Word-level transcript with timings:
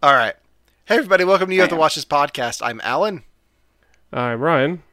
All 0.00 0.14
right. 0.14 0.36
Hey, 0.84 0.94
everybody. 0.94 1.24
Welcome 1.24 1.48
to 1.48 1.54
You 1.56 1.60
Have 1.62 1.70
to 1.70 1.76
Watch 1.76 1.96
This 1.96 2.04
podcast. 2.04 2.60
I'm 2.64 2.80
Alan. 2.84 3.24
I'm 4.12 4.40
Ryan. 4.40 4.84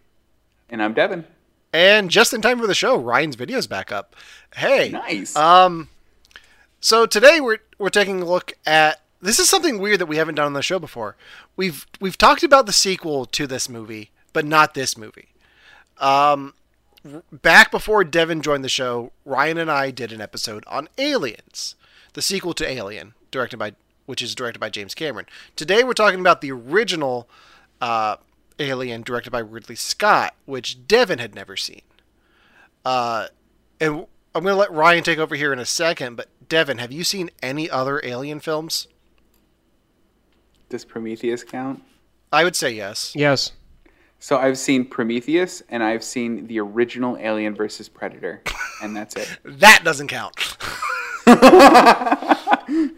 And 0.68 0.82
I'm 0.82 0.96
Devin. 0.96 1.26
And 1.72 2.10
just 2.10 2.34
in 2.34 2.42
time 2.42 2.60
for 2.60 2.66
the 2.66 2.74
show, 2.74 2.98
Ryan's 2.98 3.36
video's 3.36 3.68
back 3.68 3.92
up. 3.92 4.16
Hey. 4.56 4.90
Nice. 4.90 5.36
Um, 5.36 5.90
so 6.80 7.06
today 7.06 7.40
we're 7.40 7.60
we're 7.78 7.90
taking 7.90 8.24
a 8.24 8.26
look 8.26 8.54
at 8.66 9.02
this 9.22 9.38
is 9.38 9.48
something 9.48 9.78
weird 9.78 10.00
that 10.00 10.08
we 10.08 10.18
haven't 10.18 10.36
done 10.36 10.48
on 10.48 10.54
the 10.54 10.64
show 10.64 10.80
before. 10.80 11.16
We've 11.56 11.86
we've 12.02 12.18
talked 12.18 12.42
about 12.42 12.66
the 12.66 12.74
sequel 12.74 13.28
to 13.28 13.46
this 13.46 13.70
movie, 13.70 14.10
but 14.34 14.44
not 14.44 14.74
this 14.74 14.98
movie. 14.98 15.28
Um, 16.00 16.56
back 17.32 17.70
before 17.70 18.04
Devin 18.04 18.42
joined 18.42 18.64
the 18.64 18.70
show, 18.70 19.12
Ryan 19.24 19.60
and 19.60 19.70
I 19.70 19.92
did 19.92 20.12
an 20.12 20.20
episode 20.20 20.64
on 20.66 20.90
Aliens, 20.98 21.76
the 22.14 22.24
sequel 22.24 22.54
to 22.56 22.68
Alien, 22.68 23.14
directed 23.30 23.58
by 23.58 23.74
which 24.06 24.22
is 24.22 24.36
directed 24.36 24.60
by 24.60 24.70
James 24.70 24.94
Cameron. 24.94 25.26
Today 25.56 25.84
we're 25.84 25.94
talking 25.94 26.20
about 26.20 26.42
the 26.42 26.52
original 26.52 27.28
uh, 27.82 28.18
Alien, 28.60 29.02
directed 29.02 29.32
by 29.32 29.40
Ridley 29.40 29.76
Scott, 29.76 30.36
which 30.46 30.88
Devin 30.88 31.20
had 31.20 31.36
never 31.36 31.58
seen. 31.58 31.82
Uh, 32.84 33.28
and 33.80 34.06
I'm 34.34 34.44
going 34.44 34.54
to 34.54 34.60
let 34.60 34.72
Ryan 34.72 35.04
take 35.04 35.18
over 35.18 35.36
here 35.36 35.52
in 35.52 35.60
a 35.60 35.66
second, 35.66 36.16
but 36.16 36.28
Devin, 36.48 36.78
have 36.78 36.92
you 36.92 37.04
seen 37.04 37.30
any 37.42 37.70
other 37.70 38.00
Alien 38.04 38.40
films? 38.40 38.88
Does 40.70 40.86
Prometheus 40.86 41.44
count? 41.44 41.84
I 42.32 42.44
would 42.44 42.56
say 42.56 42.72
yes. 42.72 43.14
Yes. 43.16 43.52
So 44.20 44.38
I've 44.38 44.58
seen 44.58 44.86
Prometheus 44.86 45.62
and 45.70 45.84
I've 45.84 46.04
seen 46.04 46.48
the 46.48 46.60
original 46.60 47.18
Alien 47.18 47.56
versus 47.56 47.88
Predator, 47.88 48.42
and 48.82 48.96
that's 48.96 49.16
it. 49.16 49.38
That 49.60 49.82
doesn't 49.84 50.08
count. 50.08 50.36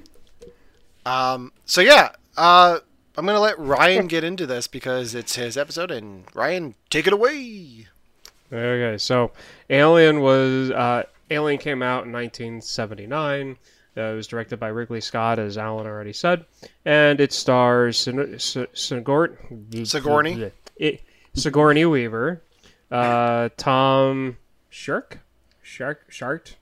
um. 1.08 1.52
So 1.66 1.82
yeah. 1.82 2.10
Uh. 2.36 2.80
I'm 3.18 3.26
gonna 3.26 3.40
let 3.40 3.58
Ryan 3.58 4.06
get 4.06 4.24
into 4.24 4.46
this 4.46 4.68
because 4.68 5.16
it's 5.16 5.34
his 5.34 5.58
episode, 5.58 5.90
and 5.90 6.26
Ryan, 6.36 6.76
take 6.92 7.08
it 7.08 7.14
away. 7.14 7.88
Okay, 8.54 8.98
so 9.00 9.32
Alien 9.72 10.22
was 10.22 10.70
uh, 10.70 11.02
Alien 11.32 11.58
came 11.60 11.82
out 11.82 12.06
in 12.06 12.12
1979. 12.12 13.58
Uh, 13.98 14.02
it 14.02 14.16
was 14.16 14.28
directed 14.28 14.60
by 14.60 14.68
Ridley 14.68 15.02
Scott, 15.02 15.40
as 15.40 15.58
Alan 15.58 15.88
already 15.88 16.14
said, 16.14 16.46
and 16.86 17.20
it 17.20 17.34
stars 17.34 17.98
Sin- 17.98 18.38
Sin- 18.38 18.68
Sigourney 18.74 19.84
Sigourney? 19.84 20.52
it, 20.76 21.02
Sigourney 21.34 21.86
Weaver, 21.86 22.44
uh, 22.92 23.50
Tom 23.58 24.38
Shirk, 24.70 25.22
Shark, 25.64 26.06
Shart. 26.10 26.56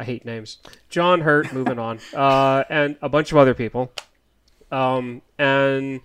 I 0.00 0.04
hate 0.04 0.24
names. 0.24 0.56
John 0.88 1.20
Hurt. 1.20 1.52
Moving 1.52 1.78
on, 1.78 1.98
uh, 2.14 2.64
and 2.70 2.96
a 3.02 3.08
bunch 3.10 3.32
of 3.32 3.38
other 3.38 3.52
people. 3.52 3.92
Um, 4.72 5.20
and 5.38 6.00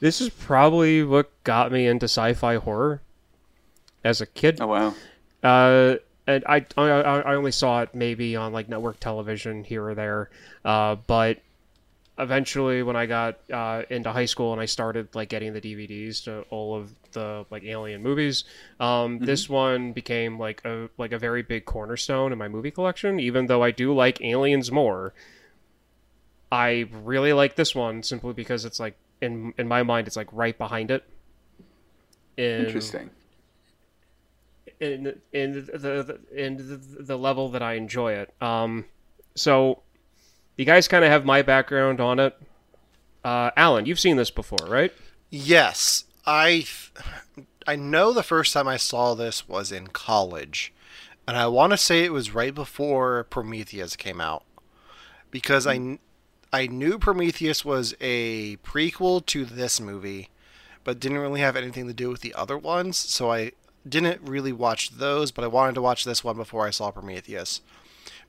this 0.00 0.20
is 0.20 0.28
probably 0.28 1.04
what 1.04 1.30
got 1.44 1.70
me 1.70 1.86
into 1.86 2.06
sci-fi 2.06 2.56
horror 2.56 3.00
as 4.02 4.20
a 4.20 4.26
kid. 4.26 4.60
Oh 4.60 4.66
wow. 4.66 4.94
Uh, 5.40 5.98
and 6.26 6.42
I, 6.48 6.66
I 6.76 6.88
I 6.88 7.34
only 7.36 7.52
saw 7.52 7.82
it 7.82 7.94
maybe 7.94 8.34
on 8.34 8.52
like 8.52 8.68
network 8.68 8.98
television 8.98 9.62
here 9.62 9.86
or 9.86 9.94
there. 9.94 10.30
Uh, 10.64 10.96
but 11.06 11.38
eventually 12.18 12.82
when 12.82 12.96
I 12.96 13.06
got 13.06 13.38
uh, 13.52 13.82
into 13.90 14.10
high 14.10 14.24
school 14.24 14.52
and 14.52 14.60
I 14.60 14.66
started 14.66 15.14
like 15.14 15.28
getting 15.28 15.52
the 15.52 15.60
DVDs 15.60 16.24
to 16.24 16.42
all 16.50 16.76
of 16.76 16.92
the 17.12 17.46
like 17.50 17.64
alien 17.64 18.02
movies, 18.02 18.44
um, 18.80 19.18
this 19.18 19.48
one 19.48 19.92
became 19.92 20.38
like 20.38 20.64
a 20.64 20.88
like 20.98 21.12
a 21.12 21.18
very 21.18 21.42
big 21.42 21.64
cornerstone 21.64 22.32
in 22.32 22.38
my 22.38 22.48
movie 22.48 22.70
collection. 22.70 23.20
Even 23.20 23.46
though 23.46 23.62
I 23.62 23.70
do 23.70 23.94
like 23.94 24.20
aliens 24.20 24.72
more, 24.72 25.14
I 26.50 26.88
really 27.04 27.32
like 27.32 27.54
this 27.54 27.74
one 27.74 28.02
simply 28.02 28.32
because 28.32 28.64
it's 28.64 28.80
like 28.80 28.96
in 29.20 29.54
in 29.56 29.68
my 29.68 29.82
mind 29.82 30.06
it's 30.06 30.16
like 30.16 30.28
right 30.32 30.56
behind 30.56 30.90
it. 30.90 31.04
In, 32.36 32.66
Interesting. 32.66 33.10
in 34.80 35.20
in 35.32 35.52
the, 35.52 35.78
the 35.78 36.18
in 36.34 36.56
the, 36.56 37.02
the 37.04 37.18
level 37.18 37.48
that 37.50 37.62
I 37.62 37.74
enjoy 37.74 38.14
it. 38.14 38.34
Um, 38.40 38.86
so 39.34 39.82
you 40.58 40.66
guys 40.66 40.88
kind 40.88 41.04
of 41.04 41.10
have 41.10 41.24
my 41.24 41.40
background 41.40 42.00
on 42.00 42.18
it. 42.18 42.36
Uh, 43.24 43.50
Alan, 43.56 43.86
you've 43.86 44.00
seen 44.00 44.16
this 44.16 44.30
before, 44.30 44.66
right? 44.68 44.92
Yes, 45.30 46.04
I 46.26 46.66
I 47.66 47.76
know 47.76 48.12
the 48.12 48.22
first 48.22 48.52
time 48.52 48.68
I 48.68 48.76
saw 48.76 49.14
this 49.14 49.48
was 49.48 49.72
in 49.72 49.88
college, 49.88 50.72
and 51.26 51.36
I 51.36 51.46
want 51.46 51.72
to 51.72 51.76
say 51.76 52.04
it 52.04 52.12
was 52.12 52.34
right 52.34 52.54
before 52.54 53.24
Prometheus 53.24 53.96
came 53.96 54.20
out, 54.20 54.44
because 55.30 55.66
I 55.66 55.98
I 56.52 56.66
knew 56.66 56.98
Prometheus 56.98 57.64
was 57.64 57.94
a 58.00 58.56
prequel 58.58 59.24
to 59.26 59.44
this 59.44 59.80
movie, 59.80 60.30
but 60.82 60.98
didn't 60.98 61.18
really 61.18 61.40
have 61.40 61.56
anything 61.56 61.86
to 61.86 61.94
do 61.94 62.08
with 62.08 62.20
the 62.20 62.34
other 62.34 62.58
ones, 62.58 62.96
so 62.96 63.30
I 63.30 63.52
didn't 63.88 64.22
really 64.22 64.52
watch 64.52 64.90
those. 64.90 65.30
But 65.30 65.44
I 65.44 65.48
wanted 65.48 65.74
to 65.74 65.82
watch 65.82 66.04
this 66.04 66.24
one 66.24 66.36
before 66.36 66.66
I 66.66 66.70
saw 66.70 66.90
Prometheus, 66.90 67.60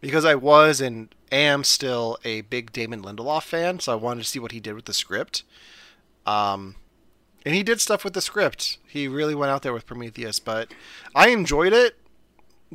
because 0.02 0.26
I 0.26 0.36
was 0.36 0.82
and 0.82 1.14
am 1.32 1.64
still 1.64 2.18
a 2.24 2.42
big 2.42 2.72
Damon 2.72 3.02
Lindelof 3.02 3.44
fan, 3.44 3.80
so 3.80 3.92
I 3.92 3.96
wanted 3.96 4.24
to 4.24 4.28
see 4.28 4.40
what 4.40 4.52
he 4.52 4.60
did 4.60 4.74
with 4.74 4.86
the 4.86 4.94
script. 4.94 5.44
Um, 6.26 6.76
and 7.46 7.56
he 7.56 7.64
did 7.64 7.82
stuff 7.82 8.04
with 8.04 8.14
the 8.14 8.22
script. 8.22 8.78
He 8.88 9.08
really 9.08 9.36
went 9.36 9.52
out 9.52 9.62
there 9.62 9.74
with 9.74 9.86
Prometheus, 9.86 10.40
but 10.40 10.74
I 11.16 11.30
enjoyed 11.30 11.74
it. 11.74 11.98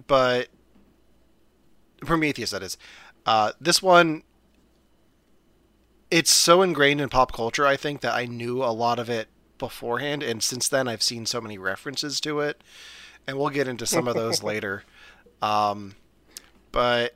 But 0.06 0.48
Prometheus, 2.00 2.50
that 2.50 2.62
is. 2.62 2.76
Uh, 3.26 3.52
this 3.60 3.82
one, 3.82 4.22
it's 6.10 6.30
so 6.30 6.62
ingrained 6.62 7.00
in 7.00 7.08
pop 7.08 7.32
culture. 7.32 7.66
I 7.66 7.76
think 7.76 8.00
that 8.00 8.14
I 8.14 8.26
knew 8.26 8.62
a 8.62 8.72
lot 8.72 8.98
of 8.98 9.08
it 9.08 9.28
beforehand, 9.58 10.22
and 10.22 10.42
since 10.42 10.68
then 10.68 10.88
I've 10.88 11.02
seen 11.02 11.26
so 11.26 11.40
many 11.40 11.58
references 11.58 12.20
to 12.20 12.40
it, 12.40 12.62
and 13.26 13.38
we'll 13.38 13.50
get 13.50 13.68
into 13.68 13.86
some 13.86 14.08
of 14.08 14.14
those 14.14 14.42
later. 14.42 14.84
Um, 15.40 15.94
but 16.74 17.14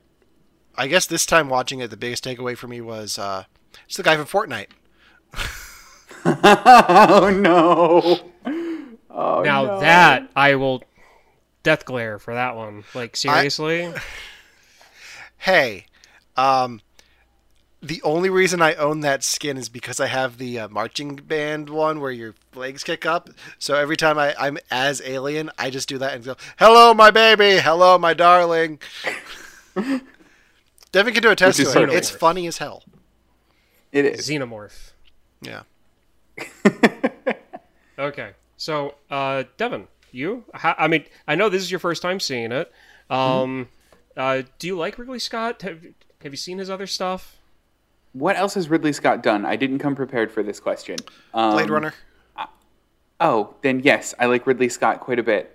I 0.73 0.87
guess 0.87 1.05
this 1.05 1.25
time 1.25 1.49
watching 1.49 1.81
it, 1.81 1.89
the 1.89 1.97
biggest 1.97 2.23
takeaway 2.23 2.57
for 2.57 2.69
me 2.69 2.79
was 2.79 3.19
uh, 3.19 3.43
it's 3.85 3.97
the 3.97 4.03
guy 4.03 4.15
from 4.15 4.25
Fortnite. 4.25 4.69
oh 6.25 7.29
no. 7.29 8.19
Oh 9.09 9.41
now 9.43 9.65
no. 9.65 9.79
that 9.81 10.29
I 10.33 10.55
will 10.55 10.81
death 11.61 11.83
glare 11.83 12.19
for 12.19 12.33
that 12.33 12.55
one. 12.55 12.85
Like 12.95 13.17
seriously, 13.17 13.93
hey, 15.39 15.87
um, 16.37 16.79
the 17.81 18.01
only 18.03 18.29
reason 18.29 18.61
I 18.61 18.75
own 18.75 19.01
that 19.01 19.25
skin 19.25 19.57
is 19.57 19.67
because 19.67 19.99
I 19.99 20.07
have 20.07 20.37
the 20.37 20.57
uh, 20.57 20.69
marching 20.69 21.17
band 21.17 21.69
one 21.69 21.99
where 21.99 22.11
your 22.11 22.33
legs 22.55 22.85
kick 22.85 23.05
up. 23.05 23.29
So 23.57 23.75
every 23.75 23.97
time 23.97 24.17
I, 24.17 24.33
I'm 24.39 24.57
as 24.71 25.01
alien, 25.03 25.51
I 25.59 25.69
just 25.69 25.89
do 25.89 25.97
that 25.97 26.13
and 26.13 26.23
go, 26.23 26.37
"Hello, 26.57 26.93
my 26.93 27.11
baby. 27.11 27.59
Hello, 27.59 27.97
my 27.97 28.13
darling." 28.13 28.79
Devin 30.91 31.13
can 31.13 31.21
do 31.23 31.29
a 31.31 31.35
test 31.35 31.59
Which 31.59 31.65
to 31.67 31.69
it. 31.71 31.73
sort 31.73 31.89
of- 31.89 31.95
It's 31.95 32.09
funny 32.09 32.47
as 32.47 32.57
hell. 32.57 32.83
it 33.91 34.05
is. 34.05 34.27
xenomorph. 34.27 34.91
Yeah. 35.41 35.63
Okay, 37.97 38.31
so 38.55 38.95
uh, 39.11 39.43
Devin, 39.57 39.85
you? 40.13 40.45
How, 40.53 40.73
I 40.77 40.87
mean, 40.87 41.03
I 41.27 41.35
know 41.35 41.49
this 41.49 41.61
is 41.61 41.69
your 41.69 41.81
first 41.81 42.01
time 42.01 42.21
seeing 42.21 42.53
it. 42.53 42.71
Um, 43.09 43.67
uh, 44.15 44.43
do 44.57 44.67
you 44.67 44.77
like 44.77 44.97
Ridley 44.97 45.19
Scott? 45.19 45.61
Have 45.63 45.81
Have 46.23 46.31
you 46.31 46.37
seen 46.37 46.59
his 46.59 46.69
other 46.69 46.87
stuff? 46.87 47.35
What 48.13 48.37
else 48.37 48.53
has 48.53 48.69
Ridley 48.69 48.93
Scott 48.93 49.21
done? 49.21 49.45
I 49.45 49.57
didn't 49.57 49.79
come 49.79 49.97
prepared 49.97 50.31
for 50.31 50.43
this 50.43 50.61
question. 50.61 50.95
Um, 51.33 51.51
Blade 51.55 51.69
Runner. 51.69 51.93
Oh, 53.19 53.55
then 53.63 53.81
yes, 53.81 54.13
I 54.17 54.27
like 54.27 54.47
Ridley 54.47 54.69
Scott 54.69 55.01
quite 55.01 55.19
a 55.19 55.23
bit. 55.23 55.53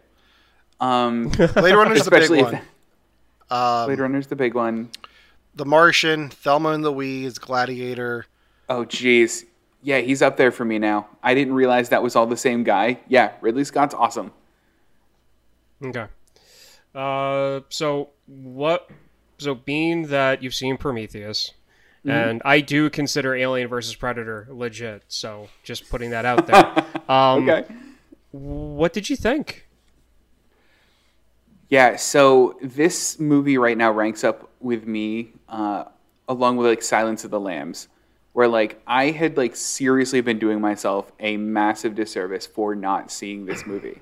Um, 0.81 1.29
Blade 1.31 1.75
Runner's 1.75 2.05
the 2.05 2.11
big 2.11 2.25
especially 2.25 2.41
if- 2.41 2.45
one. 2.53 2.61
Um, 3.51 3.87
Blade 3.87 3.99
Runner's 4.01 4.27
the 4.29 4.37
big 4.37 4.55
one. 4.55 4.91
the 5.55 5.65
Martian, 5.65 6.29
Thelma 6.31 6.71
and 6.71 6.83
Louise, 6.83 7.39
Gladiator. 7.39 8.27
Oh, 8.69 8.85
jeez. 8.85 9.45
Yeah, 9.83 9.99
he's 9.99 10.23
up 10.23 10.37
there 10.39 10.51
for 10.51 10.65
me 10.65 10.79
now. 10.79 11.07
I 11.23 11.35
didn't 11.35 11.55
realize 11.55 11.91
that 11.91 12.03
was 12.03 12.17
all 12.17 12.27
the 12.27 12.37
same 12.39 12.65
guy. 12.65 13.01
Yeah, 13.09 13.33
Ridley 13.43 13.65
Scott's 13.65 13.95
awesome. 13.95 14.33
Okay. 15.85 16.07
Uh, 16.95 17.61
so 17.69 18.11
what? 18.27 18.89
So 19.39 19.55
being 19.55 20.07
that 20.09 20.43
you've 20.43 20.55
seen 20.55 20.77
Prometheus, 20.79 21.53
and 22.07 22.41
I 22.45 22.61
do 22.61 22.89
consider 22.91 23.35
Alien 23.35 23.69
versus 23.69 23.95
Predator 23.95 24.47
legit. 24.51 25.03
So 25.09 25.49
just 25.63 25.89
putting 25.91 26.11
that 26.11 26.25
out 26.25 26.47
there. 26.47 26.85
Um, 27.09 27.47
Okay. 27.49 27.67
What 28.31 28.93
did 28.95 29.11
you 29.11 29.17
think? 29.17 29.64
Yeah, 31.75 31.97
so 31.97 32.57
this 32.63 33.19
movie 33.19 33.59
right 33.59 33.77
now 33.77 33.91
ranks 33.91 34.23
up 34.23 34.49
with 34.61 34.87
me 34.87 35.33
uh, 35.49 35.87
along 36.29 36.57
with 36.57 36.69
like 36.69 36.83
Silence 36.83 37.25
of 37.25 37.33
the 37.33 37.41
Lambs, 37.41 37.89
where 38.33 38.47
like 38.47 38.81
I 38.87 39.11
had 39.11 39.37
like 39.37 39.57
seriously 39.57 40.21
been 40.21 40.39
doing 40.39 40.61
myself 40.61 41.11
a 41.19 41.37
massive 41.37 41.97
disservice 41.97 42.47
for 42.47 42.77
not 42.77 43.11
seeing 43.11 43.45
this 43.45 43.67
movie. 43.67 44.01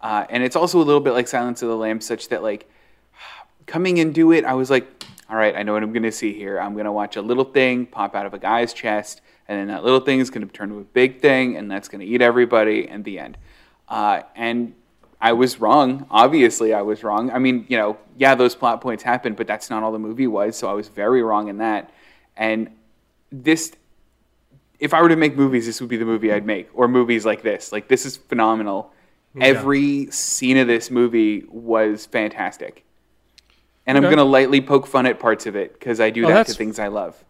Uh, 0.00 0.26
and 0.28 0.42
it's 0.42 0.56
also 0.56 0.78
a 0.78 0.82
little 0.82 1.00
bit 1.00 1.12
like 1.12 1.28
Silence 1.28 1.62
of 1.62 1.68
the 1.68 1.76
Lambs, 1.76 2.04
such 2.04 2.30
that 2.30 2.42
like 2.42 2.68
coming 3.66 3.98
into 3.98 4.32
it, 4.32 4.44
I 4.44 4.54
was 4.54 4.68
like, 4.68 5.04
all 5.30 5.36
right, 5.36 5.54
I 5.54 5.62
know 5.62 5.74
what 5.74 5.84
I'm 5.84 5.92
going 5.92 6.02
to 6.02 6.10
see 6.10 6.32
here. 6.32 6.58
I'm 6.58 6.72
going 6.72 6.84
to 6.84 6.90
watch 6.90 7.14
a 7.14 7.22
little 7.22 7.44
thing 7.44 7.86
pop 7.86 8.16
out 8.16 8.26
of 8.26 8.34
a 8.34 8.40
guy's 8.40 8.72
chest, 8.72 9.20
and 9.46 9.56
then 9.56 9.68
that 9.68 9.84
little 9.84 10.00
thing 10.00 10.18
is 10.18 10.30
going 10.30 10.44
to 10.44 10.52
turn 10.52 10.70
to 10.70 10.78
a 10.78 10.82
big 10.84 11.20
thing, 11.20 11.56
and 11.58 11.70
that's 11.70 11.86
going 11.86 12.00
to 12.00 12.06
eat 12.06 12.22
everybody, 12.22 12.88
and 12.88 13.04
the 13.04 13.20
end. 13.20 13.38
Uh, 13.88 14.22
and 14.34 14.74
I 15.24 15.32
was 15.32 15.58
wrong. 15.58 16.06
Obviously, 16.10 16.74
I 16.74 16.82
was 16.82 17.02
wrong. 17.02 17.30
I 17.30 17.38
mean, 17.38 17.64
you 17.70 17.78
know, 17.78 17.96
yeah, 18.18 18.34
those 18.34 18.54
plot 18.54 18.82
points 18.82 19.02
happened, 19.02 19.36
but 19.36 19.46
that's 19.46 19.70
not 19.70 19.82
all 19.82 19.90
the 19.90 19.98
movie 19.98 20.26
was. 20.26 20.54
So 20.54 20.68
I 20.68 20.74
was 20.74 20.88
very 20.88 21.22
wrong 21.22 21.48
in 21.48 21.56
that. 21.58 21.90
And 22.36 22.68
this, 23.32 23.72
if 24.78 24.92
I 24.92 25.00
were 25.00 25.08
to 25.08 25.16
make 25.16 25.34
movies, 25.34 25.64
this 25.64 25.80
would 25.80 25.88
be 25.88 25.96
the 25.96 26.04
movie 26.04 26.30
I'd 26.30 26.44
make, 26.44 26.68
or 26.74 26.88
movies 26.88 27.24
like 27.24 27.40
this. 27.40 27.72
Like 27.72 27.88
this 27.88 28.04
is 28.04 28.18
phenomenal. 28.18 28.92
Every 29.40 30.10
scene 30.10 30.58
of 30.58 30.66
this 30.66 30.90
movie 30.90 31.44
was 31.48 32.04
fantastic. 32.04 32.84
And 33.86 33.96
I'm 33.96 34.04
going 34.04 34.18
to 34.18 34.24
lightly 34.24 34.60
poke 34.60 34.86
fun 34.86 35.06
at 35.06 35.18
parts 35.18 35.46
of 35.46 35.56
it 35.56 35.72
because 35.72 36.00
I 36.00 36.10
do 36.10 36.26
Oh, 36.26 36.28
that 36.28 36.48
to 36.48 36.52
things 36.52 36.78
I 36.78 36.88
love. 36.88 37.24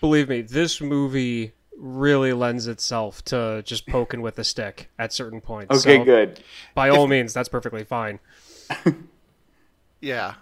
Believe 0.00 0.28
me, 0.28 0.40
this 0.42 0.80
movie 0.80 1.52
really 1.78 2.32
lends 2.32 2.66
itself 2.66 3.24
to 3.26 3.62
just 3.64 3.86
poking 3.86 4.22
with 4.22 4.38
a 4.38 4.44
stick 4.44 4.90
at 4.98 5.12
certain 5.12 5.40
points. 5.40 5.84
Okay, 5.86 5.98
So, 5.98 6.04
good. 6.04 6.40
By 6.74 6.88
all 6.88 7.06
means, 7.06 7.34
that's 7.34 7.48
perfectly 7.48 7.84
fine. 7.84 8.18
Yeah. 10.00 10.34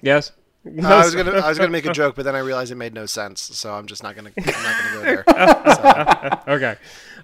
Yes. 0.00 0.32
Uh, 0.66 0.86
I 0.86 1.04
was 1.04 1.14
gonna 1.14 1.32
I 1.32 1.48
was 1.48 1.58
gonna 1.58 1.70
make 1.70 1.86
a 1.86 1.92
joke, 1.92 2.14
but 2.16 2.24
then 2.24 2.34
I 2.34 2.38
realized 2.38 2.70
it 2.72 2.76
made 2.76 2.94
no 2.94 3.06
sense, 3.06 3.40
so 3.40 3.72
I'm 3.72 3.86
just 3.86 4.02
not 4.02 4.14
gonna 4.16 4.30
I'm 4.36 4.62
not 4.62 4.82
gonna 4.82 4.92
go 4.94 5.02
there. 5.02 5.24
So, 6.46 6.52
okay. 6.54 6.76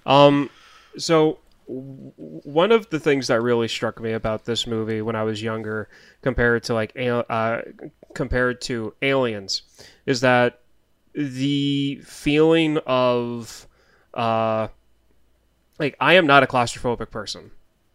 Um, 0.05 0.49
so 0.97 1.39
one 1.67 2.71
of 2.71 2.89
the 2.89 2.99
things 2.99 3.27
that 3.27 3.41
really 3.41 3.67
struck 3.67 4.01
me 4.01 4.11
about 4.11 4.45
this 4.45 4.65
movie 4.67 5.01
when 5.01 5.15
I 5.15 5.23
was 5.23 5.41
younger, 5.41 5.87
compared 6.21 6.63
to 6.63 6.73
like 6.73 6.97
uh, 6.97 7.61
compared 8.13 8.61
to 8.61 8.93
Aliens, 9.01 9.61
is 10.05 10.21
that 10.21 10.59
the 11.19 11.99
feeling 12.05 12.77
of 12.87 13.67
uh, 14.13 14.69
like 15.77 15.97
I 15.99 16.13
am 16.13 16.25
not 16.25 16.43
a 16.43 16.47
claustrophobic 16.47 17.11
person. 17.11 17.51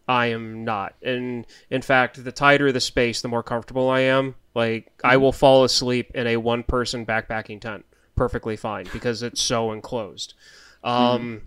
I 0.06 0.26
am 0.26 0.64
not. 0.64 0.94
And 1.02 1.46
in 1.70 1.80
fact, 1.80 2.22
the 2.22 2.32
tighter 2.32 2.70
the 2.70 2.80
space, 2.80 3.22
the 3.22 3.28
more 3.28 3.42
comfortable 3.42 3.88
I 3.88 4.00
am. 4.00 4.34
Like 4.54 4.92
I 5.02 5.16
will 5.16 5.32
fall 5.32 5.64
asleep 5.64 6.10
in 6.14 6.26
a 6.26 6.36
one 6.36 6.62
person 6.62 7.06
backpacking 7.06 7.60
tent 7.60 7.86
perfectly 8.14 8.56
fine 8.56 8.86
because 8.92 9.22
it's 9.22 9.40
so 9.40 9.72
enclosed. 9.72 10.34
Um 10.82 11.42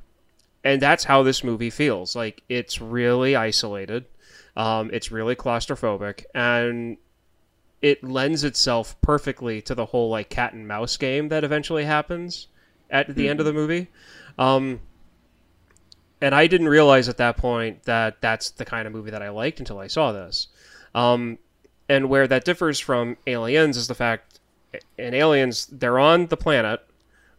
and 0.64 0.82
that's 0.82 1.04
how 1.04 1.22
this 1.22 1.44
movie 1.44 1.70
feels. 1.70 2.16
Like 2.16 2.42
it's 2.50 2.82
really 2.82 3.36
isolated. 3.36 4.06
Um 4.56 4.90
it's 4.92 5.12
really 5.12 5.36
claustrophobic 5.36 6.26
and 6.34 6.98
it 7.82 8.04
lends 8.04 8.44
itself 8.44 9.00
perfectly 9.02 9.62
to 9.62 9.76
the 9.76 9.86
whole 9.86 10.10
like 10.10 10.30
cat 10.30 10.54
and 10.54 10.68
mouse 10.68 10.98
game 10.98 11.30
that 11.30 11.44
eventually 11.44 11.86
happens 11.86 12.48
at 12.90 13.14
the 13.16 13.30
end 13.30 13.40
of 13.40 13.46
the 13.46 13.54
movie. 13.54 13.88
Um 14.38 14.80
and 16.22 16.34
I 16.34 16.48
didn't 16.48 16.70
realize 16.70 17.08
at 17.10 17.18
that 17.18 17.38
point 17.38 17.84
that 17.84 18.22
that's 18.22 18.52
the 18.52 18.66
kind 18.66 18.88
of 18.88 18.94
movie 18.94 19.12
that 19.12 19.22
I 19.22 19.30
liked 19.30 19.60
until 19.60 19.80
I 19.80 19.88
saw 19.88 20.12
this. 20.12 20.48
Um, 20.96 21.38
and 21.90 22.10
where 22.10 22.28
that 22.28 22.44
differs 22.44 22.80
from 22.80 23.18
Aliens 23.28 23.78
is 23.78 23.88
the 23.88 23.96
fact 23.96 24.40
in 24.98 25.14
Aliens 25.14 25.68
they're 25.68 26.00
on 26.00 26.28
the 26.28 26.38
planet 26.38 26.82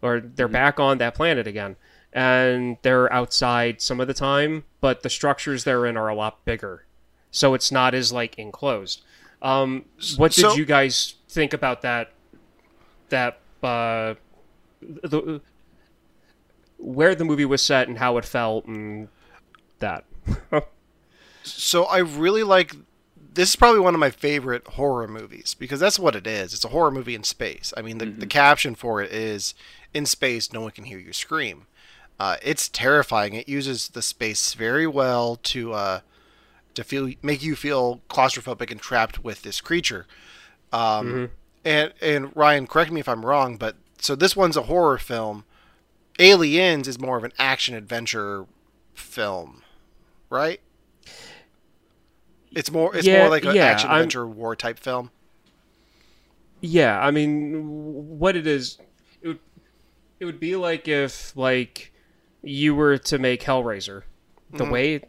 or 0.01 0.21
they're 0.21 0.49
back 0.49 0.81
on 0.81 0.99
that 0.99 1.15
planet 1.15 1.47
again 1.47 1.77
and 2.13 2.79
they're 2.83 3.13
outside 3.13 3.83
some 3.83 4.01
of 4.01 4.07
the 4.07 4.15
time, 4.15 4.65
but 4.81 5.03
the 5.03 5.11
structures 5.11 5.65
they're 5.65 5.85
in 5.85 5.97
are 5.97 6.09
a 6.09 6.15
lot 6.15 6.45
bigger. 6.45 6.87
So 7.31 7.53
it's 7.53 7.71
not 7.71 7.95
as 7.95 8.13
like 8.13 8.39
enclosed. 8.39 9.03
Um, 9.43 9.85
what 10.17 10.33
did 10.33 10.43
So- 10.43 10.55
you 10.55 10.65
guys 10.65 11.15
think 11.29 11.53
about 11.53 11.83
that 11.83 12.13
that 13.11 13.41
uh 13.63 14.15
the 14.81 15.41
where 16.79 17.15
the 17.15 17.25
movie 17.25 17.45
was 17.45 17.61
set 17.63 17.89
and 17.89 17.99
how 17.99 18.17
it 18.19 18.25
felt 18.25 18.65
and 18.67 19.09
that. 19.81 20.05
so 21.43 21.85
I 21.85 21.99
really 21.99 22.43
like 22.43 22.75
this 23.35 23.51
is 23.51 23.57
probably 23.57 23.81
one 23.81 23.95
of 23.95 24.01
my 24.01 24.11
favorite 24.11 24.67
horror 24.67 25.07
movies 25.07 25.55
because 25.55 25.79
that's 25.81 25.99
what 25.99 26.17
it 26.17 26.27
is. 26.27 26.55
It's 26.55 26.65
a 26.65 26.69
horror 26.69 26.91
movie 26.91 27.15
in 27.15 27.23
space. 27.25 27.73
I 27.77 27.83
mean, 27.83 27.99
the, 27.99 28.07
the 28.07 28.27
caption 28.27 28.75
for 28.75 29.01
it 29.03 29.13
is 29.13 29.55
"In 29.95 30.07
space, 30.07 30.53
no 30.53 30.61
one 30.63 30.71
can 30.73 30.85
hear 30.85 30.99
you 30.99 31.13
scream." 31.13 31.67
Uh, 32.19 32.37
it's 32.43 32.69
terrifying. 32.69 33.35
It 33.35 33.49
uses 33.49 33.89
the 33.89 34.03
space 34.03 34.55
very 34.55 34.89
well 34.89 35.37
to 35.45 35.73
uh, 35.73 36.01
to 36.79 36.85
feel 36.85 37.13
make 37.23 37.43
you 37.45 37.57
feel 37.57 38.03
claustrophobic 38.11 38.73
and 38.73 38.81
trapped 38.81 39.25
with 39.25 39.43
this 39.43 39.61
creature. 39.63 40.09
Um, 40.73 41.23
And 41.65 41.93
and 42.01 42.35
Ryan, 42.37 42.67
correct 42.67 42.93
me 42.93 43.01
if 43.01 43.09
I'm 43.09 43.27
wrong, 43.27 43.57
but 43.59 43.77
so 44.01 44.17
this 44.17 44.37
one's 44.37 44.57
a 44.57 44.65
horror 44.65 44.99
film. 44.99 45.45
Aliens 46.19 46.89
is 46.89 47.01
more 47.01 47.19
of 47.19 47.25
an 47.25 47.33
action 47.39 47.75
adventure 47.75 48.47
film, 48.95 49.65
right? 50.31 50.61
It's 52.55 52.71
more 52.71 52.95
it's 52.97 53.09
Yeah, 53.09 53.11
more 53.11 53.29
like 53.31 53.47
an 53.47 53.57
yeah, 53.57 53.63
action 53.63 53.91
adventure 53.91 54.27
war 54.27 54.55
type 54.57 54.79
film. 54.79 55.11
Yeah, 56.61 56.99
I 57.01 57.11
mean, 57.11 58.19
what 58.19 58.37
it 58.37 58.47
is, 58.47 58.79
it 59.23 59.29
would, 59.29 59.39
it 60.21 60.27
would 60.27 60.41
be 60.41 60.57
like 60.57 60.89
if 60.89 61.37
like 61.37 61.93
you 62.43 62.75
were 62.75 62.99
to 62.99 63.19
make 63.19 63.43
Hellraiser, 63.43 64.05
the 64.57 64.67
way, 64.67 65.03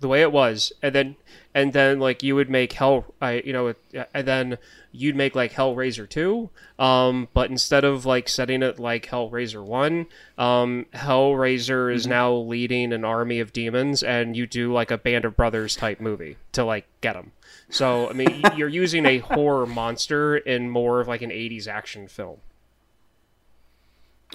the 0.00 0.08
way 0.08 0.22
it 0.22 0.32
was, 0.32 0.72
and 0.82 0.94
then 0.94 1.16
and 1.54 1.72
then 1.72 1.98
like 1.98 2.22
you 2.22 2.34
would 2.34 2.50
make 2.50 2.72
Hell, 2.72 3.06
I 3.20 3.42
you 3.44 3.52
know, 3.52 3.74
and 4.12 4.28
then 4.28 4.58
you'd 4.92 5.16
make 5.16 5.34
like 5.34 5.52
Hellraiser 5.52 6.08
two, 6.08 6.50
um, 6.78 7.28
but 7.32 7.50
instead 7.50 7.84
of 7.84 8.04
like 8.04 8.28
setting 8.28 8.62
it 8.62 8.78
like 8.78 9.06
Hellraiser 9.06 9.64
one, 9.64 10.06
um, 10.38 10.86
Hellraiser 10.94 11.92
is 11.92 12.06
now 12.06 12.32
leading 12.32 12.92
an 12.92 13.04
army 13.04 13.40
of 13.40 13.52
demons, 13.52 14.02
and 14.02 14.36
you 14.36 14.46
do 14.46 14.72
like 14.72 14.90
a 14.90 14.98
Band 14.98 15.24
of 15.24 15.36
Brothers 15.36 15.76
type 15.76 16.00
movie 16.00 16.36
to 16.52 16.64
like 16.64 16.86
get 17.00 17.14
them. 17.14 17.32
So 17.70 18.10
I 18.10 18.12
mean, 18.12 18.42
you're 18.56 18.68
using 18.68 19.06
a 19.06 19.18
horror 19.18 19.66
monster 19.66 20.36
in 20.36 20.70
more 20.70 21.00
of 21.00 21.08
like 21.08 21.22
an 21.22 21.30
'80s 21.30 21.66
action 21.66 22.08
film. 22.08 22.38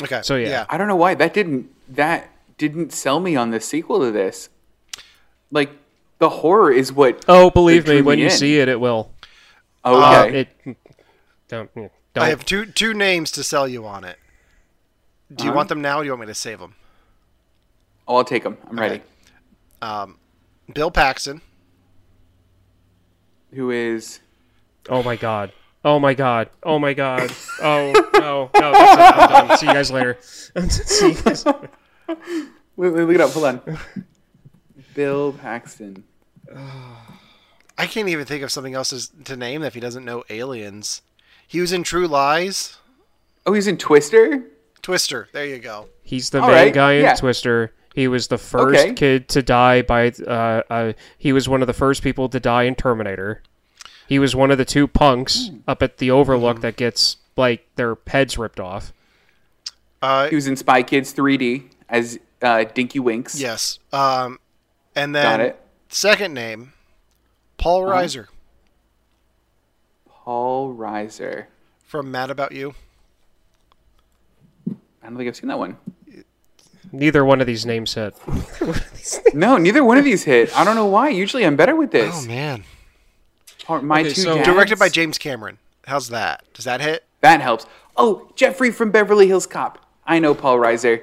Okay. 0.01 0.21
So, 0.23 0.35
yeah. 0.35 0.49
yeah. 0.49 0.65
I 0.69 0.77
don't 0.77 0.87
know 0.87 0.95
why 0.95 1.15
that 1.15 1.33
didn't 1.33 1.69
that 1.89 2.29
didn't 2.57 2.93
sell 2.93 3.19
me 3.19 3.35
on 3.35 3.51
the 3.51 3.59
sequel 3.59 3.99
to 3.99 4.11
this. 4.11 4.49
Like 5.51 5.71
the 6.19 6.29
horror 6.29 6.71
is 6.71 6.91
what. 6.93 7.23
Oh, 7.27 7.49
believe 7.49 7.87
me, 7.87 8.01
when 8.01 8.17
me 8.17 8.23
you 8.23 8.29
in. 8.29 8.35
see 8.35 8.59
it, 8.59 8.67
it 8.67 8.79
will. 8.79 9.11
okay. 9.85 10.45
Uh, 10.45 10.45
it 10.67 10.77
don't 11.47 11.73
don't. 11.75 11.91
I 12.15 12.29
have 12.29 12.45
two 12.45 12.65
two 12.65 12.93
names 12.93 13.31
to 13.31 13.43
sell 13.43 13.67
you 13.67 13.85
on 13.85 14.03
it. 14.03 14.17
Do 15.33 15.45
you 15.45 15.53
want 15.53 15.69
them 15.69 15.81
now? 15.81 15.99
or 15.99 16.01
Do 16.01 16.05
you 16.07 16.11
want 16.11 16.21
me 16.21 16.27
to 16.27 16.33
save 16.35 16.59
them? 16.59 16.75
oh, 18.07 18.17
I'll 18.17 18.23
take 18.25 18.43
them. 18.43 18.57
I'm 18.69 18.79
ready. 18.79 19.01
Um, 19.81 20.17
Bill 20.73 20.91
Paxton. 20.91 21.41
Who 23.53 23.71
is? 23.71 24.19
Oh 24.89 25.03
my 25.03 25.15
god. 25.15 25.51
Oh 25.83 25.99
my 25.99 26.13
god. 26.13 26.49
Oh 26.63 26.77
my 26.79 26.93
god. 26.93 27.31
Oh 27.61 27.91
no 28.15 28.49
no. 28.53 28.71
That's 28.71 28.93
it. 28.93 29.33
I'm 29.33 29.47
done. 29.47 29.57
See 29.57 29.65
you 29.67 29.73
guys 29.73 29.91
later. 29.91 30.17
See 30.69 31.09
you 31.09 31.13
guys. 31.21 31.45
Wait, 32.77 32.89
wait, 32.93 33.03
look 33.03 33.15
it 33.15 33.21
up. 33.21 33.29
Hold 33.31 33.45
on. 33.45 33.77
Bill 34.93 35.33
Paxton. 35.33 36.03
I 37.77 37.87
can't 37.87 38.09
even 38.09 38.25
think 38.25 38.43
of 38.43 38.51
something 38.51 38.73
else 38.75 38.89
to- 38.89 39.23
to 39.23 39.35
name 39.35 39.63
if 39.63 39.73
he 39.73 39.79
doesn't 39.79 40.05
know 40.05 40.23
aliens. 40.29 41.01
He 41.47 41.59
was 41.61 41.71
in 41.73 41.83
True 41.83 42.07
Lies. 42.07 42.77
Oh, 43.45 43.53
he's 43.53 43.67
in 43.67 43.77
Twister. 43.77 44.43
Twister. 44.81 45.29
There 45.33 45.45
you 45.45 45.59
go. 45.59 45.87
He's 46.03 46.29
the 46.29 46.41
All 46.41 46.47
main 46.47 46.55
right, 46.55 46.73
guy 46.73 46.93
in 46.93 47.03
yeah. 47.03 47.15
Twister. 47.15 47.73
He 47.93 48.07
was 48.07 48.27
the 48.27 48.37
first 48.37 48.79
Okay. 48.79 48.93
kid 48.93 49.27
to 49.29 49.41
die 49.41 49.81
by. 49.81 50.07
Uh, 50.09 50.61
uh, 50.69 50.93
he 51.17 51.33
was 51.33 51.49
one 51.49 51.61
of 51.61 51.67
the 51.67 51.73
first 51.73 52.03
people 52.03 52.29
to 52.29 52.39
die 52.39 52.63
in 52.63 52.75
Terminator. 52.75 53.41
He 54.07 54.19
was 54.19 54.35
one 54.35 54.51
of 54.51 54.57
the 54.57 54.65
two 54.65 54.87
punks 54.87 55.47
Hmm. 55.49 55.57
up 55.67 55.81
at 55.83 55.97
the 55.97 56.11
Overlook 56.11 56.61
that 56.61 56.75
gets 56.77 57.17
like 57.35 57.65
their 57.75 57.97
heads 58.07 58.37
ripped 58.37 58.59
off. 58.59 58.93
Uh, 60.01 60.27
He 60.29 60.35
was 60.35 60.47
in 60.47 60.55
Spy 60.55 60.83
Kids 60.83 61.13
3D 61.13 61.63
as 61.89 62.19
uh, 62.41 62.63
Dinky 62.65 62.99
Winks. 62.99 63.39
yes. 63.39 63.79
Um, 63.93 64.39
and 64.95 65.13
Got 65.13 65.21
then 65.37 65.41
it. 65.41 65.49
Uh-huh. 65.53 65.61
second 65.89 66.33
name, 66.33 66.73
Paul 67.57 67.81
Reiser 67.83 68.27
Paul 70.07 70.75
Reiser. 70.75 71.45
from 71.83 72.11
Mad 72.11 72.29
About 72.29 72.51
You. 72.51 72.73
I 74.69 75.07
don't 75.07 75.17
think 75.17 75.27
I've 75.27 75.35
seen 75.35 75.47
that 75.49 75.57
one. 75.59 75.77
Neither 76.91 77.23
one 77.25 77.41
of 77.41 77.47
these 77.47 77.65
names 77.65 77.93
hit. 77.93 78.15
No, 79.33 79.57
neither 79.57 79.83
one 79.83 79.97
of 79.97 80.03
these 80.03 80.23
hit. 80.23 80.55
I 80.55 80.63
don't 80.63 80.75
know 80.75 80.85
why. 80.85 81.09
Usually 81.09 81.43
I'm 81.45 81.55
better 81.55 81.75
with 81.75 81.89
this. 81.91 82.13
Oh 82.23 82.27
man. 82.27 82.63
My 83.81 84.01
Okay, 84.01 84.09
two 84.09 84.21
so- 84.21 84.35
dads. 84.35 84.47
Directed 84.47 84.77
by 84.77 84.89
James 84.89 85.17
Cameron. 85.17 85.57
How's 85.87 86.09
that? 86.09 86.43
Does 86.53 86.65
that 86.65 86.81
hit? 86.81 87.03
That 87.21 87.41
helps. 87.41 87.65
Oh, 87.97 88.31
Jeffrey 88.35 88.69
from 88.71 88.91
Beverly 88.91 89.27
Hills 89.27 89.47
Cop. 89.47 89.83
I 90.05 90.19
know 90.19 90.35
Paul 90.35 90.57
Reiser. 90.57 91.01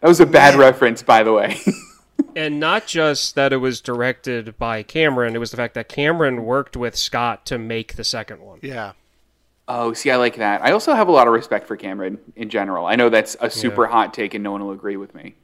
That 0.00 0.08
was 0.08 0.20
a 0.20 0.26
bad 0.26 0.54
reference, 0.56 1.02
by 1.02 1.22
the 1.24 1.32
way. 1.32 1.58
and 2.36 2.60
not 2.60 2.86
just 2.86 3.34
that 3.34 3.52
it 3.52 3.56
was 3.58 3.80
directed 3.80 4.56
by 4.58 4.82
Cameron, 4.82 5.34
it 5.34 5.38
was 5.38 5.50
the 5.50 5.56
fact 5.56 5.74
that 5.74 5.88
Cameron 5.88 6.44
worked 6.44 6.76
with 6.76 6.96
Scott 6.96 7.44
to 7.46 7.58
make 7.58 7.96
the 7.96 8.04
second 8.04 8.40
one. 8.40 8.58
Yeah. 8.62 8.92
Oh, 9.66 9.92
see, 9.92 10.10
I 10.10 10.16
like 10.16 10.36
that. 10.36 10.62
I 10.62 10.72
also 10.72 10.94
have 10.94 11.08
a 11.08 11.12
lot 11.12 11.26
of 11.26 11.32
respect 11.34 11.66
for 11.68 11.76
Cameron 11.76 12.18
in 12.36 12.48
general. 12.48 12.86
I 12.86 12.96
know 12.96 13.10
that's 13.10 13.36
a 13.40 13.50
super 13.50 13.84
Yeah. 13.84 13.90
hot 13.90 14.14
take, 14.14 14.32
and 14.34 14.42
no 14.42 14.50
one 14.52 14.64
will 14.64 14.72
agree 14.72 14.96
with 14.96 15.14
me. 15.14 15.34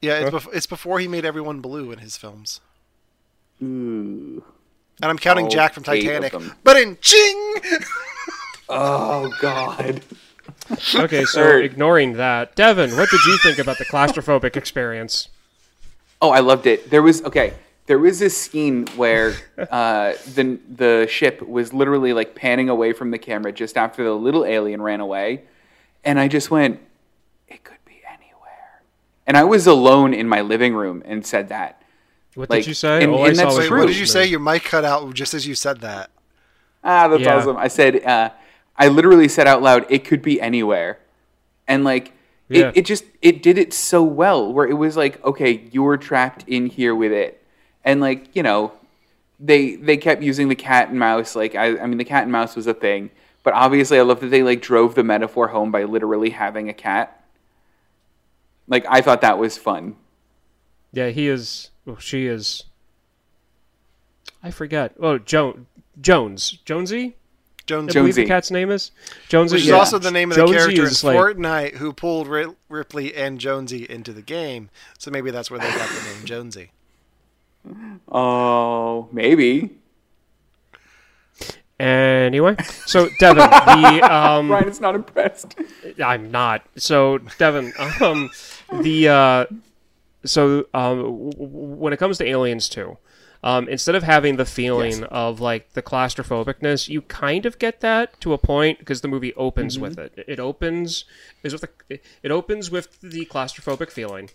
Yeah, 0.00 0.18
it's, 0.20 0.30
bef- 0.30 0.54
it's 0.54 0.66
before 0.66 0.98
he 1.00 1.08
made 1.08 1.24
everyone 1.24 1.60
blue 1.60 1.90
in 1.92 1.98
his 1.98 2.16
films. 2.16 2.60
Ooh. 3.62 4.42
And 5.02 5.10
I'm 5.10 5.18
counting 5.18 5.46
All 5.46 5.50
Jack 5.50 5.74
from 5.74 5.82
Titanic. 5.82 6.32
But 6.64 6.76
in 6.76 6.96
ching! 7.00 7.54
Oh 8.68 9.30
God. 9.40 10.00
Okay, 10.94 11.24
so 11.24 11.42
Third. 11.42 11.64
ignoring 11.64 12.14
that, 12.14 12.54
Devin, 12.54 12.90
what 12.96 13.10
did 13.10 13.24
you 13.24 13.38
think 13.38 13.58
about 13.58 13.78
the 13.78 13.84
claustrophobic 13.84 14.56
experience? 14.56 15.28
Oh, 16.22 16.30
I 16.30 16.40
loved 16.40 16.66
it. 16.66 16.90
There 16.90 17.02
was 17.02 17.22
okay. 17.24 17.54
There 17.86 17.98
was 17.98 18.18
this 18.20 18.36
scene 18.36 18.86
where 18.96 19.34
uh, 19.70 20.12
the 20.34 20.58
the 20.76 21.06
ship 21.10 21.42
was 21.42 21.72
literally 21.72 22.12
like 22.12 22.34
panning 22.34 22.68
away 22.68 22.92
from 22.92 23.10
the 23.10 23.18
camera 23.18 23.52
just 23.52 23.76
after 23.76 24.04
the 24.04 24.12
little 24.12 24.44
alien 24.44 24.80
ran 24.82 25.00
away, 25.00 25.42
and 26.04 26.20
I 26.20 26.28
just 26.28 26.50
went, 26.50 26.78
"It 27.48 27.64
could 27.64 27.82
be 27.84 28.00
anywhere." 28.06 28.82
And 29.26 29.36
I 29.36 29.44
was 29.44 29.66
alone 29.66 30.14
in 30.14 30.28
my 30.28 30.40
living 30.42 30.74
room 30.74 31.02
and 31.06 31.26
said 31.26 31.48
that. 31.48 31.82
What 32.34 32.48
Like, 32.48 32.60
did 32.60 32.68
you 32.68 32.74
say? 32.74 33.02
and- 33.02 33.12
All 33.12 33.26
and 33.26 33.34
that's 33.34 33.56
Wait, 33.56 33.66
true. 33.66 33.80
what 33.80 33.86
did 33.88 33.96
you 33.96 34.06
say? 34.06 34.24
Your 34.26 34.38
mic 34.38 34.62
cut 34.62 34.84
out 34.84 35.12
just 35.14 35.34
as 35.34 35.48
you 35.48 35.56
said 35.56 35.80
that. 35.80 36.10
Ah, 36.84 37.08
that's 37.08 37.22
Yeah. 37.22 37.34
awesome. 37.36 37.56
I 37.56 37.66
said, 37.66 38.04
uh, 38.04 38.30
I 38.80 38.88
literally 38.88 39.28
said 39.28 39.46
out 39.46 39.62
loud, 39.62 39.86
"It 39.88 40.04
could 40.04 40.22
be 40.22 40.40
anywhere," 40.40 40.98
and 41.68 41.84
like. 41.84 42.14
Yeah. 42.52 42.70
It, 42.70 42.78
it 42.78 42.84
just 42.84 43.04
it 43.22 43.44
did 43.44 43.58
it 43.58 43.72
so 43.72 44.02
well 44.02 44.52
where 44.52 44.66
it 44.66 44.74
was 44.74 44.96
like 44.96 45.24
okay 45.24 45.68
you're 45.70 45.96
trapped 45.96 46.42
in 46.48 46.66
here 46.66 46.96
with 46.96 47.12
it 47.12 47.40
and 47.84 48.00
like 48.00 48.34
you 48.34 48.42
know 48.42 48.72
they 49.38 49.76
they 49.76 49.96
kept 49.96 50.20
using 50.20 50.48
the 50.48 50.56
cat 50.56 50.88
and 50.88 50.98
mouse 50.98 51.36
like 51.36 51.54
I, 51.54 51.78
I 51.78 51.86
mean 51.86 51.98
the 51.98 52.04
cat 52.04 52.24
and 52.24 52.32
mouse 52.32 52.56
was 52.56 52.66
a 52.66 52.74
thing 52.74 53.12
but 53.44 53.54
obviously 53.54 54.00
i 54.00 54.02
love 54.02 54.18
that 54.18 54.30
they 54.30 54.42
like 54.42 54.60
drove 54.62 54.96
the 54.96 55.04
metaphor 55.04 55.46
home 55.46 55.70
by 55.70 55.84
literally 55.84 56.30
having 56.30 56.68
a 56.68 56.72
cat 56.74 57.24
like 58.66 58.84
i 58.88 59.00
thought 59.00 59.20
that 59.20 59.38
was 59.38 59.56
fun 59.56 59.94
Yeah, 60.92 61.10
he 61.10 61.28
is. 61.28 61.70
Well, 61.86 61.98
she 61.98 62.26
is. 62.26 62.64
I 64.42 64.50
forget. 64.50 64.94
Oh, 64.98 65.18
jo- 65.18 65.66
Jones. 66.00 66.58
Jonesy? 66.64 67.14
Jones, 67.70 67.96
I 67.96 68.00
believe 68.00 68.16
the 68.16 68.26
cat's 68.26 68.50
name 68.50 68.70
is 68.70 68.90
Jonesy. 69.28 69.54
which 69.54 69.62
is 69.62 69.68
yeah. 69.68 69.76
also 69.76 69.98
the 69.98 70.10
name 70.10 70.30
of 70.32 70.36
the 70.36 70.44
Jonesy 70.46 70.74
character 70.74 70.82
in 70.82 71.14
like- 71.14 71.36
Fortnite 71.36 71.74
who 71.76 71.92
pulled 71.92 72.26
Ripley 72.68 73.14
and 73.14 73.38
Jonesy 73.38 73.86
into 73.88 74.12
the 74.12 74.22
game. 74.22 74.70
So 74.98 75.10
maybe 75.10 75.30
that's 75.30 75.50
where 75.50 75.60
they 75.60 75.70
got 75.70 75.88
the 75.88 76.12
name 76.12 76.24
Jonesy. 76.24 76.72
oh 78.10 79.08
maybe 79.12 79.70
Anyway, 81.78 82.56
so 82.84 83.08
Devin, 83.20 83.48
the 83.48 84.00
um, 84.12 84.50
ryan 84.50 84.68
is 84.68 84.80
not 84.82 84.94
impressed 84.94 85.54
I'm 86.04 86.30
not. 86.30 86.62
So 86.76 87.18
Devin, 87.38 87.72
um, 88.02 88.30
the 88.82 89.08
uh, 89.08 89.46
so 90.24 90.66
um, 90.74 90.98
w- 90.98 91.30
w- 91.32 91.48
when 91.76 91.92
it 91.94 91.96
comes 91.98 92.18
to 92.18 92.26
Aliens 92.26 92.68
Two, 92.68 92.98
um, 93.42 93.68
instead 93.68 93.94
of 93.94 94.02
having 94.02 94.36
the 94.36 94.44
feeling 94.44 95.00
Yes. 95.00 95.08
of 95.10 95.40
like 95.40 95.72
the 95.72 95.82
claustrophobicness, 95.82 96.88
you 96.88 97.02
kind 97.02 97.46
of 97.46 97.58
get 97.58 97.80
that 97.80 98.20
to 98.20 98.32
a 98.32 98.38
point 98.38 98.78
because 98.78 99.00
the 99.00 99.08
movie 99.08 99.32
opens 99.34 99.78
with 99.78 99.98
it. 99.98 100.12
It 100.28 100.38
opens 100.38 101.04
is 101.42 101.52
with 101.54 101.62
the, 101.88 102.00
it 102.22 102.30
opens 102.30 102.70
with 102.70 103.00
the 103.00 103.24
claustrophobic 103.26 103.90
feeling, 103.90 104.30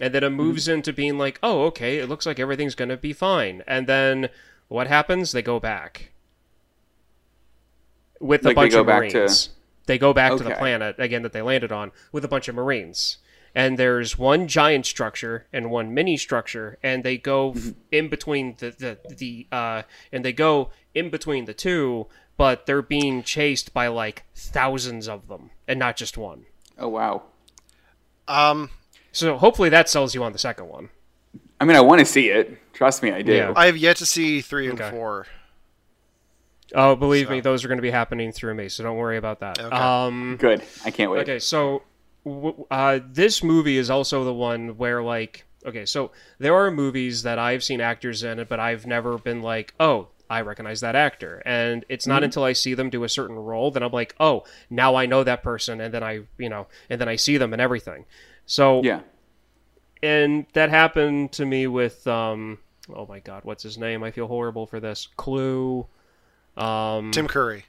and 0.00 0.12
then 0.12 0.24
it 0.24 0.30
moves 0.30 0.66
into 0.68 0.92
being 0.92 1.18
like, 1.18 1.38
oh, 1.42 1.66
okay, 1.66 1.98
it 1.98 2.08
looks 2.08 2.26
like 2.26 2.40
everything's 2.40 2.74
gonna 2.74 2.96
be 2.96 3.12
fine, 3.12 3.62
and 3.66 3.86
then 3.86 4.28
what 4.68 4.86
happens? 4.88 5.32
They 5.32 5.42
go 5.42 5.60
back 5.60 6.10
with 8.20 8.44
a 8.44 8.48
Like 8.48 8.54
they 8.56 8.62
bunch 8.62 8.74
of 8.74 8.86
back 8.86 9.08
to- 9.10 9.18
marines. 9.18 9.50
They 9.86 9.96
go 9.98 10.12
back 10.12 10.36
to 10.36 10.42
the 10.44 10.50
planet 10.50 10.96
again 10.98 11.22
that 11.22 11.32
they 11.32 11.40
landed 11.40 11.72
on 11.72 11.92
with 12.12 12.22
a 12.24 12.28
bunch 12.28 12.46
of 12.48 12.54
marines. 12.54 13.18
And 13.54 13.78
there's 13.78 14.16
one 14.18 14.46
giant 14.46 14.86
structure 14.86 15.46
and 15.52 15.70
one 15.70 15.92
mini 15.94 16.16
structure, 16.16 16.78
and 16.82 17.02
they 17.04 17.16
go 17.18 17.52
Mm-hmm. 17.52 17.70
in 17.92 18.08
between 18.08 18.56
the 18.58 18.70
the, 18.70 18.98
the 19.16 19.46
uh, 19.50 19.82
and 20.12 20.24
they 20.24 20.32
go 20.32 20.70
in 20.94 21.10
between 21.10 21.44
the 21.46 21.54
two, 21.54 22.06
but 22.36 22.66
they're 22.66 22.82
being 22.82 23.22
chased 23.22 23.72
by 23.74 23.88
like 23.88 24.24
thousands 24.34 25.08
of 25.08 25.28
them, 25.28 25.50
and 25.66 25.78
not 25.78 25.96
just 25.96 26.16
one. 26.18 26.44
oh 26.78 26.88
wow 26.88 27.22
Um, 28.28 28.70
So 29.12 29.36
hopefully 29.38 29.68
that 29.70 29.88
sells 29.88 30.14
you 30.14 30.22
on 30.22 30.32
the 30.32 30.38
second 30.38 30.68
one. 30.68 30.90
i 31.60 31.64
mean 31.64 31.76
i 31.76 31.80
want 31.80 31.98
to 31.98 32.04
see 32.04 32.28
it 32.28 32.56
trust 32.72 33.02
me 33.02 33.10
i 33.10 33.22
do 33.22 33.32
Yeah. 33.32 33.52
I 33.56 33.66
have 33.66 33.76
yet 33.76 33.96
to 33.96 34.06
see 34.06 34.40
three 34.40 34.68
and 34.68 34.80
Okay. 34.80 34.90
four. 34.90 35.26
Oh, 36.74 36.94
believe 36.96 37.30
me, 37.30 37.40
those 37.40 37.64
are 37.64 37.68
going 37.68 37.78
to 37.78 37.82
be 37.82 37.90
happening 37.90 38.30
through 38.30 38.54
me, 38.54 38.68
so 38.68 38.84
don't 38.84 38.98
worry 38.98 39.16
about 39.16 39.40
that. 39.40 39.58
Okay. 39.58 39.74
Um, 39.74 40.36
good 40.38 40.62
i 40.84 40.90
can't 40.90 41.10
wait 41.10 41.20
Okay, 41.22 41.38
so 41.38 41.58
w- 41.64 41.80
uh, 42.70 43.00
this 43.10 43.42
movie 43.42 43.78
is 43.78 43.90
also 43.90 44.24
the 44.24 44.32
one 44.32 44.76
where, 44.76 45.02
like, 45.02 45.44
okay, 45.64 45.86
so 45.86 46.10
there 46.38 46.54
are 46.54 46.70
movies 46.70 47.22
that 47.22 47.38
I've 47.38 47.64
seen 47.64 47.80
actors 47.80 48.22
in 48.22 48.38
it, 48.38 48.48
but 48.48 48.60
I've 48.60 48.86
never 48.86 49.18
been 49.18 49.42
like, 49.42 49.74
oh, 49.80 50.08
I 50.30 50.42
recognize 50.42 50.80
that 50.80 50.94
actor. 50.94 51.42
And 51.46 51.84
it's 51.88 52.06
not 52.06 52.22
until 52.22 52.44
I 52.44 52.52
see 52.52 52.74
them 52.74 52.90
do 52.90 53.04
a 53.04 53.08
certain 53.08 53.36
role 53.36 53.70
that 53.70 53.82
I'm 53.82 53.92
like, 53.92 54.14
oh, 54.20 54.44
now 54.68 54.94
I 54.94 55.06
know 55.06 55.24
that 55.24 55.42
person, 55.42 55.80
and 55.80 55.92
then 55.92 56.02
I, 56.02 56.20
you 56.36 56.48
know, 56.48 56.66
and 56.90 57.00
then 57.00 57.08
I 57.08 57.16
see 57.16 57.38
them 57.38 57.52
and 57.52 57.62
everything. 57.62 58.04
So, 58.44 58.82
yeah 58.82 59.00
and 60.02 60.46
that 60.52 60.70
happened 60.70 61.32
to 61.32 61.44
me 61.44 61.66
with, 61.66 62.06
um, 62.06 62.58
oh 62.92 63.06
my 63.06 63.20
God, 63.20 63.44
what's 63.44 63.62
his 63.62 63.78
name? 63.78 64.02
I 64.02 64.10
feel 64.10 64.26
horrible 64.26 64.66
for 64.66 64.80
this. 64.80 65.08
Clue. 65.16 65.86
Um, 66.56 67.10
Tim 67.10 67.28
Curry. 67.28 67.64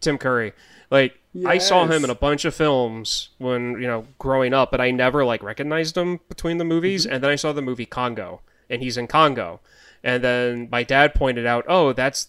Tim 0.00 0.18
Curry. 0.18 0.52
Like 0.90 1.18
I 1.46 1.58
saw 1.58 1.86
him 1.86 2.02
in 2.04 2.10
a 2.10 2.14
bunch 2.14 2.44
of 2.44 2.54
films 2.54 3.28
when 3.38 3.72
you 3.80 3.86
know 3.86 4.06
growing 4.18 4.52
up, 4.52 4.70
but 4.70 4.80
I 4.80 4.90
never 4.90 5.24
like 5.24 5.42
recognized 5.42 5.96
him 5.96 6.18
between 6.28 6.58
the 6.58 6.64
movies. 6.64 7.06
And 7.06 7.22
then 7.22 7.30
I 7.30 7.36
saw 7.36 7.52
the 7.52 7.62
movie 7.62 7.86
Congo, 7.86 8.40
and 8.68 8.82
he's 8.82 8.96
in 8.96 9.06
Congo. 9.06 9.60
And 10.02 10.24
then 10.24 10.68
my 10.72 10.82
dad 10.82 11.14
pointed 11.14 11.44
out, 11.46 11.66
"Oh, 11.68 11.92
that's 11.92 12.28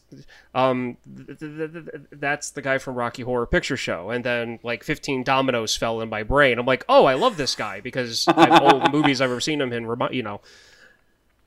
um, 0.53 0.97
th- 1.15 1.39
th- 1.39 1.57
th- 1.57 1.71
th- 1.71 2.03
that's 2.11 2.51
the 2.51 2.61
guy 2.61 2.77
from 2.77 2.95
Rocky 2.95 3.23
Horror 3.23 3.47
Picture 3.47 3.77
Show." 3.77 4.09
And 4.09 4.25
then 4.25 4.59
like 4.61 4.83
15 4.83 5.23
dominoes 5.23 5.75
fell 5.75 6.01
in 6.01 6.09
my 6.09 6.21
brain. 6.21 6.59
I'm 6.59 6.65
like, 6.65 6.83
"Oh, 6.89 7.05
I 7.05 7.13
love 7.13 7.37
this 7.37 7.55
guy 7.55 7.79
because 7.79 8.25
I've, 8.27 8.61
all 8.61 8.79
the 8.79 8.89
movies 8.91 9.21
I've 9.21 9.31
ever 9.31 9.39
seen 9.39 9.61
him 9.61 9.71
in, 9.71 9.87
remi- 9.87 10.15
you 10.15 10.21
know." 10.21 10.41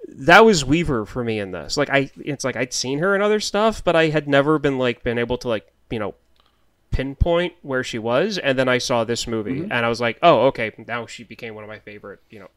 That 0.09 0.45
was 0.45 0.65
Weaver 0.65 1.07
for 1.07 1.23
me 1.25 1.39
in 1.39 1.51
this. 1.53 1.77
Like 1.77 1.91
I, 1.91 2.11
it's 2.17 2.45
like 2.45 2.57
I'd 2.57 2.73
seen 2.73 2.99
her 3.01 3.15
in 3.15 3.23
other 3.23 3.41
stuff, 3.41 3.85
but 3.85 3.95
I 3.95 4.09
had 4.09 4.27
never 4.27 4.59
been 4.59 4.79
like 4.79 5.03
been 5.03 5.19
able 5.19 5.39
to 5.39 5.49
like 5.49 5.71
you 5.91 5.99
know 5.99 6.15
pinpoint 6.91 7.53
where 7.63 7.83
she 7.83 7.99
was 7.99 8.39
and 8.39 8.57
then 8.59 8.69
i 8.69 8.79
saw 8.79 9.03
this 9.03 9.27
movie 9.27 9.61
mm-hmm. 9.61 9.73
and 9.73 9.85
i 9.85 9.89
was 9.89 10.01
like 10.01 10.17
oh 10.23 10.43
okay 10.47 10.71
now 10.87 11.07
she 11.07 11.25
became 11.25 11.55
one 11.55 11.65
of 11.65 11.69
my 11.69 11.81
favorite 11.81 12.21
you 12.31 12.39
know 12.39 12.49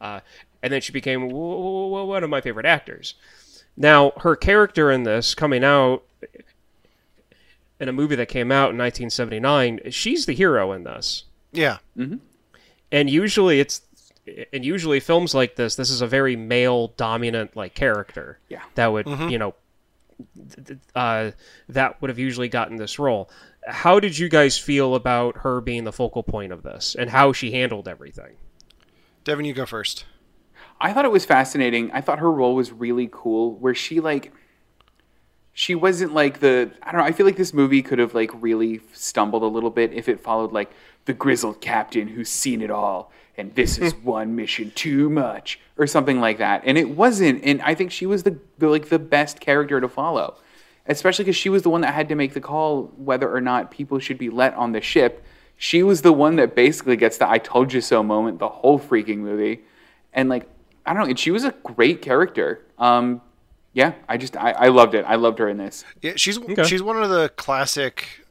uh, 0.00 0.20
and 0.62 0.72
then 0.72 0.80
she 0.80 0.92
became 0.92 1.28
w- 1.28 1.56
w- 1.56 1.88
w- 1.90 2.06
one 2.06 2.24
of 2.24 2.28
my 2.28 2.40
favorite 2.40 2.66
actors. 2.66 3.14
Now 3.76 4.10
her 4.18 4.36
character 4.36 4.90
in 4.90 5.04
this 5.04 5.34
coming 5.34 5.64
out 5.64 6.02
in 7.80 7.88
a 7.88 7.92
movie 7.92 8.16
that 8.16 8.28
came 8.28 8.50
out 8.52 8.70
in 8.70 8.78
1979 8.78 9.80
she's 9.90 10.26
the 10.26 10.34
hero 10.34 10.72
in 10.72 10.84
this. 10.84 11.24
Yeah. 11.52 11.78
Mm-hmm. 11.96 12.16
and 12.92 13.08
usually 13.08 13.60
it's 13.60 13.82
and 14.52 14.64
usually 14.64 15.00
films 15.00 15.34
like 15.34 15.56
this 15.56 15.76
this 15.76 15.90
is 15.90 16.00
a 16.00 16.06
very 16.06 16.34
male 16.36 16.88
dominant 16.96 17.56
like 17.56 17.74
character 17.74 18.38
Yeah. 18.48 18.62
that 18.74 18.88
would 18.92 19.06
mm-hmm. 19.06 19.28
you 19.28 19.38
know 19.38 19.50
th- 19.50 19.54
th- 19.54 19.63
uh, 20.94 21.30
that 21.68 22.00
would 22.00 22.08
have 22.10 22.18
usually 22.18 22.48
gotten 22.48 22.76
this 22.76 22.98
role 22.98 23.30
how 23.66 23.98
did 23.98 24.16
you 24.16 24.28
guys 24.28 24.58
feel 24.58 24.94
about 24.94 25.38
her 25.38 25.60
being 25.60 25.84
the 25.84 25.92
focal 25.92 26.22
point 26.22 26.52
of 26.52 26.62
this 26.62 26.94
and 26.98 27.10
how 27.10 27.32
she 27.32 27.50
handled 27.52 27.88
everything 27.88 28.36
Devin, 29.24 29.46
you 29.46 29.54
go 29.54 29.64
first. 29.64 30.04
I 30.80 30.92
thought 30.92 31.06
it 31.06 31.10
was 31.10 31.24
fascinating. 31.24 31.90
I 31.92 32.02
thought 32.02 32.18
her 32.18 32.30
role 32.30 32.54
was 32.54 32.72
really 32.72 33.08
cool, 33.10 33.54
where 33.54 33.74
she 33.74 34.00
like 34.00 34.32
she 35.54 35.74
wasn't 35.74 36.12
like 36.12 36.40
the 36.40 36.70
I 36.82 36.92
don't 36.92 37.00
know. 37.00 37.06
I 37.06 37.12
feel 37.12 37.24
like 37.24 37.36
this 37.36 37.54
movie 37.54 37.80
could 37.80 37.98
have 37.98 38.14
like 38.14 38.30
really 38.34 38.80
stumbled 38.92 39.42
a 39.42 39.46
little 39.46 39.70
bit 39.70 39.92
if 39.94 40.08
it 40.08 40.20
followed 40.20 40.52
like 40.52 40.70
the 41.06 41.12
grizzled 41.12 41.60
captain 41.60 42.08
who's 42.08 42.28
seen 42.28 42.62
it 42.62 42.70
all, 42.70 43.12
and 43.36 43.54
this 43.54 43.78
is 43.78 43.94
one 43.94 44.36
mission 44.36 44.70
too 44.74 45.10
much, 45.10 45.60
or 45.76 45.86
something 45.86 46.20
like 46.20 46.38
that. 46.38 46.62
And 46.64 46.78
it 46.78 46.90
wasn't. 46.90 47.44
And 47.44 47.60
I 47.62 47.74
think 47.74 47.90
she 47.90 48.06
was 48.06 48.22
the, 48.22 48.38
the 48.58 48.68
like 48.68 48.88
the 48.88 48.98
best 48.98 49.40
character 49.40 49.80
to 49.80 49.88
follow, 49.88 50.36
especially 50.86 51.24
because 51.24 51.36
she 51.36 51.48
was 51.48 51.62
the 51.62 51.70
one 51.70 51.82
that 51.82 51.94
had 51.94 52.08
to 52.08 52.14
make 52.14 52.34
the 52.34 52.40
call 52.40 52.92
whether 52.96 53.32
or 53.32 53.40
not 53.40 53.70
people 53.70 53.98
should 53.98 54.18
be 54.18 54.30
let 54.30 54.54
on 54.54 54.72
the 54.72 54.80
ship. 54.80 55.24
She 55.56 55.82
was 55.82 56.02
the 56.02 56.12
one 56.12 56.36
that 56.36 56.54
basically 56.54 56.96
gets 56.96 57.18
the 57.18 57.28
"I 57.28 57.38
told 57.38 57.72
you 57.72 57.80
so" 57.80 58.02
moment 58.02 58.38
the 58.38 58.48
whole 58.48 58.78
freaking 58.78 59.18
movie 59.18 59.62
and 60.14 60.28
like 60.28 60.48
I 60.86 60.92
don't 60.92 61.02
know, 61.02 61.08
and 61.08 61.18
she 61.18 61.30
was 61.30 61.44
a 61.44 61.52
great 61.62 62.00
character. 62.00 62.64
Um, 62.78 63.20
yeah, 63.72 63.94
I 64.08 64.16
just 64.16 64.36
I, 64.36 64.52
I 64.52 64.68
loved 64.68 64.94
it. 64.94 65.04
I 65.06 65.16
loved 65.16 65.38
her 65.40 65.48
in 65.48 65.58
this. 65.58 65.84
Yeah, 66.00 66.12
she's 66.16 66.38
she's 66.64 66.82
one 66.82 67.02
of 67.02 67.10
the 67.10 67.30
classic 67.30 68.23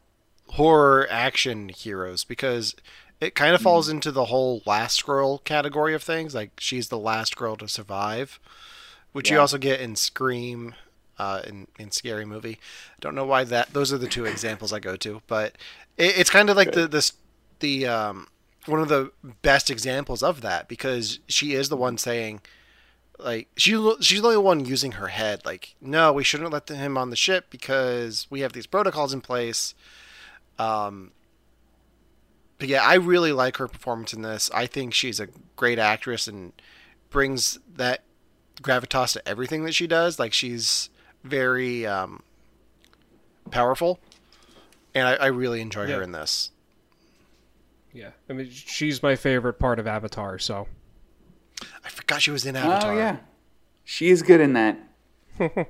horror 0.53 1.07
action 1.09 1.69
heroes 1.69 2.23
because 2.23 2.75
it 3.19 3.35
kind 3.35 3.55
of 3.55 3.61
falls 3.61 3.89
into 3.89 4.11
the 4.11 4.25
whole 4.25 4.61
last 4.65 5.05
girl 5.05 5.39
category 5.39 5.93
of 5.93 6.03
things. 6.03 6.35
Like 6.35 6.51
she's 6.59 6.89
the 6.89 6.97
last 6.97 7.35
girl 7.35 7.55
to 7.57 7.67
survive, 7.67 8.39
which 9.13 9.31
you 9.31 9.39
also 9.39 9.57
get 9.57 9.79
in 9.79 9.95
Scream, 9.95 10.75
uh, 11.17 11.41
in 11.45 11.67
in 11.79 11.91
Scary 11.91 12.25
Movie. 12.25 12.59
I 12.91 12.99
don't 12.99 13.15
know 13.15 13.25
why 13.25 13.43
that. 13.45 13.73
Those 13.73 13.91
are 13.93 13.97
the 13.97 14.07
two 14.07 14.25
examples 14.25 14.73
I 14.73 14.79
go 14.79 14.95
to, 14.97 15.21
but 15.27 15.55
it, 15.97 16.17
it's 16.17 16.29
kind 16.29 16.49
of 16.49 16.57
like 16.57 16.73
the 16.73 16.87
this 16.87 17.13
the 17.59 17.87
um 17.87 18.27
one 18.65 18.79
of 18.79 18.89
the 18.89 19.11
best 19.41 19.69
examples 19.71 20.21
of 20.21 20.41
that 20.41 20.67
because 20.67 21.19
she 21.27 21.53
is 21.53 21.69
the 21.69 21.77
one 21.77 21.97
saying 21.97 22.41
like 23.19 23.47
she 23.57 23.71
she's 24.01 24.21
the 24.21 24.27
only 24.27 24.37
one 24.37 24.65
using 24.65 24.93
her 24.93 25.07
head 25.07 25.45
like 25.45 25.75
no 25.81 26.11
we 26.11 26.23
shouldn't 26.23 26.51
let 26.51 26.67
him 26.67 26.97
on 26.97 27.09
the 27.09 27.15
ship 27.15 27.47
because 27.49 28.25
we 28.29 28.39
have 28.39 28.53
these 28.53 28.65
protocols 28.65 29.13
in 29.13 29.21
place 29.21 29.75
um 30.63 31.11
but 32.57 32.67
yeah 32.67 32.83
i 32.83 32.95
really 32.95 33.31
like 33.31 33.57
her 33.57 33.67
performance 33.67 34.13
in 34.13 34.21
this. 34.21 34.49
I 34.53 34.65
think 34.65 34.93
she's 34.93 35.19
a 35.19 35.27
great 35.55 35.79
actress 35.79 36.27
and 36.27 36.53
brings 37.09 37.59
that 37.75 38.03
gravitas 38.61 39.13
to 39.13 39.27
everything 39.27 39.65
that 39.65 39.73
she 39.73 39.87
does. 39.87 40.19
Like 40.19 40.33
she's 40.33 40.89
very 41.23 41.85
um 41.85 42.23
powerful. 43.51 43.99
And 44.95 45.07
i, 45.07 45.13
I 45.15 45.27
really 45.27 45.61
enjoy 45.61 45.87
her 45.87 46.01
in 46.01 46.11
this. 46.11 46.51
Yeah, 47.91 48.09
I 48.29 48.33
mean, 48.33 48.49
she's 48.49 49.03
my 49.03 49.15
favorite 49.15 49.59
part 49.59 49.77
of 49.79 49.85
Avatar. 49.87 50.39
So. 50.39 50.67
I 51.85 51.89
forgot 51.89 52.21
she 52.21 52.31
was 52.31 52.45
in 52.45 52.55
avatar. 52.55 52.93
Oh 52.93 52.97
yeah, 52.97 53.17
she 53.83 54.09
is 54.09 54.21
good 54.23 54.41
in 54.41 54.53
that. 54.53 54.79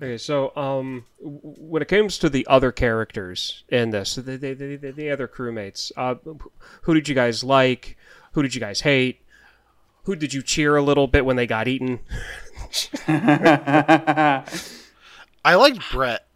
Okay, 0.00 0.18
so 0.18 0.54
um, 0.56 1.06
when 1.20 1.80
it 1.80 1.88
comes 1.88 2.18
to 2.18 2.28
the 2.28 2.46
other 2.48 2.70
characters 2.70 3.64
in 3.68 3.90
this, 3.90 4.14
the 4.16 4.22
the, 4.22 4.52
the, 4.54 4.76
the, 4.76 4.92
the 4.92 5.10
other 5.10 5.26
crewmates, 5.26 5.90
uh, 5.96 6.16
who 6.82 6.94
did 6.94 7.08
you 7.08 7.14
guys 7.14 7.42
like? 7.42 7.96
Who 8.32 8.42
did 8.42 8.54
you 8.54 8.60
guys 8.60 8.82
hate? 8.82 9.22
Who 10.02 10.14
did 10.14 10.34
you 10.34 10.42
cheer 10.42 10.76
a 10.76 10.82
little 10.82 11.06
bit 11.06 11.24
when 11.24 11.36
they 11.36 11.46
got 11.46 11.66
eaten? 11.66 12.00
i 13.08 14.42
liked 15.44 15.80
brett 15.92 16.26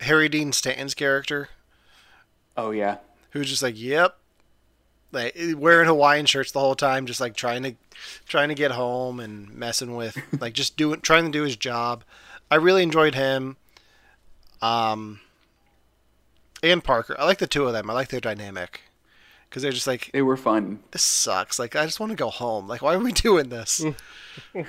harry 0.00 0.28
dean 0.28 0.52
stanton's 0.52 0.94
character 0.94 1.48
Oh 2.56 2.72
yeah, 2.72 2.98
who's 3.30 3.48
just 3.48 3.62
like, 3.62 3.78
"Yep," 3.78 4.18
like 5.12 5.34
wearing 5.56 5.86
Hawaiian 5.86 6.26
shirts 6.26 6.52
the 6.52 6.60
whole 6.60 6.74
time, 6.74 7.06
just 7.06 7.20
like 7.20 7.34
trying 7.34 7.62
to 7.62 7.74
trying 8.28 8.48
to 8.50 8.54
get 8.54 8.72
home 8.72 9.18
and 9.20 9.50
messing 9.54 9.96
with 9.96 10.18
like 10.40 10.52
just 10.52 10.76
doing 10.76 11.00
trying 11.00 11.24
to 11.24 11.30
do 11.30 11.44
his 11.44 11.56
job. 11.56 12.04
I 12.50 12.56
really 12.56 12.82
enjoyed 12.82 13.14
him. 13.14 13.56
Um, 14.60 15.20
and 16.62 16.82
Parker, 16.82 17.16
I 17.18 17.24
like 17.24 17.38
the 17.38 17.46
two 17.46 17.66
of 17.66 17.72
them. 17.72 17.88
I 17.88 17.94
like 17.94 18.08
their 18.08 18.20
dynamic 18.20 18.82
because 19.48 19.62
they're 19.62 19.72
just 19.72 19.86
like, 19.86 20.10
they 20.12 20.22
were 20.22 20.36
fun. 20.36 20.80
"This 20.90 21.02
sucks." 21.02 21.58
Like, 21.58 21.74
I 21.76 21.86
just 21.86 22.00
want 22.00 22.10
to 22.10 22.16
go 22.16 22.28
home. 22.28 22.68
Like, 22.68 22.82
why 22.82 22.94
are 22.94 22.98
we 22.98 23.12
doing 23.12 23.48
this? 23.48 23.84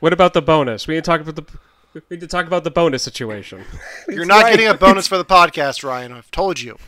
What 0.00 0.14
about 0.14 0.32
the 0.32 0.40
bonus? 0.42 0.88
We 0.88 0.94
need 0.94 1.04
to 1.04 1.10
talk 1.10 1.20
about 1.20 1.36
the 1.36 1.44
we 1.92 2.00
need 2.10 2.20
to 2.20 2.26
talk 2.26 2.46
about 2.46 2.64
the 2.64 2.70
bonus 2.70 3.02
situation. 3.02 3.64
You're 4.08 4.24
not 4.24 4.44
right. 4.44 4.52
getting 4.52 4.66
a 4.66 4.74
bonus 4.74 5.06
for 5.06 5.18
the 5.18 5.24
podcast, 5.24 5.84
Ryan. 5.84 6.12
I've 6.12 6.30
told 6.30 6.58
you. 6.60 6.78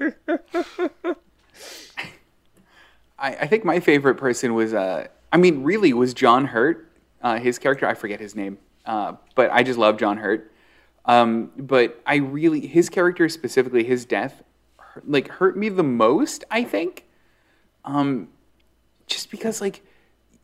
I, 0.00 0.14
I 3.18 3.46
think 3.46 3.64
my 3.64 3.80
favorite 3.80 4.14
person 4.14 4.54
was, 4.54 4.72
uh, 4.72 5.08
I 5.32 5.36
mean, 5.36 5.62
really 5.62 5.92
was 5.92 6.14
John 6.14 6.46
Hurt. 6.46 6.88
Uh, 7.20 7.38
his 7.38 7.58
character, 7.58 7.86
I 7.86 7.94
forget 7.94 8.18
his 8.18 8.34
name, 8.34 8.58
uh, 8.86 9.14
but 9.34 9.50
I 9.50 9.62
just 9.62 9.78
love 9.78 9.98
John 9.98 10.18
Hurt. 10.18 10.52
Um, 11.04 11.50
but 11.56 12.00
I 12.06 12.16
really, 12.16 12.66
his 12.66 12.88
character 12.88 13.28
specifically, 13.28 13.84
his 13.84 14.04
death, 14.04 14.42
like 15.04 15.28
hurt 15.28 15.56
me 15.56 15.68
the 15.68 15.82
most. 15.82 16.44
I 16.50 16.64
think, 16.64 17.06
um, 17.84 18.28
just 19.06 19.30
because 19.30 19.60
like 19.60 19.82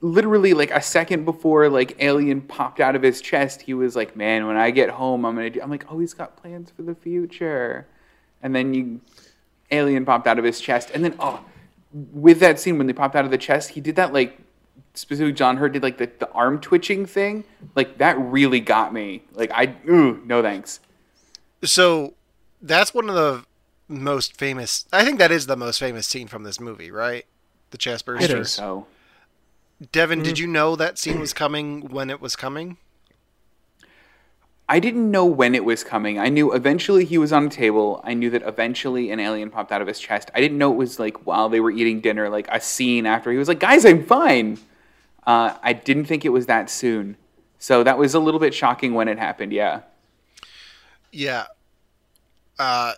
literally 0.00 0.54
like 0.54 0.70
a 0.70 0.80
second 0.80 1.24
before 1.24 1.68
like 1.68 1.96
alien 1.98 2.40
popped 2.40 2.78
out 2.78 2.94
of 2.94 3.02
his 3.02 3.20
chest 3.20 3.62
he 3.62 3.74
was 3.74 3.96
like 3.96 4.14
man 4.14 4.46
when 4.46 4.56
i 4.56 4.70
get 4.70 4.90
home 4.90 5.24
i'm 5.24 5.34
gonna 5.34 5.50
do 5.50 5.60
i'm 5.60 5.70
like 5.70 5.84
oh 5.90 5.98
he's 5.98 6.14
got 6.14 6.36
plans 6.36 6.70
for 6.70 6.82
the 6.82 6.94
future 6.94 7.86
and 8.42 8.54
then 8.54 8.72
you 8.72 9.00
alien 9.72 10.04
popped 10.04 10.28
out 10.28 10.38
of 10.38 10.44
his 10.44 10.60
chest 10.60 10.90
and 10.94 11.04
then 11.04 11.14
oh 11.18 11.44
with 11.92 12.38
that 12.38 12.60
scene 12.60 12.78
when 12.78 12.86
they 12.86 12.92
popped 12.92 13.16
out 13.16 13.24
of 13.24 13.32
the 13.32 13.38
chest 13.38 13.70
he 13.70 13.80
did 13.80 13.96
that 13.96 14.12
like 14.12 14.38
specifically 14.98 15.32
john 15.32 15.56
hurt 15.56 15.72
did 15.72 15.82
like 15.82 15.98
the, 15.98 16.10
the 16.18 16.30
arm 16.32 16.60
twitching 16.60 17.06
thing 17.06 17.44
like 17.74 17.98
that 17.98 18.18
really 18.18 18.60
got 18.60 18.92
me 18.92 19.22
like 19.32 19.50
i 19.52 19.74
ooh, 19.88 20.20
no 20.26 20.42
thanks 20.42 20.80
So 21.64 22.14
that's 22.62 22.94
one 22.94 23.08
of 23.08 23.14
the 23.14 23.44
most 23.88 24.36
famous. 24.36 24.86
I 24.92 25.04
think 25.04 25.18
that 25.18 25.30
is 25.30 25.46
the 25.46 25.56
most 25.56 25.78
famous 25.80 26.06
scene 26.06 26.28
from 26.28 26.44
this 26.44 26.60
movie, 26.60 26.90
right? 26.90 27.24
The 27.70 27.78
chest 27.78 28.02
It 28.02 28.06
burster. 28.06 28.40
is. 28.42 28.50
so 28.52 28.86
Devin, 29.92 30.22
did 30.22 30.34
mm-hmm. 30.34 30.42
you 30.42 30.46
know 30.48 30.76
that 30.76 30.98
scene 30.98 31.20
was 31.20 31.32
coming 31.32 31.88
when 31.88 32.10
it 32.10 32.20
was 32.20 32.36
coming? 32.36 32.76
I 34.68 34.80
didn't 34.80 35.10
know 35.10 35.24
when 35.24 35.54
it 35.54 35.64
was 35.64 35.82
coming. 35.82 36.18
I 36.18 36.28
knew 36.28 36.52
eventually 36.52 37.06
he 37.06 37.16
was 37.16 37.32
on 37.32 37.46
a 37.46 37.48
table. 37.48 38.02
I 38.04 38.12
knew 38.12 38.28
that 38.30 38.42
eventually 38.42 39.10
an 39.10 39.18
alien 39.18 39.50
popped 39.50 39.72
out 39.72 39.80
of 39.80 39.88
his 39.88 39.98
chest. 39.98 40.30
I 40.34 40.40
didn't 40.40 40.58
know 40.58 40.72
it 40.72 40.76
was 40.76 40.98
like 40.98 41.26
while 41.26 41.48
they 41.48 41.60
were 41.60 41.70
eating 41.70 42.00
dinner, 42.00 42.28
like 42.28 42.48
a 42.52 42.60
scene 42.60 43.06
after 43.06 43.32
he 43.32 43.38
was 43.38 43.48
like, 43.48 43.60
"Guys, 43.60 43.86
I'm 43.86 44.04
fine." 44.04 44.58
Uh, 45.28 45.58
I 45.62 45.74
didn't 45.74 46.06
think 46.06 46.24
it 46.24 46.30
was 46.30 46.46
that 46.46 46.70
soon, 46.70 47.18
so 47.58 47.84
that 47.84 47.98
was 47.98 48.14
a 48.14 48.18
little 48.18 48.40
bit 48.40 48.54
shocking 48.54 48.94
when 48.94 49.08
it 49.08 49.18
happened. 49.18 49.52
Yeah, 49.52 49.82
Yeah. 51.12 51.48
Uh, 52.58 52.94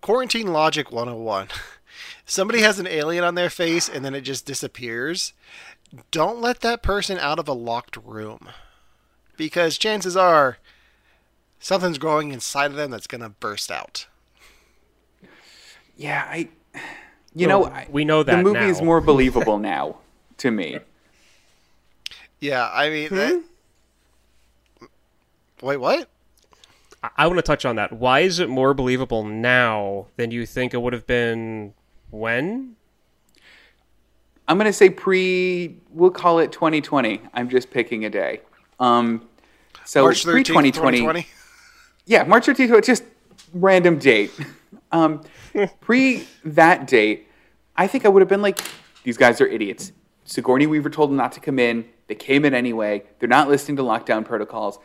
quarantine 0.00 0.48
logic 0.48 0.90
101. 0.90 1.48
Somebody 2.24 2.60
has 2.62 2.78
an 2.78 2.86
alien 2.86 3.22
on 3.22 3.34
their 3.34 3.50
face 3.50 3.88
and 3.88 4.04
then 4.04 4.14
it 4.14 4.22
just 4.22 4.46
disappears. 4.46 5.34
Don't 6.10 6.40
let 6.40 6.60
that 6.62 6.82
person 6.82 7.18
out 7.18 7.38
of 7.38 7.46
a 7.48 7.52
locked 7.52 7.96
room. 7.98 8.48
Because 9.36 9.78
chances 9.78 10.16
are 10.16 10.58
something's 11.60 11.98
growing 11.98 12.32
inside 12.32 12.70
of 12.72 12.76
them 12.76 12.90
that's 12.90 13.06
going 13.06 13.20
to 13.20 13.28
burst 13.28 13.70
out. 13.70 14.06
yeah. 15.96 16.24
I, 16.28 16.48
you 17.34 17.46
Well, 17.46 17.66
know, 17.66 17.84
we 17.90 18.04
know 18.04 18.22
that 18.22 18.36
the 18.38 18.42
movie 18.42 18.66
is 18.66 18.82
more 18.82 19.00
believable 19.12 19.58
now 19.58 19.98
to 20.38 20.50
me. 20.50 20.78
Yeah, 22.40 22.68
I 22.72 22.90
mean. 22.90 23.08
that- 23.10 23.42
Wait, 25.62 25.78
what? 25.78 26.08
I, 27.02 27.10
I 27.16 27.26
want 27.26 27.38
to 27.38 27.42
touch 27.42 27.64
on 27.64 27.76
that. 27.76 27.92
Why 27.92 28.20
is 28.20 28.38
it 28.40 28.48
more 28.48 28.74
believable 28.74 29.24
now 29.24 30.06
than 30.16 30.30
you 30.30 30.44
think 30.46 30.74
it 30.74 30.78
would 30.82 30.92
have 30.92 31.06
been 31.06 31.72
when? 32.10 32.76
I'm 34.48 34.58
gonna 34.58 34.72
say 34.72 34.90
pre. 34.90 35.76
We'll 35.90 36.10
call 36.10 36.38
it 36.38 36.52
2020. 36.52 37.20
I'm 37.34 37.48
just 37.48 37.70
picking 37.70 38.04
a 38.04 38.10
day. 38.10 38.42
Um, 38.78 39.28
so 39.84 40.02
March 40.04 40.22
pre 40.24 40.42
13th, 40.42 40.46
2020. 40.46 40.98
2020? 40.98 41.26
Yeah, 42.04 42.22
March 42.24 42.46
13th, 42.46 42.84
just 42.84 43.02
random 43.54 43.98
date. 43.98 44.30
Um, 44.92 45.22
pre 45.80 46.28
that 46.44 46.86
date, 46.86 47.26
I 47.76 47.86
think 47.88 48.04
I 48.04 48.08
would 48.08 48.20
have 48.20 48.28
been 48.28 48.42
like, 48.42 48.60
these 49.02 49.16
guys 49.16 49.40
are 49.40 49.46
idiots. 49.48 49.90
Sigourney 50.26 50.66
Weaver 50.66 50.90
told 50.90 51.10
them 51.10 51.16
not 51.16 51.32
to 51.32 51.40
come 51.40 51.58
in. 51.58 51.88
They 52.08 52.14
came 52.14 52.44
in 52.44 52.54
anyway. 52.54 53.04
They're 53.18 53.28
not 53.28 53.48
listening 53.48 53.76
to 53.78 53.82
lockdown 53.82 54.24
protocols. 54.24 54.78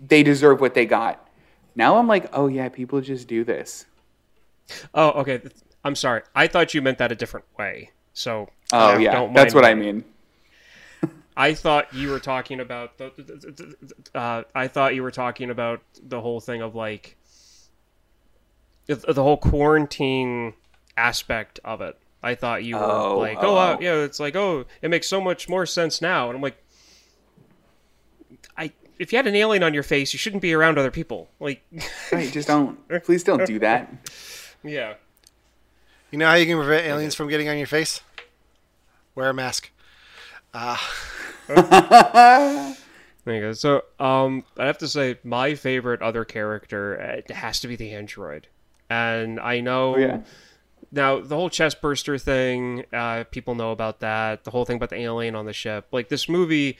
They 0.00 0.22
deserve 0.22 0.60
what 0.60 0.74
they 0.74 0.86
got. 0.86 1.26
Now 1.74 1.96
I'm 1.96 2.06
like, 2.06 2.28
oh 2.32 2.46
yeah, 2.46 2.68
people 2.68 3.00
just 3.00 3.26
do 3.26 3.44
this. 3.44 3.86
Oh, 4.94 5.10
okay. 5.20 5.42
I'm 5.84 5.94
sorry. 5.94 6.22
I 6.34 6.46
thought 6.46 6.72
you 6.72 6.80
meant 6.80 6.98
that 6.98 7.12
a 7.12 7.14
different 7.14 7.46
way. 7.58 7.90
So 8.12 8.48
Oh 8.72 8.96
yeah, 8.96 9.30
that's 9.34 9.54
what 9.54 9.64
I 9.64 9.74
mean. 9.74 10.04
I 11.36 11.54
thought 11.54 11.92
you 11.92 12.10
were 12.10 12.20
talking 12.20 12.60
about 12.60 12.98
the. 12.98 13.74
Uh, 14.14 14.42
I 14.54 14.68
thought 14.68 14.94
you 14.94 15.02
were 15.02 15.10
talking 15.10 15.50
about 15.50 15.82
the 16.02 16.20
whole 16.20 16.40
thing 16.40 16.62
of 16.62 16.74
like 16.74 17.16
the 18.86 18.94
the 18.96 19.22
whole 19.22 19.36
quarantine 19.36 20.54
aspect 20.96 21.60
of 21.64 21.80
it. 21.80 21.98
I 22.24 22.34
thought 22.34 22.64
you 22.64 22.76
were 22.76 22.82
Oh, 22.82 23.18
like, 23.18 23.38
oh, 23.40 23.54
oh, 23.54 23.56
uh, 23.56 23.76
oh. 23.78 23.82
yeah, 23.82 23.94
it's 24.04 24.18
like, 24.18 24.34
oh, 24.34 24.64
it 24.82 24.88
makes 24.88 25.08
so 25.08 25.20
much 25.20 25.48
more 25.48 25.66
sense 25.66 26.00
now, 26.00 26.28
and 26.28 26.36
I'm 26.36 26.42
like, 26.42 26.56
I 28.56 28.72
if 28.98 29.12
you 29.12 29.18
had 29.18 29.26
an 29.26 29.34
alien 29.36 29.62
on 29.62 29.74
your 29.74 29.82
face, 29.82 30.12
you 30.12 30.18
shouldn't 30.18 30.42
be 30.42 30.52
around 30.54 30.78
other 30.78 30.90
people. 30.90 31.28
Like, 31.40 31.62
Right, 32.12 32.32
just 32.32 32.48
don't. 32.48 32.78
Please 33.04 33.24
don't 33.24 33.44
do 33.46 33.58
that. 33.60 33.92
yeah, 34.64 34.94
You 36.10 36.18
know 36.18 36.26
how 36.26 36.34
you 36.34 36.46
can 36.46 36.56
prevent 36.56 36.86
aliens 36.86 37.14
from 37.14 37.28
getting 37.28 37.48
on 37.48 37.58
your 37.58 37.66
face? 37.66 38.00
Wear 39.14 39.30
a 39.30 39.34
mask. 39.34 39.70
Uh, 40.52 40.76
There 43.24 43.34
you 43.36 43.40
go. 43.40 43.52
So, 43.52 43.82
um, 43.98 44.44
I 44.58 44.66
have 44.66 44.76
to 44.78 44.88
say, 44.88 45.18
my 45.24 45.54
favorite 45.54 46.02
other 46.02 46.24
character 46.26 47.00
uh, 47.00 47.16
it 47.18 47.30
has 47.30 47.58
to 47.60 47.68
be 47.68 47.74
the 47.76 47.92
android, 47.94 48.48
and 48.90 49.40
I 49.40 49.60
know 49.60 49.94
Oh, 49.94 49.98
yeah. 49.98 50.20
Now 50.94 51.20
the 51.20 51.36
whole 51.36 51.50
chest 51.50 51.80
burster 51.82 52.16
thing. 52.18 52.84
Uh, 52.92 53.24
people 53.30 53.54
know 53.54 53.72
about 53.72 54.00
that. 54.00 54.44
The 54.44 54.50
whole 54.50 54.64
thing 54.64 54.76
about 54.76 54.90
the 54.90 55.00
alien 55.00 55.34
on 55.34 55.44
the 55.46 55.52
ship. 55.52 55.86
Like 55.92 56.08
this 56.08 56.28
movie 56.28 56.78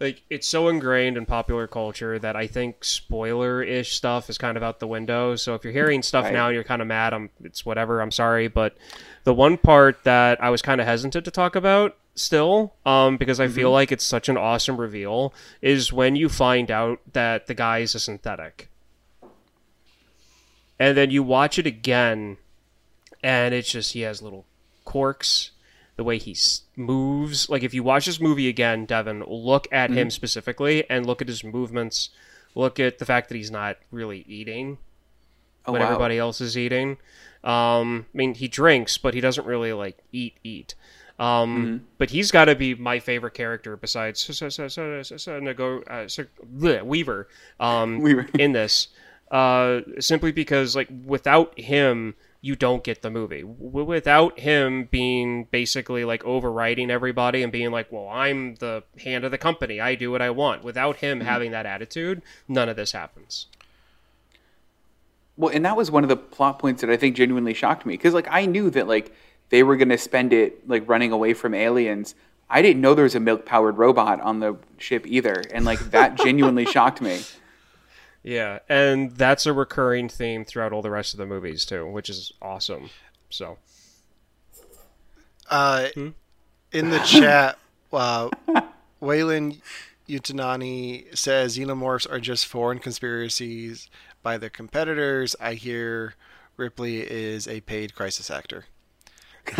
like 0.00 0.22
it's 0.28 0.48
so 0.48 0.68
ingrained 0.68 1.16
in 1.16 1.24
popular 1.24 1.68
culture 1.68 2.18
that 2.18 2.34
I 2.34 2.48
think 2.48 2.82
spoiler-ish 2.82 3.94
stuff 3.94 4.28
is 4.28 4.36
kind 4.36 4.56
of 4.56 4.62
out 4.64 4.80
the 4.80 4.88
window. 4.88 5.36
So 5.36 5.54
if 5.54 5.62
you're 5.62 5.72
hearing 5.72 6.02
stuff 6.02 6.24
Right. 6.24 6.32
now 6.32 6.48
and 6.48 6.54
you're 6.56 6.64
kind 6.64 6.82
of 6.82 6.88
mad, 6.88 7.14
I'm 7.14 7.30
it's 7.44 7.64
whatever. 7.64 8.00
I'm 8.00 8.10
sorry, 8.10 8.48
but 8.48 8.76
the 9.22 9.32
one 9.32 9.56
part 9.56 10.02
that 10.02 10.42
I 10.42 10.50
was 10.50 10.60
kind 10.60 10.80
of 10.80 10.88
hesitant 10.88 11.24
to 11.24 11.30
talk 11.30 11.54
about 11.54 11.96
still, 12.16 12.74
um, 12.84 13.16
because 13.16 13.38
I 13.38 13.46
feel 13.46 13.70
like 13.70 13.92
it's 13.92 14.04
such 14.04 14.28
an 14.28 14.36
awesome 14.36 14.76
reveal, 14.76 15.32
is 15.62 15.92
when 15.92 16.16
you 16.16 16.28
find 16.28 16.68
out 16.70 16.98
that 17.12 17.46
the 17.46 17.54
guy 17.54 17.78
is 17.78 17.94
a 17.94 18.00
synthetic, 18.00 18.68
and 20.80 20.96
then 20.96 21.10
you 21.12 21.22
watch 21.22 21.60
it 21.60 21.66
again, 21.66 22.38
and 23.22 23.54
it's 23.54 23.70
just 23.70 23.92
he 23.92 24.00
has 24.00 24.22
little 24.22 24.46
quirks 24.84 25.50
the 25.96 26.04
way 26.04 26.18
he 26.18 26.36
moves. 26.76 27.48
Like 27.50 27.62
if 27.62 27.74
you 27.74 27.82
watch 27.82 28.06
this 28.06 28.20
movie 28.20 28.48
again, 28.48 28.86
Devin, 28.86 29.24
look 29.26 29.68
at 29.70 29.90
him 29.90 30.10
specifically 30.10 30.88
and 30.90 31.06
look 31.06 31.20
at 31.22 31.28
his 31.28 31.44
movements. 31.44 32.10
Look 32.54 32.78
at 32.80 32.98
the 32.98 33.04
fact 33.06 33.28
that 33.28 33.36
he's 33.36 33.50
not 33.50 33.76
really 33.90 34.24
eating 34.28 34.78
Oh, 35.64 35.72
when 35.72 35.80
wow. 35.80 35.86
everybody 35.88 36.18
else 36.18 36.40
is 36.40 36.58
eating. 36.58 36.96
Um, 37.44 38.06
I 38.12 38.16
mean, 38.16 38.34
he 38.34 38.48
drinks, 38.48 38.98
but 38.98 39.14
he 39.14 39.20
doesn't 39.20 39.46
really 39.46 39.72
like 39.72 39.98
eat 40.12 40.34
eat. 40.42 40.74
Um, 41.18 41.86
But 41.98 42.10
he's 42.10 42.30
got 42.32 42.46
to 42.46 42.54
be 42.56 42.74
my 42.74 42.98
favorite 42.98 43.34
character 43.34 43.76
besides 43.76 44.26
Nego- 44.58 45.82
uh, 45.82 46.06
bleh, 46.06 46.82
Weaver. 46.84 47.28
Um, 47.60 48.00
Weaver. 48.00 48.26
in 48.38 48.52
this, 48.52 48.88
uh, 49.30 49.80
simply 50.00 50.32
because 50.32 50.74
like 50.74 50.88
without 51.04 51.58
him, 51.58 52.14
you 52.44 52.56
don't 52.56 52.82
get 52.82 53.02
the 53.02 53.10
movie. 53.10 53.42
W- 53.42 53.86
without 53.86 54.40
him 54.40 54.88
being 54.90 55.44
basically 55.44 56.04
like 56.04 56.24
overriding 56.24 56.90
everybody 56.90 57.42
and 57.42 57.52
being 57.52 57.70
like, 57.70 57.90
"Well, 57.90 58.08
I'm 58.08 58.56
the 58.56 58.82
hand 59.02 59.24
of 59.24 59.30
the 59.30 59.38
company. 59.38 59.80
I 59.80 59.94
do 59.94 60.10
what 60.10 60.20
I 60.20 60.30
want." 60.30 60.64
Without 60.64 60.96
him 60.96 61.20
mm-hmm. 61.20 61.28
having 61.28 61.52
that 61.52 61.64
attitude, 61.64 62.20
none 62.48 62.68
of 62.68 62.76
this 62.76 62.92
happens. 62.92 63.46
Well, 65.36 65.54
and 65.54 65.64
that 65.64 65.76
was 65.76 65.90
one 65.90 66.02
of 66.02 66.08
the 66.10 66.16
plot 66.16 66.58
points 66.58 66.82
that 66.82 66.90
I 66.90 66.96
think 66.96 67.16
genuinely 67.16 67.54
shocked 67.54 67.86
me 67.86 67.94
because, 67.94 68.12
like, 68.12 68.28
I 68.28 68.44
knew 68.44 68.68
that 68.70 68.86
like 68.88 69.14
they 69.48 69.62
were 69.62 69.76
going 69.76 69.88
to 69.88 69.98
spend 69.98 70.32
it 70.32 70.68
like 70.68 70.86
running 70.88 71.12
away 71.12 71.34
from 71.34 71.54
aliens. 71.54 72.14
I 72.50 72.60
didn't 72.60 72.82
know 72.82 72.94
there 72.94 73.04
was 73.04 73.14
a 73.14 73.20
milk-powered 73.20 73.78
robot 73.78 74.20
on 74.20 74.40
the 74.40 74.56
ship 74.78 75.06
either, 75.06 75.44
and 75.54 75.64
like 75.64 75.78
that 75.92 76.16
genuinely 76.24 76.66
shocked 76.66 77.00
me. 77.00 77.20
Yeah, 78.22 78.60
and 78.68 79.12
that's 79.16 79.46
a 79.46 79.52
recurring 79.52 80.08
theme 80.08 80.44
throughout 80.44 80.72
all 80.72 80.82
the 80.82 80.90
rest 80.90 81.12
of 81.14 81.18
the 81.18 81.26
movies 81.26 81.64
too, 81.64 81.86
which 81.86 82.08
is 82.08 82.32
awesome. 82.40 82.90
So, 83.30 83.58
Uh, 85.50 85.88
in 86.72 86.90
the 86.90 87.00
chat, 87.00 87.58
uh, 87.92 88.30
Waylon 89.02 89.60
Utanani 90.08 91.16
says 91.16 91.58
xenomorphs 91.58 92.10
are 92.10 92.20
just 92.20 92.46
foreign 92.46 92.78
conspiracies 92.78 93.90
by 94.22 94.38
their 94.38 94.50
competitors. 94.50 95.34
I 95.40 95.54
hear 95.54 96.14
Ripley 96.56 97.00
is 97.00 97.48
a 97.48 97.60
paid 97.62 97.94
crisis 97.94 98.30
actor. 98.30 98.66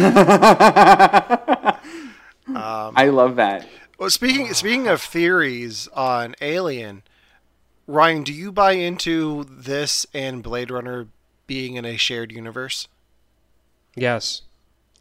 I 2.55 3.09
love 3.11 3.37
that. 3.37 3.67
Well, 3.99 4.11
speaking 4.11 4.53
speaking 4.55 4.87
of 4.89 5.01
theories 5.03 5.89
on 5.89 6.35
Alien, 6.41 7.03
Ryan, 7.87 8.23
do 8.23 8.33
you 8.33 8.53
buy 8.53 8.73
into 8.73 9.45
this 9.45 10.07
and 10.15 10.43
Blade 10.43 10.71
Runner 10.71 11.09
being 11.47 11.77
in 11.77 11.85
a 11.85 11.97
shared 11.97 12.33
universe? 12.33 12.89
yes, 13.95 14.43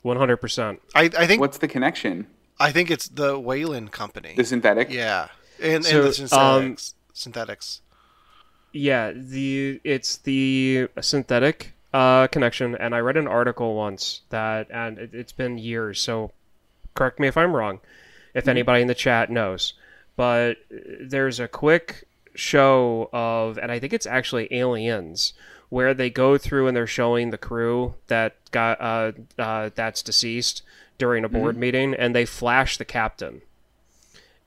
one 0.02 0.17
hundred 0.17 0.38
percent. 0.38 0.82
I, 0.96 1.10
I 1.17 1.28
think 1.28 1.39
What's 1.39 1.60
the 1.60 1.67
connection? 1.67 2.28
I 2.60 2.72
think 2.72 2.91
it's 2.91 3.08
the 3.08 3.39
Weyland 3.39 3.91
company. 3.91 4.34
The 4.36 4.44
synthetic? 4.44 4.91
yeah, 4.91 5.30
and, 5.62 5.86
So, 5.86 6.06
and 6.06 6.13
the 6.13 6.38
um, 6.38 6.62
synthetics. 6.78 6.96
synthetics. 7.13 7.82
Yeah, 8.74 9.12
the 9.12 9.82
it's 9.84 10.17
the 10.17 10.88
synthetic 11.02 11.74
uh, 11.94 12.28
connection, 12.28 12.76
and 12.76 12.96
I 12.96 13.00
read 13.00 13.17
an 13.17 13.28
article 13.28 13.76
once 13.76 14.22
that, 14.30 14.67
and 14.72 14.98
it, 14.98 15.13
it's 15.13 15.34
been 15.34 15.58
years, 15.58 16.00
so 16.00 16.32
correct 16.94 17.20
me 17.20 17.28
if 17.28 17.38
I'm 17.38 17.56
wrong, 17.56 17.80
if 18.34 18.44
mm-hmm. 18.44 18.50
anybody 18.50 18.82
in 18.82 18.88
the 18.88 18.96
chat 18.96 19.30
knows, 19.30 19.74
but 20.15 20.58
uh, 20.74 20.78
there's 21.02 21.39
a 21.39 21.48
quick 21.48 22.08
show 22.36 23.10
of, 23.13 23.58
and 23.58 23.72
I 23.72 23.80
think 23.80 23.94
it's 23.94 24.06
actually 24.06 24.48
Aliens, 24.54 25.34
where 25.70 25.94
they 25.94 26.10
go 26.10 26.38
through 26.38 26.67
and 26.67 26.76
they're 26.76 26.88
showing 26.88 27.30
the 27.30 27.38
crew 27.38 27.96
that 28.08 28.36
got 28.52 28.82
uh, 28.82 29.12
uh, 29.39 29.70
that's 29.74 30.02
deceased 30.02 30.63
during 30.98 31.24
a 31.24 31.30
board 31.30 31.58
meeting, 31.58 31.94
and 31.94 32.13
they 32.13 32.26
flash 32.26 32.78
the 32.78 32.86
captain 32.86 33.41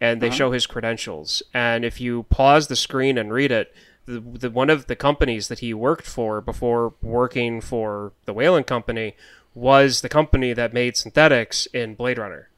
and 0.00 0.20
they 0.20 0.30
show 0.30 0.52
his 0.52 0.66
credentials. 0.66 1.42
And 1.54 1.84
if 1.84 2.00
you 2.00 2.24
pause 2.24 2.66
the 2.66 2.76
screen 2.76 3.16
and 3.16 3.32
read 3.32 3.50
it, 3.50 3.74
the, 4.06 4.20
the 4.20 4.50
one 4.50 4.68
of 4.68 4.86
the 4.86 4.96
companies 4.96 5.48
that 5.48 5.60
he 5.60 5.72
worked 5.72 6.06
for 6.06 6.42
before 6.42 6.92
working 7.00 7.62
for 7.62 8.12
the 8.26 8.34
Weyland 8.34 8.66
Company 8.66 9.16
was 9.54 10.02
the 10.02 10.08
company 10.08 10.52
that 10.52 10.74
made 10.74 10.96
synthetics 10.96 11.66
in 11.66 11.94
Blade 11.94 12.18
Runner. 12.18 12.50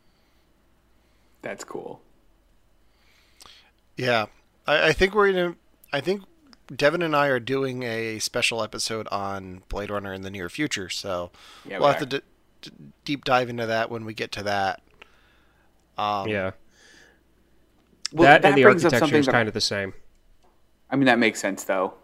That's 1.42 1.62
cool. 1.62 2.00
Yeah, 3.96 4.26
I, 4.66 4.88
I 4.88 4.92
think 4.92 5.14
we're 5.14 5.32
gonna. 5.32 5.54
I 5.92 6.00
think 6.00 6.22
Devin 6.74 7.02
and 7.02 7.14
I 7.14 7.28
are 7.28 7.40
doing 7.40 7.82
a 7.84 8.18
special 8.18 8.62
episode 8.62 9.06
on 9.08 9.62
Blade 9.68 9.90
Runner 9.90 10.12
in 10.12 10.22
the 10.22 10.30
near 10.30 10.48
future, 10.48 10.88
so 10.88 11.30
Yeah, 11.64 11.78
we'll 11.78 11.88
we 11.88 11.92
have 11.94 12.02
are. 12.02 12.06
to 12.06 12.18
d- 12.18 12.24
d- 12.62 12.70
deep 13.04 13.24
dive 13.24 13.48
into 13.48 13.66
that 13.66 13.90
when 13.90 14.04
we 14.04 14.14
get 14.14 14.32
to 14.32 14.42
that. 14.44 14.82
Um, 15.98 16.28
yeah, 16.28 16.50
Well, 18.12 18.24
that, 18.28 18.44
and 18.44 18.56
the 18.56 18.64
architecture 18.64 18.98
something 18.98 19.18
is 19.20 19.26
that- 19.26 19.32
kind 19.32 19.48
of 19.48 19.54
the 19.54 19.60
same. 19.60 19.94
I 20.90 20.96
mean, 20.96 21.06
that 21.06 21.18
makes 21.18 21.40
sense 21.40 21.64
though. 21.64 21.94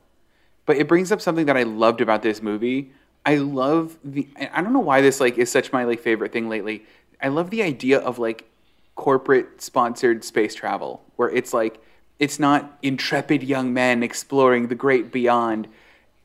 But 0.64 0.76
it 0.76 0.86
brings 0.88 1.10
up 1.12 1.20
something 1.20 1.46
that 1.46 1.56
I 1.56 1.64
loved 1.64 2.00
about 2.00 2.22
this 2.22 2.40
movie. 2.42 2.92
I 3.26 3.36
love 3.36 3.98
the. 4.04 4.26
I 4.52 4.62
don't 4.62 4.72
know 4.72 4.80
why 4.80 5.00
this 5.00 5.20
like 5.20 5.38
is 5.38 5.50
such 5.50 5.72
my 5.72 5.84
like 5.84 6.00
favorite 6.00 6.32
thing 6.32 6.48
lately. 6.48 6.84
I 7.20 7.28
love 7.28 7.50
the 7.50 7.62
idea 7.62 7.98
of 7.98 8.18
like 8.18 8.48
corporate 8.94 9.60
sponsored 9.62 10.24
space 10.24 10.54
travel, 10.54 11.04
where 11.16 11.28
it's 11.30 11.52
like 11.52 11.80
it's 12.22 12.38
not 12.38 12.78
intrepid 12.82 13.42
young 13.42 13.74
men 13.74 14.04
exploring 14.04 14.68
the 14.68 14.76
great 14.76 15.10
beyond. 15.10 15.66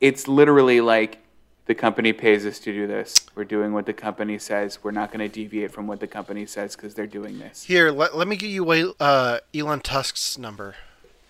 It's 0.00 0.28
literally 0.28 0.80
like 0.80 1.18
the 1.66 1.74
company 1.74 2.12
pays 2.12 2.46
us 2.46 2.60
to 2.60 2.72
do 2.72 2.86
this. 2.86 3.16
We're 3.34 3.42
doing 3.42 3.72
what 3.72 3.84
the 3.84 3.92
company 3.92 4.38
says. 4.38 4.78
We're 4.84 4.92
not 4.92 5.10
going 5.10 5.18
to 5.18 5.28
deviate 5.28 5.72
from 5.72 5.88
what 5.88 5.98
the 5.98 6.06
company 6.06 6.46
says 6.46 6.76
because 6.76 6.94
they're 6.94 7.08
doing 7.08 7.40
this. 7.40 7.64
Here, 7.64 7.90
let, 7.90 8.16
let 8.16 8.28
me 8.28 8.36
give 8.36 8.48
you 8.48 8.94
uh, 9.00 9.40
Elon 9.52 9.80
Tusk's 9.80 10.38
number. 10.38 10.76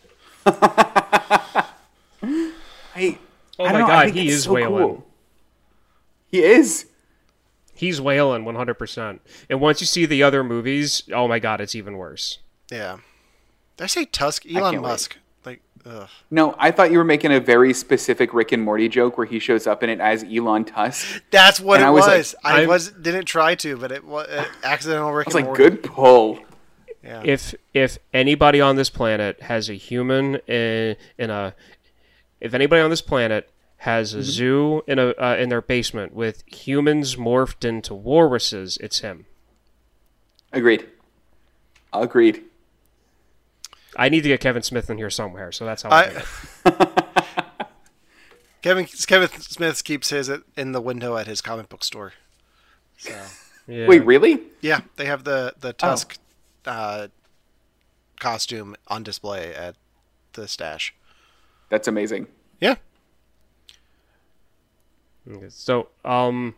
I, 0.47 1.65
Oh 3.59 3.65
I 3.65 3.73
my 3.73 3.79
don't 3.79 3.91
I 3.91 4.05
god, 4.07 4.15
he 4.15 4.29
is 4.29 4.45
so 4.45 4.53
Weyland. 4.53 4.85
cool. 4.87 5.07
He 6.31 6.43
is. 6.43 6.85
He's 7.75 8.03
Weyland 8.03 8.45
100%. 8.45 9.21
And 9.49 9.61
once 9.63 9.81
you 9.81 9.87
see 9.87 10.05
the 10.05 10.23
other 10.23 10.45
movies, 10.45 11.03
oh 11.13 11.27
my 11.27 11.39
god, 11.39 11.63
it's 11.63 11.75
even 11.75 11.97
worse. 11.97 12.39
Yeah. 12.71 12.99
Did 13.79 13.85
I 13.85 13.87
say 13.87 14.05
Tusk? 14.05 14.43
can't 14.43 14.57
Elon 14.57 14.75
wait. 14.75 14.83
Musk. 14.83 15.17
Like, 15.47 15.63
ugh. 15.87 16.09
No, 16.31 16.55
I 16.59 16.71
thought 16.71 16.91
you 16.93 16.99
were 16.99 17.05
making 17.05 17.33
a 17.33 17.41
very 17.41 17.73
specific 17.73 18.35
Rick 18.35 18.53
and 18.53 18.63
Morty 18.63 18.89
joke 18.89 19.17
where 19.17 19.27
he 19.27 19.39
shows 19.39 19.67
up 19.67 19.83
in 19.83 19.89
it 19.89 20.01
as 20.01 20.23
Elon 20.25 20.65
Tusk. 20.67 21.23
That's 21.31 21.61
what 21.61 21.77
And 21.81 21.85
it 21.85 21.87
I 21.87 21.91
was. 21.91 22.07
was 22.07 22.35
like, 22.45 22.55
I 22.55 22.59
I'm- 22.61 22.69
was 22.69 22.91
didn't 22.91 23.25
try 23.25 23.55
to, 23.55 23.77
but 23.79 23.91
it 23.91 24.05
was 24.05 24.29
uh, 24.29 24.45
accidental 24.63 25.13
Rick 25.13 25.29
I 25.29 25.31
was 25.31 25.35
and 25.37 25.47
like, 25.47 25.59
Morty. 25.59 25.63
good 25.77 25.83
pull. 25.83 26.39
Yeah. 27.03 27.23
if 27.25 27.55
if 27.73 27.99
anybody 28.13 28.61
on 28.61 28.75
this 28.77 28.91
planet 28.91 29.41
has 29.43 29.71
a 29.71 29.75
human 29.75 30.35
in, 30.49 30.97
in 31.17 31.31
a 31.31 31.55
if 32.41 32.53
anybody 32.53 32.83
on 32.83 32.91
this 32.91 33.01
planet 33.01 33.49
has 33.83 34.11
Mm-hmm. 34.11 34.19
a 34.19 34.23
zoo 34.25 34.83
in 34.89 34.99
a 34.99 35.07
uh, 35.11 35.37
in 35.39 35.49
their 35.49 35.63
basement 35.63 36.13
with 36.13 36.43
humans 36.53 37.15
morphed 37.15 37.65
into 37.65 37.95
walruses, 37.95 38.77
it's 38.79 38.99
him. 38.99 39.27
Agreed. 40.53 40.89
Agreed. 41.93 42.43
I 43.97 44.09
need 44.09 44.23
to 44.23 44.29
get 44.29 44.41
Kevin 44.41 44.63
Smith 44.63 44.91
in 44.91 44.99
here 44.99 45.11
somewhere, 45.11 45.51
so 45.53 45.65
that's 45.65 45.83
how 45.83 45.91
I, 45.91 46.03
I, 46.05 46.11
think. 46.11 46.79
Kevin 48.63 48.87
Kevin 49.07 49.29
Smith 49.41 49.83
keeps 49.85 50.11
his 50.11 50.29
at- 50.29 50.43
in 50.57 50.73
the 50.73 50.81
window 50.81 51.17
at 51.17 51.27
his 51.27 51.41
comic 51.41 51.69
book 51.69 51.85
store. 51.85 52.13
So 52.99 53.13
Yeah. 53.67 53.87
Wait, 53.87 54.05
really? 54.05 54.41
yeah, 54.61 54.81
they 54.97 55.07
have 55.07 55.25
the 55.25 55.55
the 55.61 55.73
Tusk 55.73 56.19
uh, 56.67 57.09
costume 58.21 58.77
on 58.89 59.03
display 59.03 59.55
at 59.55 59.77
the 60.33 60.49
stash. 60.49 60.95
That's 61.71 61.87
amazing. 61.89 62.27
Yeah. 62.61 62.77
Okay, 65.31 65.47
So, 65.51 65.89
um, 66.05 66.55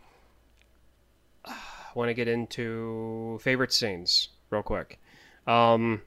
I 1.45 1.53
want 1.93 2.09
to 2.09 2.13
get 2.13 2.27
into 2.27 3.39
favorite 3.41 3.73
scenes 3.73 4.29
real 4.49 4.63
quick. 4.63 4.99
Um, 5.45 6.01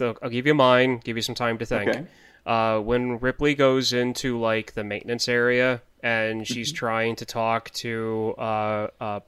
the, 0.00 0.16
I'll 0.20 0.28
give 0.30 0.46
you 0.46 0.54
mine. 0.54 0.98
Give 1.04 1.16
you 1.16 1.22
some 1.22 1.36
time 1.36 1.56
to 1.58 1.64
think. 1.66 1.88
Okay. 1.88 2.06
Uh, 2.44 2.80
when 2.80 3.18
Ripley 3.20 3.54
goes 3.54 3.92
into 3.92 4.38
like 4.40 4.72
the 4.74 4.82
maintenance 4.82 5.28
area 5.28 5.82
and 6.02 6.46
she's 6.48 6.72
trying 6.72 7.14
to 7.16 7.24
talk 7.26 7.70
to 7.70 8.34
uh, 8.38 8.88
uh, 9.00 9.20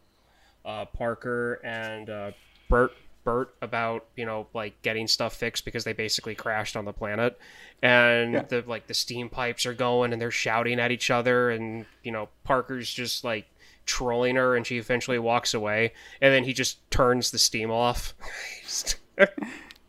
uh, 0.64 0.84
Parker 0.86 1.60
and 1.62 2.08
uh, 2.10 2.30
Bert 2.68 2.92
Bert 3.24 3.54
about 3.62 4.06
you 4.16 4.24
know 4.26 4.46
like 4.54 4.80
getting 4.82 5.06
stuff 5.06 5.34
fixed 5.36 5.64
because 5.64 5.84
they 5.84 5.92
basically 5.92 6.34
crashed 6.34 6.74
on 6.76 6.84
the 6.86 6.92
planet, 6.92 7.38
and 7.82 8.32
Yeah. 8.32 8.42
the 8.42 8.64
like 8.66 8.86
the 8.88 8.94
steam 8.94 9.28
pipes 9.28 9.64
are 9.66 9.74
going 9.74 10.12
and 10.12 10.20
they're 10.20 10.30
shouting 10.32 10.80
at 10.80 10.90
each 10.90 11.10
other, 11.10 11.50
and 11.50 11.84
you 12.02 12.10
know 12.10 12.28
Parker's 12.44 12.92
just 12.92 13.22
like 13.24 13.46
trolling 13.84 14.36
her, 14.36 14.56
and 14.56 14.66
she 14.66 14.78
eventually 14.78 15.18
walks 15.20 15.52
away, 15.54 15.92
and 16.20 16.32
then 16.34 16.44
he 16.44 16.52
just 16.52 16.78
turns 16.90 17.30
the 17.30 17.38
steam 17.38 17.70
off. 17.70 18.14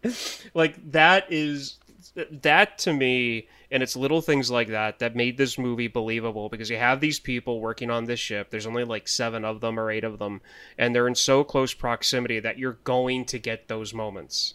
like 0.54 0.92
that 0.92 1.32
is 1.32 1.78
that 2.16 2.78
to 2.78 2.94
me 2.94 3.48
and 3.72 3.82
it's 3.82 3.96
little 3.96 4.22
things 4.22 4.52
like 4.52 4.68
that 4.68 5.00
that 5.00 5.16
made 5.16 5.38
this 5.38 5.58
movie 5.58 5.88
believable 5.88 6.50
because 6.50 6.70
you 6.70 6.78
have 6.78 7.00
these 7.00 7.20
people 7.20 7.60
working 7.60 7.90
on 7.90 8.06
this 8.06 8.20
ship. 8.20 8.52
There's 8.52 8.68
only 8.68 8.84
like 8.84 9.08
seven 9.08 9.44
of 9.44 9.62
them 9.62 9.80
or 9.80 9.90
eight 9.90 10.04
of 10.04 10.20
them 10.20 10.42
and 10.78 10.94
they're 10.94 11.08
in 11.08 11.16
so 11.16 11.44
close 11.44 11.74
proximity 11.74 12.40
that 12.40 12.60
you're 12.60 12.78
going 12.84 13.26
to 13.26 13.40
get 13.40 13.68
those 13.68 13.94
moments. 13.94 14.54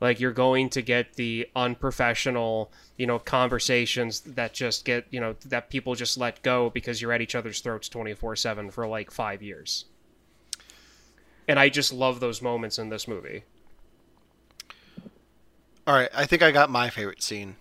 Like 0.00 0.20
you're 0.20 0.32
going 0.32 0.68
to 0.70 0.82
get 0.82 1.14
the 1.14 1.48
unprofessional 1.56 2.70
you 2.96 3.06
know 3.06 3.18
conversations 3.18 4.20
that 4.20 4.52
just 4.52 4.84
get 4.84 5.06
you 5.10 5.20
know 5.20 5.34
that 5.46 5.70
people 5.70 5.94
just 5.94 6.18
let 6.18 6.42
go 6.42 6.70
because 6.70 7.00
you're 7.00 7.12
at 7.12 7.22
each 7.22 7.34
other's 7.34 7.60
throats 7.60 7.88
24-7 7.88 8.72
for 8.72 8.86
like 8.86 9.10
five 9.10 9.42
years. 9.42 9.86
And 11.48 11.58
i 11.58 11.68
just 11.68 11.92
love 11.92 12.20
those 12.20 12.40
moments 12.40 12.78
in 12.78 12.90
this 12.90 13.08
movie 13.08 13.44
All 15.92 15.98
right, 15.98 16.08
I 16.14 16.24
think 16.24 16.40
I 16.40 16.52
got 16.52 16.70
my 16.70 16.88
favorite 16.88 17.22
scene. 17.22 17.56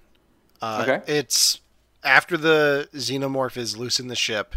Uh, 0.61 0.85
Okay. 0.87 1.17
It's 1.17 1.59
after 2.01 2.37
the 2.37 2.87
xenomorph 2.93 3.57
is 3.57 3.75
loose 3.75 3.99
in 3.99 4.07
the 4.07 4.15
ship, 4.15 4.55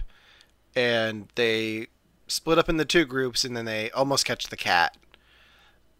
and 0.76 1.26
they 1.34 1.88
split 2.28 2.56
up 2.56 2.68
into 2.68 2.84
two 2.84 3.04
groups, 3.04 3.42
and 3.42 3.56
then 3.56 3.64
they 3.64 3.90
almost 3.90 4.26
catch 4.26 4.46
the 4.46 4.56
cat. 4.56 4.96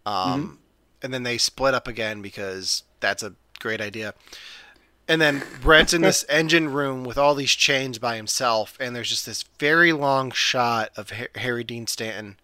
Um, 0.07 0.61
and 1.03 1.13
then 1.13 1.25
they 1.25 1.37
split 1.37 1.75
up 1.75 1.89
again 1.89 2.23
because 2.23 2.85
that's 3.01 3.25
a 3.25 3.35
great 3.59 3.81
idea. 3.81 4.15
And 5.09 5.21
then 5.21 5.43
Brett's 5.61 5.93
in 5.93 6.01
this 6.01 6.25
engine 6.29 6.69
room 6.73 7.03
with 7.03 7.19
all 7.19 7.35
these 7.35 7.51
chains 7.51 7.99
by 7.99 8.15
himself, 8.15 8.77
and 8.79 8.95
there's 8.95 9.09
just 9.09 9.27
this 9.27 9.43
very 9.59 9.93
long 9.93 10.31
shot 10.31 10.91
of 10.97 11.11
Harry 11.35 11.65
Dean 11.65 11.89
Stanton 11.89 12.37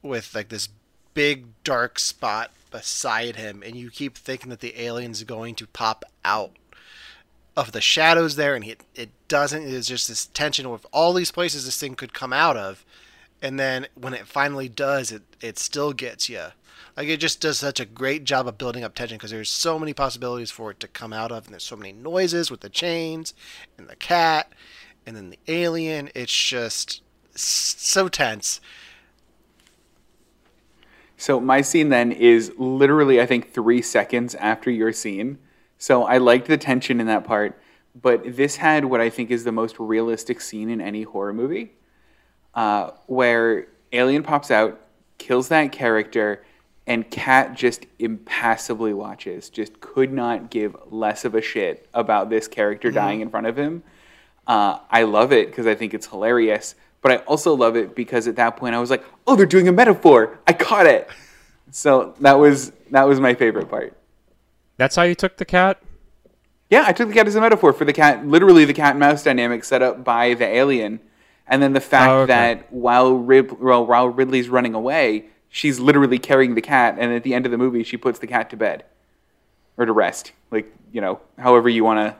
with 0.00 0.32
like 0.32 0.48
this 0.48 0.68
big 1.12 1.46
dark 1.64 1.98
spot 1.98 2.52
beside 2.70 3.36
him, 3.36 3.62
and 3.64 3.76
you 3.76 3.90
keep 3.90 4.16
thinking 4.16 4.50
that 4.50 4.60
the 4.60 4.80
alien's 4.80 5.24
going 5.24 5.54
to 5.56 5.66
pop 5.66 6.04
out 6.24 6.52
of 7.56 7.72
the 7.72 7.80
shadows 7.80 8.36
there, 8.36 8.54
and 8.54 8.64
it 8.64 8.82
it 8.94 9.10
doesn't. 9.26 9.64
It's 9.64 9.88
just 9.88 10.08
this 10.08 10.26
tension 10.26 10.70
with 10.70 10.86
all 10.92 11.12
these 11.12 11.32
places 11.32 11.64
this 11.64 11.78
thing 11.78 11.94
could 11.94 12.14
come 12.14 12.32
out 12.32 12.56
of, 12.56 12.84
and 13.42 13.58
then 13.58 13.88
when 13.94 14.14
it 14.14 14.26
finally 14.26 14.68
does, 14.68 15.10
it 15.10 15.22
it 15.40 15.58
still 15.58 15.92
gets 15.92 16.28
you. 16.28 16.46
Like 16.96 17.08
it 17.08 17.20
just 17.20 17.40
does 17.40 17.58
such 17.58 17.80
a 17.80 17.84
great 17.84 18.24
job 18.24 18.48
of 18.48 18.58
building 18.58 18.84
up 18.84 18.94
tension 18.94 19.18
because 19.18 19.30
there's 19.30 19.50
so 19.50 19.78
many 19.78 19.92
possibilities 19.92 20.50
for 20.50 20.70
it 20.70 20.80
to 20.80 20.88
come 20.88 21.12
out 21.12 21.32
of, 21.32 21.44
and 21.44 21.52
there's 21.52 21.64
so 21.64 21.76
many 21.76 21.92
noises 21.92 22.50
with 22.50 22.60
the 22.60 22.68
chains 22.68 23.34
and 23.76 23.88
the 23.88 23.96
cat, 23.96 24.52
and 25.06 25.16
then 25.16 25.30
the 25.30 25.38
alien. 25.48 26.10
It's 26.14 26.32
just 26.32 27.02
so 27.34 28.08
tense. 28.08 28.60
So 31.18 31.40
my 31.40 31.62
scene 31.62 31.88
then 31.88 32.12
is 32.12 32.52
literally, 32.56 33.20
I 33.20 33.26
think, 33.26 33.52
three 33.52 33.82
seconds 33.82 34.36
after 34.36 34.70
your 34.70 34.92
scene. 34.92 35.38
So 35.76 36.04
I 36.04 36.18
liked 36.18 36.46
the 36.46 36.56
tension 36.56 37.00
in 37.00 37.08
that 37.08 37.24
part, 37.24 37.60
but 38.00 38.36
this 38.36 38.56
had 38.56 38.84
what 38.84 39.00
I 39.00 39.10
think 39.10 39.32
is 39.32 39.42
the 39.42 39.52
most 39.52 39.78
realistic 39.80 40.40
scene 40.40 40.70
in 40.70 40.80
any 40.80 41.02
horror 41.02 41.32
movie, 41.32 41.72
uh, 42.54 42.92
where 43.06 43.66
alien 43.92 44.22
pops 44.22 44.52
out, 44.52 44.80
kills 45.18 45.48
that 45.48 45.72
character, 45.72 46.44
and 46.86 47.10
cat 47.10 47.54
just 47.54 47.86
impassively 47.98 48.94
watches. 48.94 49.50
Just 49.50 49.80
could 49.80 50.12
not 50.12 50.50
give 50.50 50.76
less 50.86 51.24
of 51.24 51.34
a 51.34 51.42
shit 51.42 51.88
about 51.94 52.30
this 52.30 52.46
character 52.46 52.92
dying 52.92 53.20
in 53.20 53.28
front 53.28 53.48
of 53.48 53.58
him. 53.58 53.82
Uh, 54.46 54.78
I 54.88 55.02
love 55.02 55.32
it 55.32 55.48
because 55.48 55.66
I 55.66 55.74
think 55.74 55.94
it's 55.94 56.06
hilarious, 56.06 56.76
but 57.02 57.12
I 57.12 57.16
also 57.18 57.54
love 57.54 57.76
it 57.76 57.94
because 57.94 58.26
at 58.28 58.36
that 58.36 58.56
point 58.56 58.74
I 58.74 58.78
was 58.80 58.90
like, 58.90 59.04
"Oh, 59.26 59.36
they're 59.36 59.46
doing 59.46 59.68
a 59.68 59.72
metaphor! 59.72 60.38
I 60.46 60.52
caught 60.52 60.86
it!" 60.86 61.08
So 61.70 62.14
that 62.20 62.38
was 62.38 62.72
that 62.92 63.06
was 63.06 63.20
my 63.20 63.34
favorite 63.34 63.68
part. 63.68 63.94
that's 64.78 64.96
how 64.96 65.02
you 65.02 65.14
took 65.14 65.36
the 65.36 65.44
cat 65.44 65.82
Yeah, 66.70 66.84
I 66.86 66.92
took 66.92 67.08
the 67.08 67.14
cat 67.14 67.26
as 67.26 67.34
a 67.36 67.42
metaphor 67.42 67.74
for 67.74 67.84
the 67.84 67.92
cat, 67.92 68.26
literally 68.26 68.64
the 68.64 68.72
cat 68.72 68.92
and 68.92 69.00
mouse 69.00 69.22
dynamic 69.22 69.64
set 69.64 69.82
up 69.82 70.02
by 70.02 70.32
the 70.32 70.46
alien, 70.46 71.00
and 71.46 71.62
then 71.62 71.74
the 71.74 71.80
fact 71.82 72.08
Oh, 72.10 72.18
okay. 72.20 72.26
that 72.32 72.72
while 72.72 73.12
Rib- 73.12 73.58
well, 73.60 73.84
while 73.86 74.08
Ridley's 74.08 74.48
running 74.48 74.72
away, 74.74 75.26
she's 75.50 75.78
literally 75.78 76.18
carrying 76.18 76.54
the 76.54 76.62
cat, 76.62 76.96
and 76.98 77.12
at 77.12 77.22
the 77.22 77.34
end 77.34 77.44
of 77.44 77.52
the 77.52 77.58
movie, 77.58 77.84
she 77.84 77.98
puts 77.98 78.18
the 78.18 78.26
cat 78.26 78.48
to 78.50 78.56
bed 78.56 78.84
or 79.76 79.84
to 79.84 79.92
rest, 79.92 80.32
like 80.50 80.72
you 80.90 81.02
know, 81.02 81.20
however 81.38 81.68
you 81.68 81.84
want 81.84 81.98
to 82.00 82.16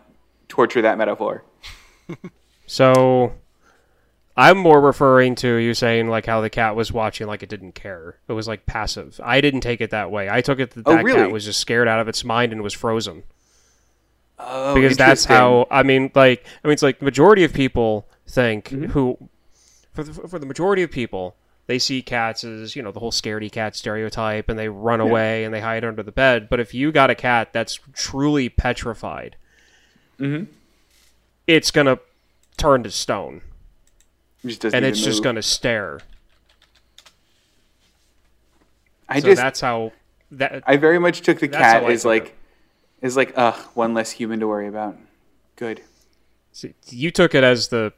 torture 0.49 0.83
that 0.83 0.99
metaphor. 0.99 1.43
So 2.67 3.33
I'm 4.41 4.57
more 4.57 4.81
referring 4.81 5.35
to 5.37 5.57
you 5.57 5.75
saying 5.75 6.09
like 6.09 6.25
how 6.27 6.41
the 6.41 6.49
cat 6.49 6.77
was 6.77 6.93
watching 6.93 7.27
like 7.27 7.43
it 7.43 7.49
didn't 7.49 7.73
care. 7.73 8.17
It 8.29 8.33
was 8.35 8.47
like 8.47 8.67
passive. 8.67 9.21
I 9.25 9.41
didn't 9.41 9.63
take 9.63 9.81
it 9.81 9.91
that 9.91 10.11
way. 10.13 10.31
I 10.31 10.41
took 10.43 10.61
it 10.61 10.71
that 10.71 10.83
Oh, 10.87 10.93
that 10.95 11.05
really? 11.05 11.19
cat 11.19 11.33
was 11.33 11.45
just 11.45 11.59
scared 11.61 11.89
out 11.89 11.99
of 11.99 12.07
its 12.07 12.23
mind 12.25 12.53
and 12.53 12.63
was 12.63 12.73
frozen. 12.73 13.25
Oh, 14.39 14.75
because 14.75 14.97
that's 14.97 15.25
how 15.25 15.67
I 15.71 15.83
mean 15.83 16.13
like 16.15 16.45
I 16.63 16.69
mean 16.69 16.73
it's 16.75 16.83
like 16.85 17.03
majority 17.03 17.43
of 17.43 17.53
people 17.53 18.07
think 18.29 18.69
Mm-hmm. 18.69 18.85
who 18.93 19.19
for 19.93 20.05
the, 20.05 20.13
for 20.29 20.39
the 20.39 20.47
majority 20.47 20.83
of 20.85 20.93
people 20.93 21.35
they 21.67 21.81
see 21.81 22.01
cats 22.03 22.45
as 22.45 22.77
you 22.77 22.83
know 22.83 22.93
the 22.93 23.01
whole 23.01 23.11
scaredy 23.11 23.51
cat 23.51 23.75
stereotype 23.75 24.49
and 24.49 24.57
they 24.57 24.69
run 24.69 25.01
away 25.01 25.43
and 25.43 25.53
they 25.53 25.61
hide 25.61 25.85
under 25.85 26.05
the 26.05 26.13
bed 26.13 26.49
but 26.49 26.61
if 26.61 26.73
you 26.73 26.93
got 26.93 27.11
a 27.11 27.17
cat 27.17 27.53
that's 27.53 27.81
truly 27.95 28.49
petrified 28.49 29.35
Mm-hmm. 30.21 30.45
it's 31.49 31.71
gonna 31.73 31.99
turn 32.57 32.83
to 32.85 32.91
stone 32.93 33.41
just 34.49 34.61
doesn't 34.63 34.77
and 34.77 34.85
even 34.85 34.93
it's 34.93 35.03
just 35.05 35.19
move. 35.19 35.25
gonna 35.25 35.43
stare 35.43 36.01
I 39.09 39.21
so 39.21 39.29
just 39.29 39.41
that's 39.41 39.61
how 39.61 39.93
that 40.33 40.63
I 40.67 40.77
very 40.77 40.99
much 40.99 41.21
took 41.23 41.39
the 41.41 41.49
cat 41.49 41.83
how 41.83 41.89
as 41.89 42.05
like 42.05 42.27
it. 42.27 42.35
as 43.07 43.17
like 43.17 43.33
ugh 43.37 43.57
one 43.75 43.95
less 43.95 44.11
human 44.11 44.41
to 44.41 44.47
worry 44.47 44.69
about. 44.69 44.97
Good. 45.57 45.83
see, 46.53 46.75
you 46.89 47.11
took 47.11 47.35
it 47.35 47.43
as 47.45 47.69
the 47.69 47.93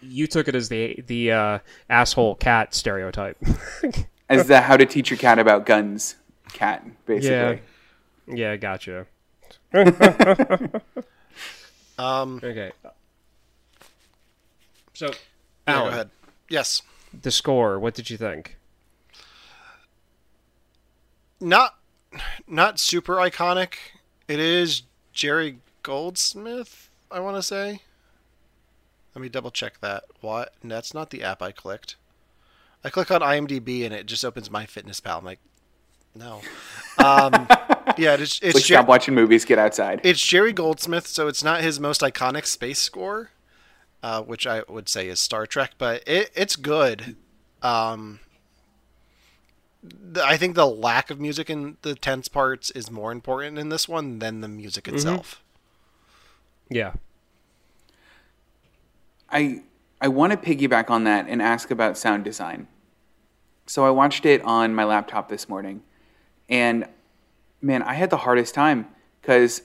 you 0.00 0.26
took 0.26 0.48
it 0.48 0.54
as 0.54 0.68
the 0.68 1.02
the 1.06 1.32
uh, 1.32 1.58
asshole 1.90 2.36
cat 2.36 2.74
stereotype 2.74 3.36
As 4.28 4.46
the 4.46 4.60
how 4.62 4.76
to 4.76 4.86
teach 4.86 5.10
your 5.10 5.18
cat 5.18 5.38
about 5.38 5.66
guns 5.66 6.14
cat 6.52 6.84
basically. 7.04 7.60
Yeah. 8.28 8.34
yeah 8.34 8.56
gotcha 8.56 9.06
Um, 11.98 12.40
Okay. 12.42 12.72
So, 14.94 15.10
yeah, 15.66 15.80
go 15.82 15.88
ahead. 15.88 16.10
Yes. 16.48 16.82
the 17.18 17.30
score. 17.30 17.78
What 17.78 17.94
did 17.94 18.10
you 18.10 18.16
think? 18.16 18.56
not 21.40 21.76
not 22.46 22.78
super 22.78 23.16
iconic. 23.16 23.74
It 24.28 24.38
is 24.38 24.82
Jerry 25.12 25.58
Goldsmith, 25.82 26.88
I 27.10 27.20
want 27.20 27.36
to 27.36 27.42
say. 27.42 27.80
Let 29.14 29.22
me 29.22 29.28
double 29.28 29.50
check 29.50 29.80
that. 29.80 30.04
What? 30.20 30.54
That's 30.62 30.94
not 30.94 31.10
the 31.10 31.22
app 31.22 31.42
I 31.42 31.52
clicked. 31.52 31.96
I 32.84 32.90
click 32.90 33.10
on 33.10 33.20
IMDb 33.20 33.84
and 33.84 33.92
it 33.92 34.06
just 34.06 34.24
opens 34.24 34.50
my 34.50 34.66
Fitness 34.66 35.00
Pal. 35.00 35.18
I'm 35.18 35.24
like, 35.24 35.38
no. 36.14 36.40
Um, 36.98 37.32
yeah, 37.98 38.14
it's 38.14 38.40
it's, 38.40 38.54
Like 38.54 38.64
Jer- 38.64 38.74
stop 38.74 38.88
watching 38.88 39.14
movies, 39.14 39.44
get 39.44 39.58
outside. 39.58 40.00
it's 40.04 40.20
Jerry 40.20 40.52
Goldsmith, 40.52 41.06
so 41.06 41.28
it's 41.28 41.44
not 41.44 41.60
his 41.62 41.78
most 41.80 42.00
iconic 42.00 42.46
space 42.46 42.78
score, 42.78 43.30
uh, 44.02 44.22
which 44.22 44.46
I 44.46 44.62
would 44.68 44.88
say 44.88 45.08
is 45.08 45.20
Star 45.20 45.46
Trek, 45.46 45.72
but 45.78 46.02
it, 46.06 46.30
it's 46.34 46.56
good. 46.56 47.16
Um, 47.62 48.20
th- 49.82 50.24
I 50.24 50.36
think 50.36 50.54
the 50.54 50.66
lack 50.66 51.10
of 51.10 51.20
music 51.20 51.48
in 51.48 51.76
the 51.82 51.94
tense 51.94 52.28
parts 52.28 52.70
is 52.72 52.90
more 52.90 53.12
important 53.12 53.58
in 53.58 53.68
this 53.68 53.88
one 53.88 54.18
than 54.18 54.40
the 54.40 54.48
music 54.48 54.88
itself. 54.88 55.42
Yeah. 56.68 56.94
I 59.30 59.62
I 60.00 60.08
want 60.08 60.32
to 60.32 60.36
piggyback 60.36 60.90
on 60.90 61.04
that 61.04 61.26
and 61.28 61.40
ask 61.40 61.70
about 61.70 61.96
sound 61.96 62.24
design. 62.24 62.66
So 63.66 63.86
I 63.86 63.90
watched 63.90 64.26
it 64.26 64.42
on 64.42 64.74
my 64.74 64.84
laptop 64.84 65.28
this 65.28 65.48
morning, 65.48 65.82
and 66.48 66.86
man, 67.60 67.82
I 67.82 67.94
had 67.94 68.10
the 68.10 68.18
hardest 68.18 68.54
time 68.54 68.88
because 69.20 69.62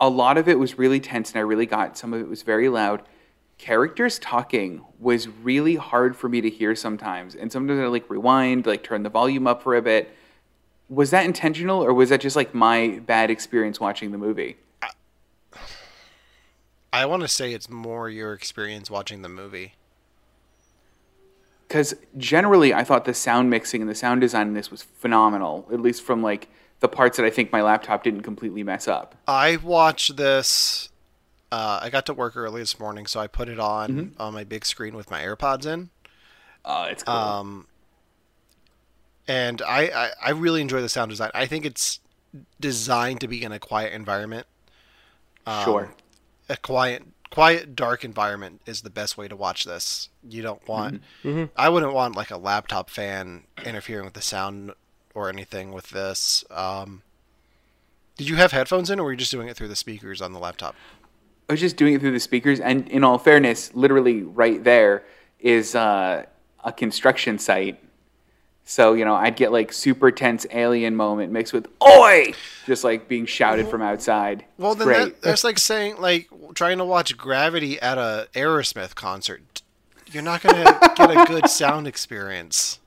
a 0.00 0.08
lot 0.08 0.36
of 0.36 0.48
it 0.48 0.58
was 0.58 0.76
really 0.76 0.98
tense 0.98 1.30
and 1.30 1.38
I 1.38 1.42
really 1.42 1.66
got 1.66 1.96
some 1.96 2.12
of 2.12 2.20
it 2.20 2.28
was 2.28 2.42
very 2.42 2.68
loud. 2.68 3.02
Characters 3.58 4.18
talking 4.18 4.84
was 4.98 5.28
really 5.28 5.76
hard 5.76 6.16
for 6.16 6.28
me 6.28 6.40
to 6.40 6.50
hear 6.50 6.74
sometimes, 6.74 7.34
and 7.34 7.50
sometimes 7.52 7.80
I 7.80 7.86
like 7.86 8.08
rewind, 8.10 8.66
like 8.66 8.82
turn 8.82 9.02
the 9.04 9.08
volume 9.10 9.46
up 9.46 9.62
for 9.62 9.74
a 9.76 9.82
bit. 9.82 10.14
Was 10.88 11.10
that 11.10 11.24
intentional, 11.24 11.82
or 11.82 11.94
was 11.94 12.10
that 12.10 12.20
just 12.20 12.36
like 12.36 12.52
my 12.54 13.00
bad 13.06 13.30
experience 13.30 13.80
watching 13.80 14.12
the 14.12 14.18
movie? 14.18 14.56
I 16.92 17.06
want 17.06 17.22
to 17.22 17.28
say 17.28 17.52
it's 17.52 17.68
more 17.70 18.08
your 18.08 18.32
experience 18.34 18.90
watching 18.90 19.22
the 19.22 19.28
movie. 19.28 19.74
because 21.66 21.94
generally 22.16 22.72
I 22.72 22.84
thought 22.84 23.04
the 23.04 23.14
sound 23.14 23.50
mixing 23.50 23.80
and 23.80 23.90
the 23.90 23.96
sound 23.96 24.20
design 24.20 24.48
in 24.48 24.54
this 24.54 24.70
was 24.70 24.82
phenomenal, 24.82 25.66
at 25.72 25.80
least 25.80 26.02
from 26.04 26.22
like 26.22 26.48
the 26.78 26.88
parts 26.88 27.16
that 27.16 27.26
I 27.26 27.30
think 27.30 27.50
my 27.50 27.62
laptop 27.62 28.04
didn't 28.04 28.22
completely 28.22 28.62
mess 28.62 28.86
up. 28.86 29.16
I 29.26 29.56
watched 29.56 30.16
this. 30.16 30.90
Uh, 31.54 31.78
I 31.82 31.88
got 31.90 32.04
to 32.06 32.14
work 32.14 32.36
early 32.36 32.60
this 32.62 32.80
morning, 32.80 33.06
so 33.06 33.20
I 33.20 33.28
put 33.28 33.48
it 33.48 33.60
on 33.60 33.90
Mm-hmm. 33.90 34.20
on 34.20 34.34
my 34.34 34.42
big 34.42 34.64
screen 34.64 34.96
with 34.96 35.08
my 35.10 35.20
AirPods 35.22 35.66
in. 35.66 35.90
Uh, 36.64 36.88
it's 36.90 37.04
cool. 37.04 37.14
Um, 37.14 37.66
and 39.28 39.62
I, 39.62 39.82
I, 39.86 40.10
I 40.26 40.30
really 40.30 40.60
enjoy 40.60 40.80
the 40.82 40.88
sound 40.88 41.10
design. 41.10 41.30
I 41.32 41.46
think 41.46 41.64
it's 41.64 42.00
designed 42.58 43.20
to 43.20 43.28
be 43.28 43.44
in 43.44 43.52
a 43.52 43.60
quiet 43.60 43.92
environment. 43.92 44.46
Um, 45.46 45.64
sure. 45.64 45.94
A 46.48 46.56
quiet, 46.56 47.04
quiet, 47.30 47.76
dark 47.76 48.04
environment 48.04 48.60
is 48.66 48.82
the 48.82 48.90
best 48.90 49.16
way 49.16 49.28
to 49.28 49.36
watch 49.36 49.62
this. 49.64 50.08
You 50.28 50.42
don't 50.42 50.66
want. 50.66 51.02
Mm-hmm. 51.22 51.44
I 51.56 51.68
wouldn't 51.68 51.92
want 51.92 52.16
like 52.16 52.32
a 52.32 52.36
laptop 52.36 52.90
fan 52.90 53.44
interfering 53.64 54.04
with 54.04 54.14
the 54.14 54.22
sound 54.22 54.72
or 55.14 55.28
anything 55.28 55.70
with 55.72 55.90
this. 55.90 56.44
Um, 56.50 57.02
did 58.16 58.28
you 58.28 58.36
have 58.36 58.50
headphones 58.50 58.90
in, 58.90 58.98
or 58.98 59.04
were 59.04 59.12
you 59.12 59.18
just 59.18 59.30
doing 59.30 59.46
it 59.48 59.56
through 59.56 59.68
the 59.68 59.76
speakers 59.76 60.20
on 60.20 60.32
the 60.32 60.40
laptop? 60.40 60.74
I 61.48 61.52
was 61.52 61.60
just 61.60 61.76
doing 61.76 61.94
it 61.94 62.00
through 62.00 62.12
the 62.12 62.20
speakers, 62.20 62.58
and 62.60 62.88
in 62.88 63.04
all 63.04 63.18
fairness, 63.18 63.74
literally 63.74 64.22
right 64.22 64.62
there 64.64 65.04
is 65.40 65.74
uh, 65.74 66.24
a 66.64 66.72
construction 66.72 67.38
site. 67.38 67.80
So 68.64 68.94
you 68.94 69.04
know, 69.04 69.14
I'd 69.14 69.36
get 69.36 69.52
like 69.52 69.72
super 69.72 70.10
tense 70.10 70.46
alien 70.50 70.96
moment 70.96 71.32
mixed 71.32 71.52
with 71.52 71.68
"Oi!" 71.86 72.32
just 72.66 72.82
like 72.82 73.08
being 73.08 73.26
shouted 73.26 73.68
from 73.68 73.82
outside. 73.82 74.44
Well, 74.56 74.72
It's 74.72 74.78
then 74.78 74.86
great. 74.88 75.04
that, 75.04 75.20
that's 75.22 75.44
like 75.44 75.58
saying 75.58 75.96
like 76.00 76.28
trying 76.54 76.78
to 76.78 76.84
watch 76.86 77.14
Gravity 77.18 77.78
at 77.80 77.98
a 77.98 78.26
Aerosmith 78.34 78.94
concert. 78.94 79.60
You're 80.10 80.22
not 80.22 80.42
gonna 80.42 80.64
get 80.96 81.10
a 81.10 81.24
good 81.26 81.50
sound 81.50 81.86
experience. 81.86 82.78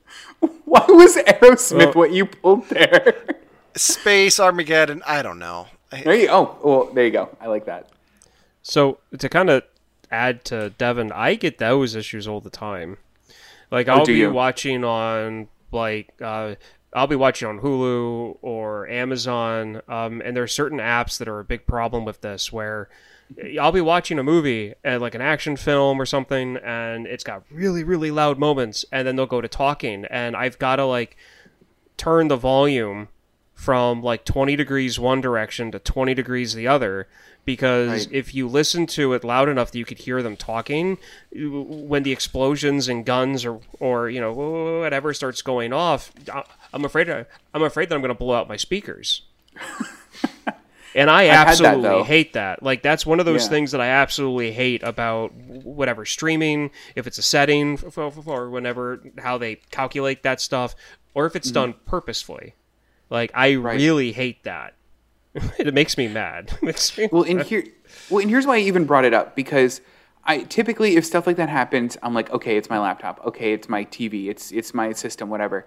Why 0.64 0.84
was 0.88 1.16
Aerosmith 1.16 1.78
Well- 1.78 1.92
what 1.92 2.12
you 2.12 2.26
pulled 2.26 2.68
there? 2.70 3.36
Space 3.76 4.40
Armageddon. 4.40 5.02
I 5.06 5.22
don't 5.22 5.38
know. 5.38 5.68
There 5.92 6.14
you 6.16 6.28
oh 6.28 6.58
well 6.64 6.84
there 6.92 7.04
you 7.04 7.12
go. 7.12 7.28
I 7.40 7.46
like 7.46 7.66
that. 7.66 7.88
So 8.68 8.98
to 9.18 9.28
kind 9.28 9.48
of 9.48 9.62
add 10.10 10.44
to 10.46 10.70
Devon, 10.70 11.10
I 11.12 11.34
get 11.34 11.58
those 11.58 11.94
issues 11.94 12.28
all 12.28 12.40
the 12.40 12.50
time. 12.50 12.98
Like 13.70 13.88
I'll 13.88 14.02
Oh, 14.02 14.06
be 14.06 14.14
you? 14.14 14.30
watching 14.30 14.84
on 14.84 15.48
like 15.72 16.12
uh, 16.20 16.54
I'll 16.92 17.06
be 17.06 17.16
watching 17.16 17.48
on 17.48 17.60
Hulu 17.60 18.38
or 18.42 18.88
Amazon, 18.88 19.80
um, 19.88 20.20
and 20.24 20.36
there 20.36 20.42
are 20.42 20.48
certain 20.48 20.78
apps 20.78 21.18
that 21.18 21.28
are 21.28 21.40
a 21.40 21.44
big 21.44 21.66
problem 21.66 22.04
with 22.04 22.20
this 22.20 22.52
where. 22.52 22.88
I'll 23.60 23.72
be 23.72 23.82
watching 23.82 24.18
a 24.18 24.22
movie, 24.22 24.72
uh, 24.86 24.98
like 24.98 25.14
an 25.14 25.20
action 25.20 25.56
film 25.58 26.00
or 26.00 26.06
something, 26.06 26.56
and 26.64 27.06
it's 27.06 27.22
got 27.22 27.42
really, 27.50 27.84
really 27.84 28.10
loud 28.10 28.38
moments, 28.38 28.86
and 28.90 29.06
then 29.06 29.16
they'll 29.16 29.26
go 29.26 29.42
to 29.42 29.48
talking, 29.48 30.06
and 30.06 30.34
I've 30.34 30.58
got 30.58 30.76
to 30.76 30.86
like 30.86 31.14
turn 31.98 32.28
the 32.28 32.38
volume 32.38 33.08
from 33.58 34.04
like 34.04 34.24
20 34.24 34.54
degrees 34.54 35.00
one 35.00 35.20
direction 35.20 35.72
to 35.72 35.80
20 35.80 36.14
degrees 36.14 36.54
the 36.54 36.68
other 36.68 37.08
because 37.44 38.06
Right. 38.06 38.14
if 38.14 38.32
you 38.32 38.46
listen 38.46 38.86
to 38.86 39.14
it 39.14 39.24
loud 39.24 39.48
enough 39.48 39.72
that 39.72 39.78
you 39.78 39.84
could 39.84 39.98
hear 39.98 40.22
them 40.22 40.36
talking 40.36 40.96
when 41.34 42.04
the 42.04 42.12
explosions 42.12 42.88
and 42.88 43.04
guns 43.04 43.44
or 43.44 43.58
or 43.80 44.08
you 44.08 44.20
know 44.20 44.32
whatever 44.32 45.12
starts 45.12 45.42
going 45.42 45.72
off 45.72 46.12
I'm 46.72 46.84
afraid 46.84 47.10
I, 47.10 47.26
I'm 47.52 47.64
afraid 47.64 47.88
that 47.88 47.96
I'm 47.96 48.00
going 48.00 48.14
to 48.14 48.14
blow 48.14 48.36
out 48.36 48.48
my 48.48 48.56
speakers 48.56 49.22
and 50.94 51.10
I 51.10 51.24
had 51.24 51.32
that, 51.32 51.48
absolutely 51.48 52.04
hate 52.04 52.34
that. 52.34 52.62
Like 52.62 52.82
that's 52.82 53.04
one 53.04 53.18
of 53.18 53.26
those 53.26 53.44
Yeah. 53.44 53.50
things 53.50 53.72
that 53.72 53.80
I 53.80 53.88
absolutely 53.88 54.52
hate 54.52 54.84
about 54.84 55.32
whatever 55.34 56.04
streaming, 56.04 56.70
if 56.94 57.08
it's 57.08 57.18
a 57.18 57.22
setting 57.22 57.76
for, 57.76 57.90
for, 57.90 58.10
for 58.12 58.50
whenever 58.50 59.00
how 59.18 59.36
they 59.36 59.56
calculate 59.72 60.22
that 60.22 60.40
stuff, 60.40 60.76
or 61.12 61.26
if 61.26 61.34
it's 61.34 61.48
mm-hmm. 61.48 61.72
done 61.72 61.74
purposefully. 61.86 62.54
Like 63.10 63.30
I. 63.34 63.56
Right. 63.56 63.76
really 63.76 64.12
hate 64.12 64.44
that. 64.44 64.74
it 65.58 65.74
makes 65.74 65.96
me 65.96 66.08
mad. 66.08 66.52
Makes 66.62 66.96
me 66.96 67.08
Well, 67.12 67.22
in 67.22 67.40
here, 67.40 67.64
well, 68.10 68.20
and 68.20 68.30
here's 68.30 68.46
why 68.46 68.56
I 68.56 68.60
even 68.60 68.84
brought 68.86 69.04
it 69.04 69.14
up 69.14 69.36
because 69.36 69.80
I 70.24 70.42
typically, 70.44 70.96
if 70.96 71.04
stuff 71.04 71.26
like 71.26 71.36
that 71.36 71.48
happens, 71.48 71.96
I'm 72.02 72.14
like, 72.14 72.30
okay, 72.30 72.56
it's 72.56 72.68
my 72.68 72.78
laptop, 72.78 73.24
okay, 73.24 73.52
it's 73.52 73.68
my 73.68 73.84
TV, 73.84 74.28
it's 74.28 74.50
it's 74.52 74.74
my 74.74 74.92
system, 74.92 75.28
whatever. 75.28 75.66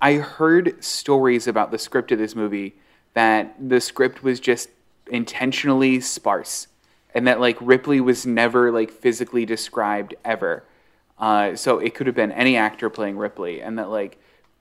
I 0.00 0.14
heard 0.14 0.82
stories 0.82 1.46
about 1.46 1.70
the 1.70 1.78
script 1.78 2.10
of 2.10 2.18
this 2.18 2.34
movie 2.34 2.74
that 3.14 3.54
the 3.58 3.80
script 3.80 4.22
was 4.22 4.40
just 4.40 4.70
intentionally 5.06 6.00
sparse, 6.00 6.68
and 7.14 7.26
that 7.26 7.38
like 7.40 7.56
Ripley 7.60 8.00
was 8.00 8.26
never 8.26 8.72
like 8.72 8.90
physically 8.90 9.46
described 9.46 10.14
ever. 10.24 10.64
Uh, 11.18 11.54
so 11.54 11.78
it 11.78 11.94
could 11.94 12.06
have 12.06 12.16
been 12.16 12.32
any 12.32 12.56
actor 12.56 12.90
playing 12.90 13.16
Ripley, 13.16 13.62
and 13.62 13.78
that 13.78 13.90
like 13.90 14.18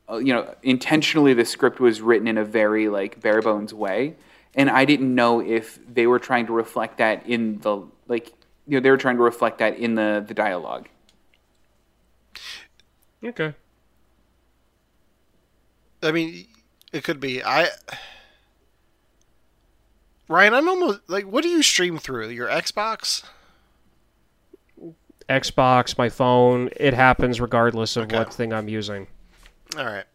Uh, 0.09 0.17
you 0.17 0.33
know 0.33 0.53
intentionally 0.63 1.33
the 1.33 1.45
script 1.45 1.79
was 1.79 2.01
written 2.01 2.27
in 2.27 2.37
a 2.37 2.43
very 2.45 2.89
like 2.89 3.19
bare 3.21 3.41
bones 3.41 3.73
way 3.73 4.15
and 4.55 4.69
i 4.69 4.83
didn't 4.83 5.13
know 5.13 5.39
if 5.39 5.79
they 5.93 6.05
were 6.07 6.19
trying 6.19 6.45
to 6.45 6.53
reflect 6.53 6.97
that 6.97 7.25
in 7.27 7.59
the 7.59 7.77
like 8.07 8.33
you 8.67 8.77
know 8.77 8.79
they 8.79 8.89
were 8.89 8.97
trying 8.97 9.15
to 9.15 9.23
reflect 9.23 9.59
that 9.59 9.77
in 9.77 9.95
the 9.95 10.23
the 10.27 10.33
dialogue 10.33 10.89
okay. 13.23 13.53
I 16.03 16.11
mean, 16.11 16.47
it 16.91 17.03
could 17.03 17.19
be. 17.19 17.43
I 17.43 17.67
Ryan, 20.27 20.53
I'm 20.55 20.67
almost 20.67 21.01
like, 21.07 21.25
what 21.25 21.43
do 21.43 21.49
you 21.49 21.61
stream 21.61 21.99
through? 21.99 22.29
Your 22.29 22.47
Xbox? 22.47 23.23
Xbox, 25.29 25.97
my 25.97 26.09
phone, 26.09 26.69
it 26.75 26.93
happens 26.93 27.39
regardless 27.39 27.95
of 27.97 28.05
Okay. 28.05 28.17
what 28.17 28.33
thing 28.33 28.51
I'm 28.51 28.67
using. 28.67 29.07
All 29.77 29.85
right. 29.85 30.05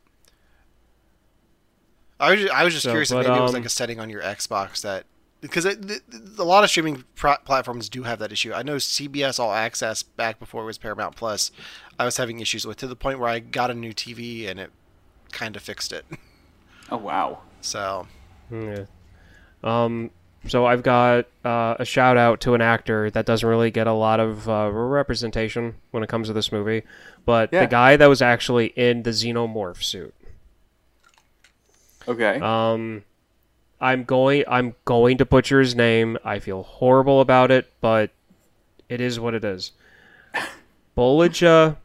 I 2.18 2.30
was 2.30 2.40
just, 2.40 2.52
I 2.52 2.64
was 2.64 2.72
just 2.72 2.84
So, 2.84 2.90
curious 2.90 3.10
if 3.10 3.16
but, 3.16 3.26
maybe 3.26 3.38
it 3.38 3.42
was 3.42 3.50
um, 3.50 3.56
like 3.56 3.66
a 3.66 3.70
setting 3.70 4.00
on 4.00 4.08
your 4.08 4.22
Xbox 4.22 4.80
that 4.82 5.04
because 5.42 5.66
it, 5.66 5.86
th- 5.86 6.00
th- 6.10 6.22
a 6.38 6.44
lot 6.44 6.64
of 6.64 6.70
streaming 6.70 7.04
pro- 7.14 7.36
platforms 7.44 7.88
do 7.90 8.04
have 8.04 8.18
that 8.20 8.32
issue. 8.32 8.52
I 8.54 8.62
know 8.62 8.76
CBS 8.76 9.38
All 9.38 9.52
Access 9.52 10.02
back 10.02 10.38
before 10.38 10.62
it 10.62 10.66
was 10.66 10.78
Paramount 10.78 11.14
Plus, 11.14 11.50
I 11.98 12.04
was 12.06 12.16
having 12.16 12.40
issues 12.40 12.66
with 12.66 12.78
to 12.78 12.86
the 12.86 12.96
point 12.96 13.18
where 13.18 13.28
I 13.28 13.38
got 13.38 13.70
a 13.70 13.74
new 13.74 13.92
TV 13.92 14.48
and 14.48 14.58
it 14.58 14.70
kind 15.30 15.56
of 15.56 15.62
fixed 15.62 15.92
it. 15.92 16.06
oh 16.90 16.96
wow 16.96 17.40
So 17.60 18.06
Yeah. 18.50 18.86
Um, 19.62 20.10
so 20.46 20.64
I've 20.64 20.82
got 20.82 21.26
uh, 21.44 21.74
a 21.78 21.84
shout 21.84 22.16
out 22.16 22.40
to 22.42 22.54
an 22.54 22.60
actor 22.62 23.10
that 23.10 23.26
doesn't 23.26 23.48
really 23.48 23.70
get 23.70 23.86
a 23.88 23.92
lot 23.92 24.20
of 24.20 24.48
uh, 24.48 24.70
representation 24.72 25.74
when 25.90 26.02
it 26.02 26.08
comes 26.08 26.28
to 26.28 26.32
this 26.32 26.52
movie, 26.52 26.82
but 27.26 27.50
Yeah. 27.52 27.60
the 27.60 27.66
guy 27.66 27.96
that 27.98 28.06
was 28.06 28.22
actually 28.22 28.66
in 28.68 29.02
the 29.02 29.10
xenomorph 29.10 29.82
suit. 29.82 30.14
okay 32.08 32.40
Um, 32.40 33.04
I'm 33.78 34.04
going. 34.04 34.44
I'm 34.48 34.74
going 34.86 35.18
to 35.18 35.26
butcher 35.26 35.60
his 35.60 35.74
name. 35.74 36.16
I 36.24 36.38
feel 36.38 36.62
horrible 36.62 37.20
about 37.20 37.50
it, 37.50 37.70
but 37.82 38.10
it 38.88 39.02
is 39.02 39.20
what 39.20 39.34
it 39.34 39.44
is. 39.44 39.72
Bolija 40.96 41.76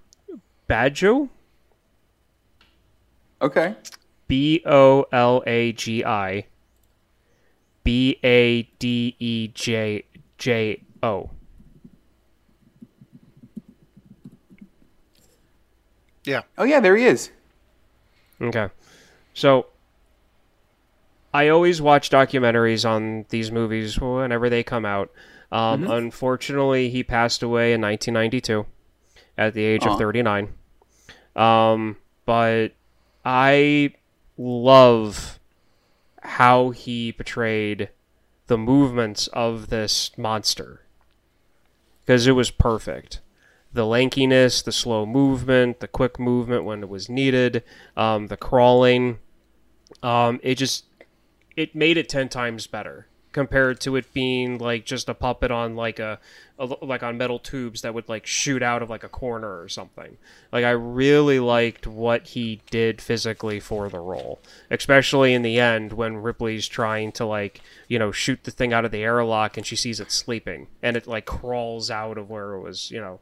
Badjo, 0.70 1.28
okay 3.42 3.76
B 4.30 4.62
O 4.66 5.06
L 5.12 5.44
A 5.46 5.74
G 5.74 6.06
I 6.06 6.46
B 7.84 8.18
A 8.24 8.64
D 8.80 9.18
E 9.20 9.50
J 9.50 10.06
J 10.38 10.82
O. 11.04 11.30
yeah, 16.24 16.42
oh 16.58 16.64
yeah 16.64 16.80
there 16.80 16.96
he 16.96 17.06
is 17.06 17.32
Okay. 18.42 18.70
So 19.34 19.68
I 21.34 21.50
always 21.50 21.82
watch 21.82 22.10
documentaries 22.10 22.90
on 22.90 23.26
these 23.30 23.52
movies 23.52 24.00
whenever 24.00 24.50
they 24.50 24.64
come 24.64 24.86
out. 24.86 25.12
Um, 25.52 25.90
Unfortunately, 25.90 26.90
he 26.90 27.04
passed 27.04 27.44
away 27.44 27.74
in 27.74 27.82
1992 27.82 28.66
at 29.38 29.54
the 29.54 29.64
age 29.64 29.86
Aw. 29.86 29.94
of 29.94 30.00
39. 30.00 30.54
Um, 31.36 31.98
but 32.26 32.70
I 33.24 33.94
love 34.38 35.40
how 36.22 36.70
he 36.72 37.12
portrayed 37.12 37.90
the 38.48 38.58
movements 38.58 39.28
of 39.28 39.70
this 39.70 40.12
monster 40.18 40.82
because 42.06 42.28
it 42.28 42.34
was 42.34 42.52
perfect. 42.52 43.22
The 43.74 43.86
lankiness, 43.86 44.64
the 44.64 44.72
slow 44.72 45.06
movement, 45.06 45.80
the 45.80 45.88
quick 45.88 46.20
movement 46.20 46.66
when 46.66 46.84
it 46.84 46.90
was 46.90 47.10
needed, 47.10 47.64
um, 47.96 48.28
the 48.28 48.38
crawling. 48.38 49.20
Um, 50.04 50.40
it 50.44 50.56
just 50.56 50.86
it 51.56 51.76
made 51.76 51.98
it 51.98 52.10
ten 52.10 52.30
times 52.30 52.68
better 52.68 53.08
compared 53.32 53.80
to 53.80 53.96
it 53.96 54.14
being 54.14 54.58
like 54.58 54.86
just 54.86 55.08
a 55.08 55.14
puppet 55.14 55.52
on 55.52 55.76
like 55.76 56.00
a, 56.00 56.20
a 56.60 56.66
like 56.82 57.02
on 57.02 57.18
metal 57.18 57.40
tubes 57.40 57.82
that 57.82 57.94
would 57.94 58.10
like 58.10 58.26
shoot 58.26 58.62
out 58.62 58.82
of 58.82 58.90
like 58.90 59.04
a 59.04 59.10
corner 59.10 59.62
or 59.62 59.70
something. 59.70 60.18
Like 60.52 60.66
I 60.66 60.72
really 60.72 61.40
liked 61.40 61.88
what 61.88 62.28
he 62.28 62.62
did 62.70 63.02
physically 63.02 63.60
for 63.60 63.90
the 63.90 64.00
role, 64.00 64.42
especially 64.70 65.34
in 65.34 65.42
the 65.42 65.60
end 65.60 65.94
when 65.94 66.18
Ripley's 66.18 66.68
trying 66.68 67.12
to 67.14 67.26
like 67.26 67.62
you 67.88 67.98
know 67.98 68.12
shoot 68.12 68.44
the 68.44 68.52
thing 68.52 68.74
out 68.74 68.86
of 68.86 68.92
the 68.92 69.04
airlock 69.04 69.58
and 69.58 69.66
she 69.66 69.76
sees 69.76 70.00
it 70.00 70.12
sleeping 70.12 70.68
and 70.84 70.98
it 70.98 71.08
like 71.08 71.26
crawls 71.26 71.90
out 71.90 72.18
of 72.18 72.30
where 72.30 72.54
it 72.54 72.62
was 72.62 72.92
you 72.92 73.00
know 73.00 73.20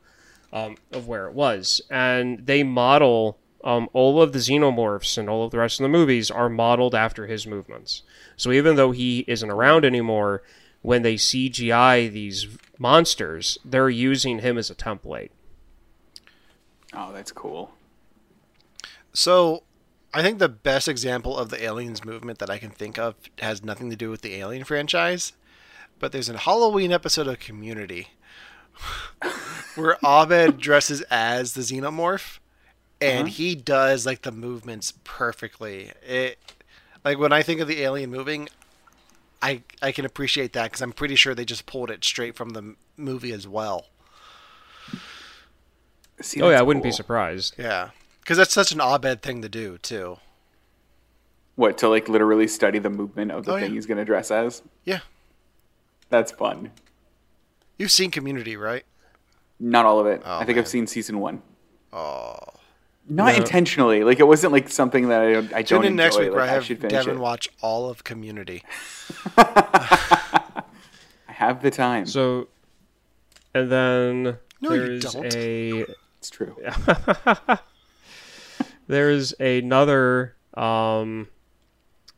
um, 0.52 0.78
of 0.92 1.08
where 1.08 1.28
it 1.28 1.34
was, 1.34 1.82
and 1.90 2.46
they 2.46 2.64
model 2.64 3.38
um, 3.64 3.90
all 3.94 4.22
of 4.22 4.32
the 4.32 4.40
xenomorphs 4.40 5.18
and 5.18 5.30
all 5.30 5.44
of 5.46 5.52
the 5.52 5.58
rest 5.58 5.80
of 5.80 5.84
the 5.84 5.90
movies 5.90 6.32
are 6.32 6.50
modeled 6.50 6.96
after 6.96 7.28
his 7.28 7.46
movements. 7.46 8.04
So 8.38 8.52
even 8.52 8.76
though 8.76 8.92
he 8.92 9.26
isn't 9.28 9.50
around 9.50 9.86
anymore, 9.86 10.44
when 10.82 11.02
they 11.02 11.16
CGI 11.16 12.12
these 12.12 12.48
monsters, 12.78 13.58
they're 13.66 13.90
using 13.90 14.40
him 14.40 14.58
as 14.58 14.70
a 14.70 14.76
template. 14.76 15.32
Oh, 16.94 17.12
that's 17.12 17.32
cool. 17.32 17.72
So, 19.14 19.64
I 20.14 20.22
think 20.22 20.40
the 20.40 20.50
best 20.50 20.88
example 20.88 21.38
of 21.38 21.50
the 21.50 21.64
aliens 21.64 22.04
movement 22.06 22.40
that 22.40 22.50
I 22.50 22.58
can 22.58 22.72
think 22.72 22.98
of 22.98 23.16
has 23.40 23.64
nothing 23.64 23.90
to 23.90 23.96
do 23.96 24.10
with 24.10 24.22
the 24.22 24.36
Alien 24.36 24.64
franchise, 24.64 25.34
but 26.00 26.12
there's 26.12 26.30
a 26.30 26.38
Halloween 26.38 26.92
episode 26.92 27.28
of 27.28 27.40
Community 27.40 28.08
where 29.80 29.98
Abed 30.04 30.58
dresses 30.60 31.02
as 31.10 31.54
the 31.54 31.62
xenomorph 31.62 32.40
and 33.02 33.28
Uh-huh. 33.28 33.36
he 33.36 33.56
does 33.56 34.06
like 34.06 34.22
the 34.24 34.32
movements 34.32 34.94
perfectly. 35.04 35.92
It 36.06 36.38
like 37.06 37.18
when 37.18 37.32
I 37.32 37.42
think 37.44 37.62
of 37.62 37.68
the 37.68 37.82
alien 37.82 38.10
moving, 38.12 38.50
I 39.42 39.64
I 39.82 39.92
can 39.92 40.06
appreciate 40.06 40.54
that 40.54 40.66
because 40.66 40.82
I'm 40.82 40.92
pretty 40.92 41.16
sure 41.16 41.34
they 41.34 41.46
just 41.46 41.66
pulled 41.66 41.90
it 41.92 42.04
straight 42.04 42.36
from 42.36 42.50
the 42.52 42.76
movie 42.98 43.32
as 43.32 43.48
well. 43.48 43.86
See, 46.22 46.42
Oh 46.42 46.46
yeah, 46.48 46.52
that's 46.52 46.60
I 46.60 46.64
wouldn't 46.64 46.84
be 46.84 46.92
surprised. 46.92 47.56
Yeah, 47.58 47.92
because 48.22 48.38
that's 48.38 48.54
such 48.54 48.72
an 48.72 48.82
Abed 48.82 49.22
thing 49.22 49.42
to 49.42 49.50
do 49.50 49.78
too. 49.78 50.18
What 51.56 51.78
to 51.80 51.88
like 51.90 52.10
literally 52.10 52.48
study 52.48 52.80
the 52.80 52.90
movement 52.90 53.32
of 53.32 53.46
the 53.46 53.54
Oh, 53.54 53.56
thing 53.56 53.70
yeah. 53.72 53.76
he's 53.76 53.86
gonna 53.86 54.06
dress 54.06 54.32
as? 54.32 54.62
Yeah, 54.84 55.00
That's 56.10 56.32
fun. 56.32 56.72
you've 57.78 57.92
seen 57.92 58.12
Community, 58.12 58.58
right? 58.58 58.84
Not 59.60 59.86
all 59.86 60.00
of 60.00 60.08
it. 60.08 60.22
Oh, 60.26 60.36
I 60.38 60.46
think 60.46 60.56
man. 60.56 60.64
I've 60.64 60.68
seen 60.70 60.88
season 60.88 61.20
one. 61.20 61.42
Oh, 61.92 62.38
Not 63.10 63.34
No. 63.34 63.40
intentionally. 63.40 64.04
Like 64.04 64.20
it 64.20 64.28
wasn't 64.28 64.54
like 64.54 64.70
something 64.70 65.10
that 65.10 65.22
I 65.22 65.34
don't. 65.34 65.54
I 65.54 65.64
tune 65.64 65.78
don't 65.82 65.86
in 65.86 65.96
next 65.96 66.16
enjoy. 66.16 66.26
week 66.28 66.32
where 66.34 66.42
Like, 66.42 66.50
I 66.50 66.54
have 66.54 66.66
should 66.66 66.80
Devon 66.88 67.18
it. 67.18 67.20
watch 67.20 67.50
all 67.62 67.90
of 67.90 68.04
Community. 68.04 68.64
I 69.38 70.64
have 71.28 71.62
the 71.62 71.72
time. 71.72 72.06
So, 72.06 72.48
and 73.54 73.72
then 73.72 74.38
No, 74.62 74.74
you 74.74 75.00
there's 75.00 75.14
don't. 75.14 75.26
a 75.34 75.86
it's 76.20 76.30
true. 76.30 76.56
there's 78.88 79.34
another 79.40 80.36
um 80.56 81.28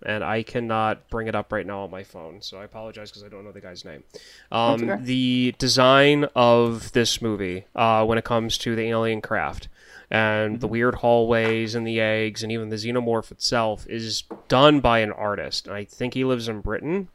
and 0.06 0.24
I 0.24 0.44
cannot 0.44 1.10
bring 1.10 1.28
it 1.28 1.36
up 1.36 1.52
right 1.52 1.66
now 1.66 1.82
on 1.82 1.92
my 1.92 2.04
phone, 2.04 2.42
so 2.42 2.60
I 2.60 2.64
apologize 2.64 3.10
because 3.10 3.24
I 3.24 3.30
don't 3.30 3.44
know 3.44 3.52
the 3.52 3.62
guy's 3.62 3.86
name. 3.86 4.04
Um, 4.52 4.90
okay. 4.90 5.04
The 5.04 5.56
design 5.58 6.26
of 6.36 6.92
this 6.92 7.22
movie, 7.22 7.66
uh, 7.76 8.06
when 8.06 8.18
it 8.18 8.24
comes 8.24 8.58
to 8.60 8.76
the 8.76 8.84
alien 8.84 9.22
craft 9.22 9.68
and 10.10 10.60
the 10.60 10.68
weird 10.68 10.96
hallways 10.96 11.76
and 11.76 11.88
the 11.88 12.00
eggs 12.02 12.44
and 12.44 12.52
even 12.52 12.70
the 12.70 12.76
xenomorph 12.76 13.32
itself, 13.32 13.88
is 13.88 14.24
done 14.48 14.80
by 14.80 15.00
an 15.00 15.12
artist. 15.12 15.68
And 15.68 15.76
I 15.76 15.86
think 15.86 16.14
he 16.14 16.24
lives 16.24 16.48
in 16.48 16.62
Britain 16.62 17.08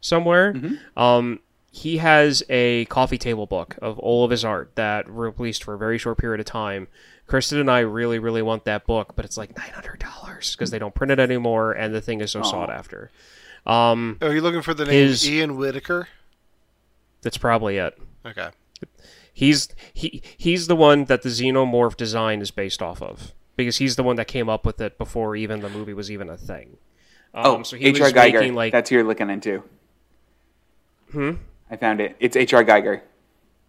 somewhere. 0.00 0.54
Um, 0.96 1.40
he 1.70 1.98
has 1.98 2.42
a 2.48 2.86
coffee 2.86 3.18
table 3.18 3.46
book 3.46 3.76
of 3.82 3.98
all 3.98 4.24
of 4.24 4.30
his 4.30 4.44
art 4.44 4.72
that 4.76 5.08
released 5.08 5.62
for 5.62 5.74
a 5.74 5.78
very 5.78 5.98
short 5.98 6.18
period 6.18 6.40
of 6.40 6.46
time. 6.46 6.88
Kristen 7.28 7.60
and 7.60 7.70
I 7.70 7.80
really, 7.80 8.18
really 8.18 8.42
want 8.42 8.64
that 8.64 8.86
book, 8.86 9.14
but 9.14 9.24
it's 9.24 9.36
like 9.36 9.56
nine 9.56 9.70
hundred 9.70 10.00
dollars 10.00 10.56
because 10.56 10.70
they 10.72 10.78
don't 10.80 10.94
print 10.94 11.12
it 11.12 11.20
anymore, 11.20 11.72
and 11.72 11.94
the 11.94 12.00
thing 12.00 12.20
is 12.20 12.32
so 12.32 12.42
sought 12.42 12.70
after. 12.70 13.10
Um, 13.66 14.18
Are 14.20 14.34
you 14.34 14.40
looking 14.40 14.62
for 14.62 14.74
the 14.74 14.84
name 14.86 14.94
His- 15.08 15.28
Ian 15.28 15.56
Whitaker? 15.56 16.08
that's 17.22 17.38
probably 17.38 17.76
it. 17.76 17.96
Okay. 18.26 18.48
He's 19.32 19.68
he 19.94 20.22
he's 20.36 20.66
the 20.66 20.74
one 20.76 21.04
that 21.04 21.22
the 21.22 21.28
xenomorph 21.28 21.96
design 21.96 22.40
is 22.40 22.50
based 22.50 22.80
off 22.82 23.00
of 23.02 23.32
because 23.56 23.76
he's 23.76 23.94
the 23.96 24.02
one 24.02 24.16
that 24.16 24.26
came 24.26 24.48
up 24.48 24.64
with 24.66 24.80
it 24.80 24.98
before 24.98 25.36
even 25.36 25.60
the 25.60 25.68
movie 25.68 25.94
was 25.94 26.10
even 26.10 26.28
a 26.28 26.36
thing. 26.36 26.76
Um, 27.34 27.44
Oh, 27.44 27.62
so 27.62 27.76
he 27.76 27.86
H.R. 27.88 28.10
Giger. 28.10 28.32
making 28.40 28.54
like 28.54 28.72
That's 28.72 28.88
who 28.90 28.96
you're 28.96 29.04
looking 29.04 29.30
into. 29.30 29.62
Hmm. 31.12 31.32
I 31.70 31.76
found 31.76 32.00
it. 32.00 32.16
It's 32.20 32.36
H.R. 32.36 32.64
Giger. 32.64 33.02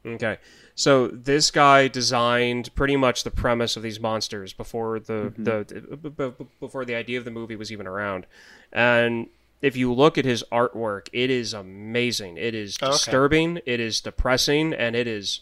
Okay. 0.05 0.37
So 0.75 1.07
this 1.07 1.51
guy 1.51 1.87
designed 1.89 2.73
pretty 2.73 2.95
much 2.95 3.23
the 3.23 3.31
premise 3.31 3.75
of 3.75 3.83
these 3.83 3.99
monsters 3.99 4.53
before 4.53 4.99
the 4.99 5.33
the 5.37 5.97
b- 5.97 6.09
b- 6.09 6.45
before 6.59 6.85
the 6.85 6.95
idea 6.95 7.17
of 7.19 7.25
the 7.25 7.31
movie 7.31 7.55
was 7.57 7.71
even 7.71 7.85
around. 7.85 8.25
And 8.71 9.27
if 9.61 9.75
you 9.75 9.91
look 9.93 10.17
at 10.17 10.23
his 10.23 10.43
artwork, 10.53 11.09
it 11.11 11.29
is 11.29 11.53
amazing. 11.53 12.37
It 12.37 12.55
is 12.55 12.77
Okay. 12.81 12.91
disturbing, 12.91 13.59
it 13.65 13.81
is 13.81 13.99
depressing, 13.99 14.73
and 14.73 14.95
it 14.95 15.05
is 15.05 15.41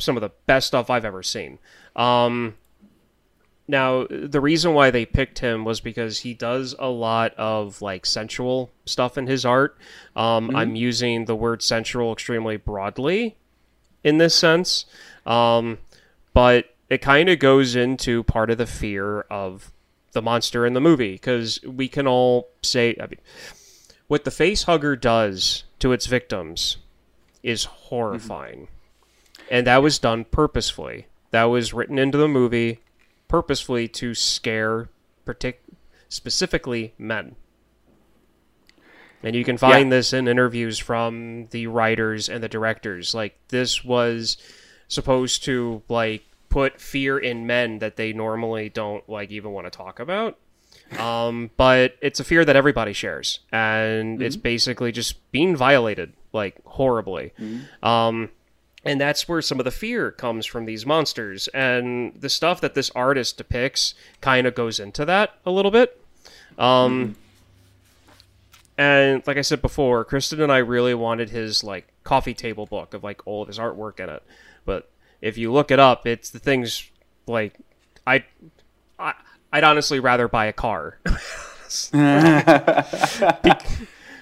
some 0.00 0.16
of 0.16 0.22
the 0.22 0.30
best 0.46 0.66
stuff 0.66 0.90
I've 0.90 1.04
ever 1.04 1.22
seen. 1.22 1.58
Um 1.94 2.54
now, 3.70 4.06
the 4.08 4.40
reason 4.40 4.72
why 4.72 4.90
they 4.90 5.04
picked 5.04 5.40
him 5.40 5.62
was 5.66 5.80
because 5.82 6.20
he 6.20 6.32
does 6.32 6.74
a 6.78 6.88
lot 6.88 7.34
of 7.36 7.82
like 7.82 8.06
sensual 8.06 8.70
stuff 8.86 9.18
in 9.18 9.26
his 9.26 9.44
art. 9.44 9.76
Um, 10.16 10.56
I'm 10.56 10.74
using 10.74 11.26
the 11.26 11.36
word 11.36 11.60
sensual 11.62 12.10
extremely 12.14 12.56
broadly 12.56 13.36
in 14.04 14.18
this 14.18 14.34
sense, 14.34 14.86
um, 15.26 15.78
but 16.32 16.74
it 16.88 16.98
kind 16.98 17.28
of 17.28 17.38
goes 17.38 17.76
into 17.76 18.22
part 18.24 18.50
of 18.50 18.58
the 18.58 18.66
fear 18.66 19.20
of 19.22 19.72
the 20.12 20.22
monster 20.22 20.64
in 20.64 20.72
the 20.72 20.80
movie 20.80 21.12
because 21.12 21.60
we 21.62 21.88
can 21.88 22.06
all 22.06 22.48
say 22.62 22.96
I 23.00 23.06
mean, 23.06 23.20
what 24.06 24.24
the 24.24 24.30
face 24.30 24.64
hugger 24.64 24.96
does 24.96 25.64
to 25.80 25.92
its 25.92 26.06
victims 26.06 26.78
is 27.42 27.64
horrifying, 27.64 28.68
and 29.50 29.66
that 29.66 29.82
was 29.82 29.98
done 29.98 30.24
purposefully. 30.24 31.06
That 31.30 31.44
was 31.44 31.74
written 31.74 31.98
into 31.98 32.18
the 32.18 32.28
movie 32.28 32.80
purposefully 33.28 33.86
to 33.88 34.14
scare 34.14 34.88
partic- 35.26 35.56
specifically 36.08 36.94
men. 36.98 37.36
And 39.22 39.34
you 39.34 39.44
can 39.44 39.56
find 39.58 39.90
this 39.90 40.12
in 40.12 40.28
interviews 40.28 40.78
from 40.78 41.48
the 41.50 41.66
writers 41.66 42.28
and 42.28 42.42
the 42.42 42.48
directors. 42.48 43.14
Like 43.14 43.36
this 43.48 43.84
was 43.84 44.36
supposed 44.86 45.44
to 45.44 45.82
like 45.88 46.24
put 46.48 46.80
fear 46.80 47.18
in 47.18 47.46
men 47.46 47.80
that 47.80 47.96
they 47.96 48.12
normally 48.12 48.68
don't 48.68 49.08
like 49.08 49.30
even 49.30 49.52
want 49.52 49.66
to 49.66 49.70
talk 49.70 49.98
about. 50.00 50.38
Um, 50.98 51.50
but 51.56 51.96
it's 52.00 52.20
a 52.20 52.24
fear 52.24 52.44
that 52.44 52.56
everybody 52.56 52.94
shares, 52.94 53.40
and 53.52 54.22
it's 54.22 54.36
basically 54.36 54.90
just 54.90 55.30
being 55.32 55.54
violated 55.54 56.14
like 56.32 56.64
horribly. 56.64 57.32
Um, 57.82 58.30
and 58.84 58.98
that's 58.98 59.28
where 59.28 59.42
some 59.42 59.58
of 59.58 59.64
the 59.64 59.70
fear 59.70 60.10
comes 60.10 60.46
from 60.46 60.64
these 60.64 60.86
monsters, 60.86 61.48
and 61.48 62.14
the 62.18 62.30
stuff 62.30 62.60
that 62.62 62.74
this 62.74 62.90
artist 62.94 63.36
depicts 63.36 63.94
kind 64.22 64.46
of 64.46 64.54
goes 64.54 64.80
into 64.80 65.04
that 65.04 65.34
a 65.44 65.50
little 65.50 65.70
bit. 65.70 66.00
Um, 66.56 67.16
and 68.78 69.26
like 69.26 69.36
I 69.36 69.42
said 69.42 69.60
before, 69.60 70.04
Kristen 70.04 70.40
and 70.40 70.50
I 70.50 70.58
really 70.58 70.94
wanted 70.94 71.30
his 71.30 71.62
like 71.62 71.88
coffee 72.04 72.34
table 72.34 72.64
book 72.64 72.94
of 72.94 73.04
like 73.04 73.26
all 73.26 73.42
of 73.42 73.48
his 73.48 73.58
artwork 73.58 74.00
in 74.00 74.08
it. 74.08 74.22
But 74.64 74.90
if 75.20 75.36
you 75.36 75.52
look 75.52 75.70
it 75.70 75.78
up, 75.78 76.06
it's 76.06 76.30
the 76.30 76.38
things 76.38 76.88
like 77.26 77.54
I, 78.06 78.24
I 78.98 79.14
I'd 79.52 79.64
honestly 79.64 80.00
rather 80.00 80.28
buy 80.28 80.46
a 80.46 80.52
car 80.52 80.98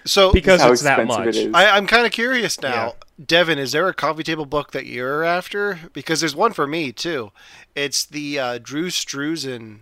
So 0.06 0.32
because 0.32 0.64
it's 0.64 0.82
that 0.82 1.04
much. 1.06 1.26
it 1.26 1.36
is. 1.36 1.54
I, 1.54 1.76
I'm 1.76 1.86
kind 1.88 2.06
of 2.06 2.12
curious 2.12 2.60
now, 2.60 2.94
Devon. 3.24 3.58
Is 3.58 3.72
there 3.72 3.88
a 3.88 3.94
coffee 3.94 4.22
table 4.22 4.46
book 4.46 4.70
that 4.70 4.86
you're 4.86 5.24
after? 5.24 5.80
Because 5.92 6.20
there's 6.20 6.36
one 6.36 6.52
for 6.52 6.66
me 6.66 6.92
too. 6.92 7.32
It's 7.74 8.04
the 8.04 8.38
uh, 8.38 8.58
Drew 8.62 8.86
Struzan 8.88 9.80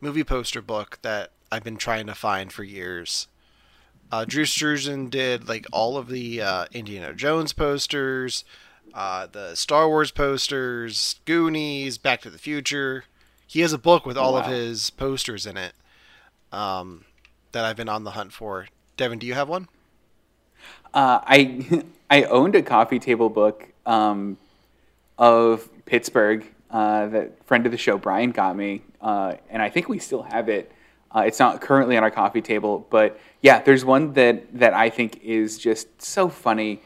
movie 0.00 0.22
poster 0.22 0.62
book 0.62 1.00
that 1.02 1.32
I've 1.50 1.64
been 1.64 1.76
trying 1.76 2.06
to 2.06 2.14
find 2.14 2.52
for 2.52 2.62
years. 2.62 3.26
Uh, 4.10 4.24
Drew 4.24 4.44
Struzan 4.44 5.10
did 5.10 5.48
like 5.48 5.66
all 5.72 5.96
of 5.96 6.08
the 6.08 6.40
uh, 6.40 6.66
Indiana 6.72 7.12
Jones 7.14 7.52
posters, 7.52 8.44
uh, 8.92 9.26
the 9.26 9.54
Star 9.54 9.88
Wars 9.88 10.10
posters, 10.10 11.20
Goonies, 11.24 11.98
Back 11.98 12.20
to 12.22 12.30
the 12.30 12.38
Future. 12.38 13.04
He 13.46 13.60
has 13.60 13.72
a 13.72 13.78
book 13.78 14.06
with 14.06 14.16
all 14.16 14.36
of 14.36 14.46
his 14.46 14.90
posters 14.90 15.46
in 15.46 15.56
it 15.56 15.74
um, 16.52 17.04
that 17.52 17.64
I've 17.64 17.76
been 17.76 17.88
on 17.88 18.04
the 18.04 18.12
hunt 18.12 18.32
for. 18.32 18.68
Devon, 18.96 19.18
do 19.18 19.26
you 19.26 19.34
have 19.34 19.48
one? 19.48 19.68
Uh, 20.92 21.20
I 21.24 21.84
I 22.10 22.22
owned 22.24 22.54
a 22.54 22.62
coffee 22.62 22.98
table 22.98 23.28
book 23.28 23.66
um, 23.86 24.38
of 25.18 25.68
Pittsburgh 25.86 26.46
uh, 26.70 27.06
that 27.06 27.44
friend 27.46 27.66
of 27.66 27.72
the 27.72 27.78
show 27.78 27.98
Brian 27.98 28.30
got 28.32 28.56
me, 28.56 28.82
uh, 29.00 29.34
and 29.50 29.62
I 29.62 29.70
think 29.70 29.88
we 29.88 29.98
still 29.98 30.22
have 30.22 30.48
it. 30.48 30.72
Uh, 31.14 31.20
it's 31.20 31.38
not 31.38 31.60
currently 31.60 31.96
on 31.96 32.02
our 32.02 32.10
coffee 32.10 32.40
table, 32.40 32.86
but 32.90 33.20
yeah, 33.40 33.60
there's 33.62 33.84
one 33.84 34.12
that 34.14 34.58
that 34.58 34.74
I 34.74 34.90
think 34.90 35.20
is 35.22 35.58
just 35.58 36.02
so 36.02 36.28
funny, 36.28 36.80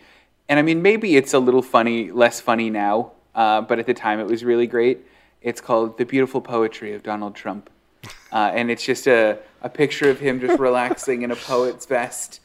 and 0.49 0.59
I 0.59 0.63
mean 0.63 0.83
maybe 0.83 1.17
it's 1.17 1.33
a 1.33 1.39
little 1.39 1.63
funny, 1.63 2.11
less 2.11 2.41
funny 2.41 2.69
now, 2.69 3.13
uh, 3.35 3.63
but 3.63 3.79
at 3.79 3.87
the 3.87 3.95
time 3.95 4.21
it 4.21 4.27
was 4.27 4.45
really 4.45 4.67
great. 4.67 5.01
It's 5.41 5.61
called 5.61 5.97
"The 5.97 6.05
Beautiful 6.05 6.43
Poetry 6.43 6.93
of 6.93 7.03
Donald 7.03 7.35
Trump," 7.35 7.71
uh, 8.33 8.53
and 8.55 8.71
it's 8.71 8.85
just 8.85 9.07
a 9.07 9.39
a 9.63 9.69
picture 9.71 10.11
of 10.11 10.21
him 10.21 10.41
just 10.41 10.59
relaxing 10.69 11.23
in 11.23 11.31
a 11.31 11.37
poet's 11.37 11.87
vest. 11.87 12.41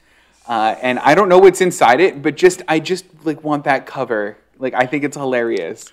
Uh, 0.48 0.76
and 0.82 1.00
I 1.00 1.16
don't 1.16 1.30
know 1.30 1.40
what's 1.40 1.62
inside 1.62 2.00
it, 2.00 2.22
but 2.22 2.36
just 2.36 2.62
I 2.68 2.80
just 2.80 3.06
like 3.24 3.44
want 3.44 3.66
that 3.66 3.86
cover. 3.86 4.38
Like 4.58 4.74
I 4.74 4.86
think 4.86 5.04
it's 5.04 5.18
hilarious. 5.18 5.92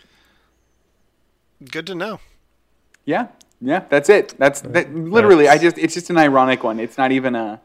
Good 1.70 1.86
to 1.88 1.94
know. 1.94 2.20
Yeah, 3.04 3.28
yeah, 3.60 3.84
that's 3.88 4.08
it. 4.08 4.34
That's 4.38 4.60
that, 4.62 4.94
literally. 4.94 5.48
I 5.48 5.58
just 5.58 5.78
it's 5.78 5.94
just 5.94 6.10
an 6.10 6.18
ironic 6.18 6.64
one. 6.64 6.80
It's 6.80 6.98
not 6.98 7.12
even 7.12 7.34
a. 7.34 7.60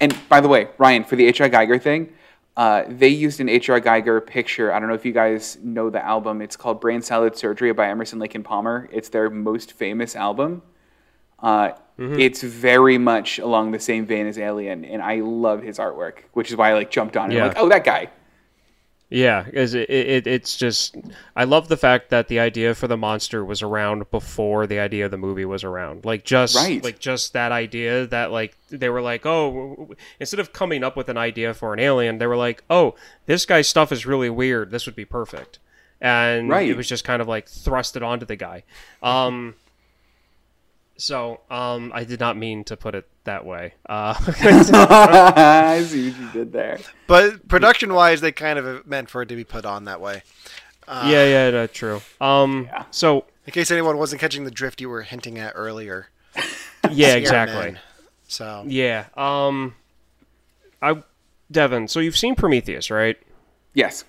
And 0.00 0.16
by 0.28 0.40
the 0.40 0.48
way, 0.48 0.68
Ryan, 0.78 1.04
for 1.04 1.14
the 1.16 1.26
H.R. 1.26 1.48
Giger 1.48 1.80
thing, 1.80 2.12
uh, 2.56 2.82
they 2.88 3.08
used 3.08 3.40
an 3.40 3.48
H.R. 3.48 3.80
Giger 3.80 4.24
picture. 4.26 4.72
I 4.72 4.80
don't 4.80 4.88
know 4.88 4.94
if 4.94 5.04
you 5.04 5.12
guys 5.12 5.58
know 5.62 5.90
the 5.90 6.04
album. 6.04 6.42
It's 6.42 6.56
called 6.56 6.80
Brain 6.80 7.02
Salad 7.02 7.36
Surgery 7.36 7.72
by 7.72 7.88
Emerson 7.88 8.18
Lake 8.18 8.34
and 8.34 8.44
Palmer. 8.44 8.88
It's 8.92 9.08
their 9.10 9.30
most 9.30 9.72
famous 9.72 10.16
album. 10.16 10.62
Uh, 11.38 11.72
It's 12.18 12.42
very 12.42 12.96
much 12.98 13.38
along 13.38 13.72
the 13.72 13.78
same 13.78 14.06
vein 14.06 14.26
as 14.26 14.38
Alien, 14.38 14.84
and 14.86 15.02
I 15.02 15.16
love 15.20 15.62
his 15.62 15.78
artwork, 15.78 16.20
which 16.32 16.50
is 16.50 16.56
why 16.56 16.70
I 16.70 16.74
like 16.74 16.90
jumped 16.90 17.16
on 17.16 17.30
it. 17.30 17.34
Yeah. 17.36 17.48
Like, 17.48 17.56
oh, 17.58 17.68
that 17.68 17.84
guy. 17.84 18.08
Yeah, 19.12 19.44
it, 19.52 19.74
it 19.74 20.26
it's 20.28 20.56
just 20.56 20.96
I 21.34 21.42
love 21.42 21.66
the 21.66 21.76
fact 21.76 22.10
that 22.10 22.28
the 22.28 22.38
idea 22.38 22.76
for 22.76 22.86
the 22.86 22.96
monster 22.96 23.44
was 23.44 23.60
around 23.60 24.08
before 24.12 24.68
the 24.68 24.78
idea 24.78 25.04
of 25.06 25.10
the 25.10 25.16
movie 25.18 25.44
was 25.44 25.64
around. 25.64 26.04
Like 26.04 26.24
just 26.24 26.54
Right. 26.54 26.82
like 26.82 27.00
just 27.00 27.32
that 27.32 27.50
idea 27.50 28.06
that 28.06 28.30
like 28.30 28.56
they 28.68 28.88
were 28.88 29.02
like, 29.02 29.26
oh, 29.26 29.90
instead 30.20 30.38
of 30.38 30.52
coming 30.52 30.84
up 30.84 30.96
with 30.96 31.08
an 31.08 31.16
idea 31.16 31.52
for 31.54 31.72
an 31.74 31.80
alien, 31.80 32.18
they 32.18 32.28
were 32.28 32.36
like, 32.36 32.62
oh, 32.70 32.94
this 33.26 33.44
guy's 33.44 33.68
stuff 33.68 33.90
is 33.90 34.06
really 34.06 34.30
weird. 34.30 34.70
This 34.70 34.86
would 34.86 34.94
be 34.94 35.04
perfect, 35.04 35.58
and 36.00 36.48
Right. 36.48 36.68
it 36.68 36.76
was 36.76 36.88
just 36.88 37.02
kind 37.02 37.20
of 37.20 37.26
like 37.26 37.46
thrusted 37.46 38.06
onto 38.06 38.26
the 38.26 38.36
guy. 38.36 38.62
Um, 39.02 39.56
so 41.00 41.40
um, 41.50 41.92
I 41.94 42.04
did 42.04 42.20
not 42.20 42.36
mean 42.36 42.64
to 42.64 42.76
put 42.76 42.94
it 42.94 43.08
that 43.24 43.44
way. 43.44 43.74
Uh, 43.88 44.14
I 44.40 45.82
see 45.86 46.10
what 46.10 46.20
you 46.20 46.30
did 46.32 46.52
there. 46.52 46.78
But 47.06 47.48
production 47.48 47.92
wise, 47.94 48.20
they 48.20 48.32
kind 48.32 48.58
of 48.58 48.86
meant 48.86 49.08
for 49.10 49.22
it 49.22 49.26
to 49.26 49.36
be 49.36 49.44
put 49.44 49.64
on 49.64 49.84
that 49.84 50.00
way. 50.00 50.22
yeah, 50.88 51.24
yeah, 51.24 51.50
no, 51.50 51.66
true. 51.66 52.02
Um, 52.20 52.64
Yeah. 52.70 52.84
so 52.90 53.24
In 53.46 53.52
case 53.52 53.70
anyone 53.70 53.96
wasn't 53.96 54.20
catching 54.20 54.44
the 54.44 54.50
drift 54.50 54.80
you 54.80 54.88
were 54.88 55.02
hinting 55.02 55.38
at 55.38 55.52
earlier. 55.56 56.08
yeah, 56.90 57.14
exactly. 57.14 57.72
Man. 57.72 57.80
So 58.28 58.64
Yeah. 58.66 59.06
Um 59.16 59.74
I 60.82 61.02
Devon, 61.50 61.88
so 61.88 61.98
you've 62.00 62.16
seen 62.16 62.34
Prometheus, 62.36 62.90
right? 62.90 63.16
Yes. 63.74 64.04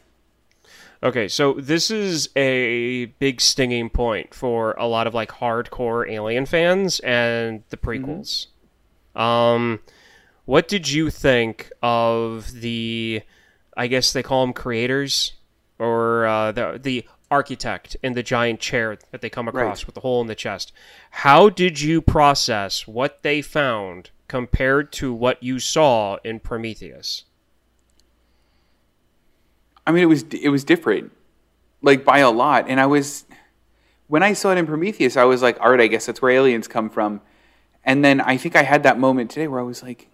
Okay, 1.04 1.28
so 1.28 1.54
this 1.54 1.89
is 1.89 2.30
a 2.36 3.06
big 3.18 3.41
stinging 3.41 3.89
point 3.89 4.36
for 4.36 4.74
a 4.74 4.86
lot 4.86 5.08
of 5.08 5.14
like 5.16 5.32
hardcore 5.32 6.08
alien 6.10 6.45
fans 6.45 6.99
and 6.99 7.64
the 7.70 7.78
prequels. 7.78 8.47
Um 9.16 9.80
what 10.45 10.68
did 10.68 10.89
you 10.89 11.10
think 11.10 11.72
of 11.82 12.52
the 12.62 13.22
I 13.76 13.88
guess 13.88 14.14
they 14.14 14.22
call 14.22 14.45
them 14.45 14.54
creators 14.54 15.34
or 15.80 16.26
uh, 16.28 16.52
the 16.52 16.80
the 16.82 17.06
architect 17.32 17.95
in 18.04 18.14
the 18.14 18.22
giant 18.22 18.60
chair 18.60 18.97
that 19.12 19.22
they 19.22 19.30
come 19.30 19.47
across 19.47 19.80
Right. 19.80 19.86
with 19.88 19.95
the 19.95 20.02
hole 20.02 20.22
in 20.22 20.28
the 20.28 20.36
chest. 20.36 20.72
How 21.12 21.49
did 21.49 21.80
you 21.82 22.02
process 22.02 22.86
what 22.86 23.24
they 23.24 23.41
found 23.41 24.12
compared 24.28 24.91
to 24.93 25.14
what 25.14 25.41
you 25.41 25.58
saw 25.58 26.18
in 26.24 26.39
Prometheus? 26.41 27.24
I 29.86 29.91
mean, 29.91 30.03
it 30.03 30.07
was 30.07 30.23
it 30.23 30.49
was 30.49 30.63
different, 30.63 31.11
like 31.82 32.05
by 32.05 32.19
a 32.19 32.32
lot. 32.32 32.65
And 32.67 32.79
I 32.79 32.86
was 32.86 33.25
when 34.07 34.23
I 34.23 34.34
saw 34.34 34.51
it 34.51 34.57
in 34.57 34.67
Prometheus, 34.67 35.15
I 35.15 35.23
was 35.23 35.41
like, 35.41 35.59
all 35.61 35.71
right, 35.71 35.79
I 35.79 35.88
guess 35.88 36.05
that's 36.05 36.21
where 36.21 36.32
aliens 36.32 36.67
come 36.67 36.89
from. 36.89 37.21
And 37.84 38.03
then 38.03 38.21
I 38.21 38.38
think 38.38 38.55
I 38.55 38.63
had 38.63 38.84
that 38.84 38.99
moment 38.99 39.32
today 39.32 39.47
where 39.47 39.59
I 39.59 39.63
was 39.63 39.82
like, 39.82 40.09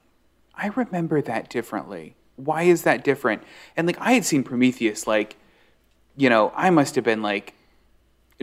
I 0.53 0.67
remember 0.67 1.21
that 1.21 1.49
differently. 1.49 2.15
Why 2.35 2.63
is 2.63 2.83
that 2.83 3.03
different? 3.03 3.43
And 3.75 3.87
like 3.87 3.99
I 3.99 4.13
had 4.13 4.23
seen 4.23 4.43
Prometheus, 4.43 5.07
like, 5.07 5.35
you 6.15 6.29
know, 6.29 6.53
I 6.55 6.69
must 6.69 6.95
have 6.95 7.03
been 7.03 7.21
like 7.21 7.53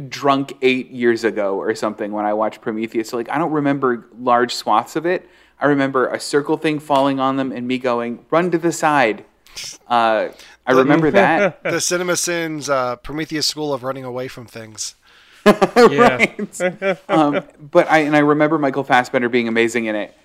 drunk 0.09 0.57
eight 0.61 0.91
years 0.91 1.23
ago 1.23 1.57
or 1.57 1.75
something 1.75 2.11
when 2.11 2.25
I 2.25 2.35
watched 2.35 2.61
Prometheus. 2.61 3.09
So 3.09 3.17
like 3.17 3.31
I 3.31 3.39
don't 3.39 3.53
remember 3.53 4.09
large 4.19 4.55
swaths 4.55 4.97
of 4.97 5.07
it. 5.07 5.29
I 5.61 5.67
remember 5.67 6.09
a 6.09 6.19
circle 6.19 6.57
thing 6.57 6.81
falling 6.81 7.21
on 7.21 7.37
them 7.37 7.53
and 7.53 7.67
me 7.67 7.79
going, 7.79 8.27
run 8.31 8.51
to 8.51 8.59
the 8.59 8.73
side. 8.73 9.25
Uh, 9.87 10.31
I 10.67 10.73
remember 10.73 11.11
that. 11.11 11.63
the 11.63 11.81
Cinema 11.81 12.17
Sins 12.17 12.69
uh, 12.69 12.97
Prometheus 12.97 13.47
School 13.47 13.73
of 13.73 13.83
running 13.83 14.05
away 14.05 14.29
from 14.29 14.47
things. 14.47 14.95
Yeah. 15.47 16.27
um, 17.09 17.43
but 17.61 17.91
I 17.91 17.99
and 17.99 18.17
I 18.17 18.21
remember 18.21 18.57
Michael 18.57 18.83
Fassbender 18.83 19.29
being 19.29 19.47
amazing 19.47 19.85
in 19.85 19.95
it. 19.95 20.17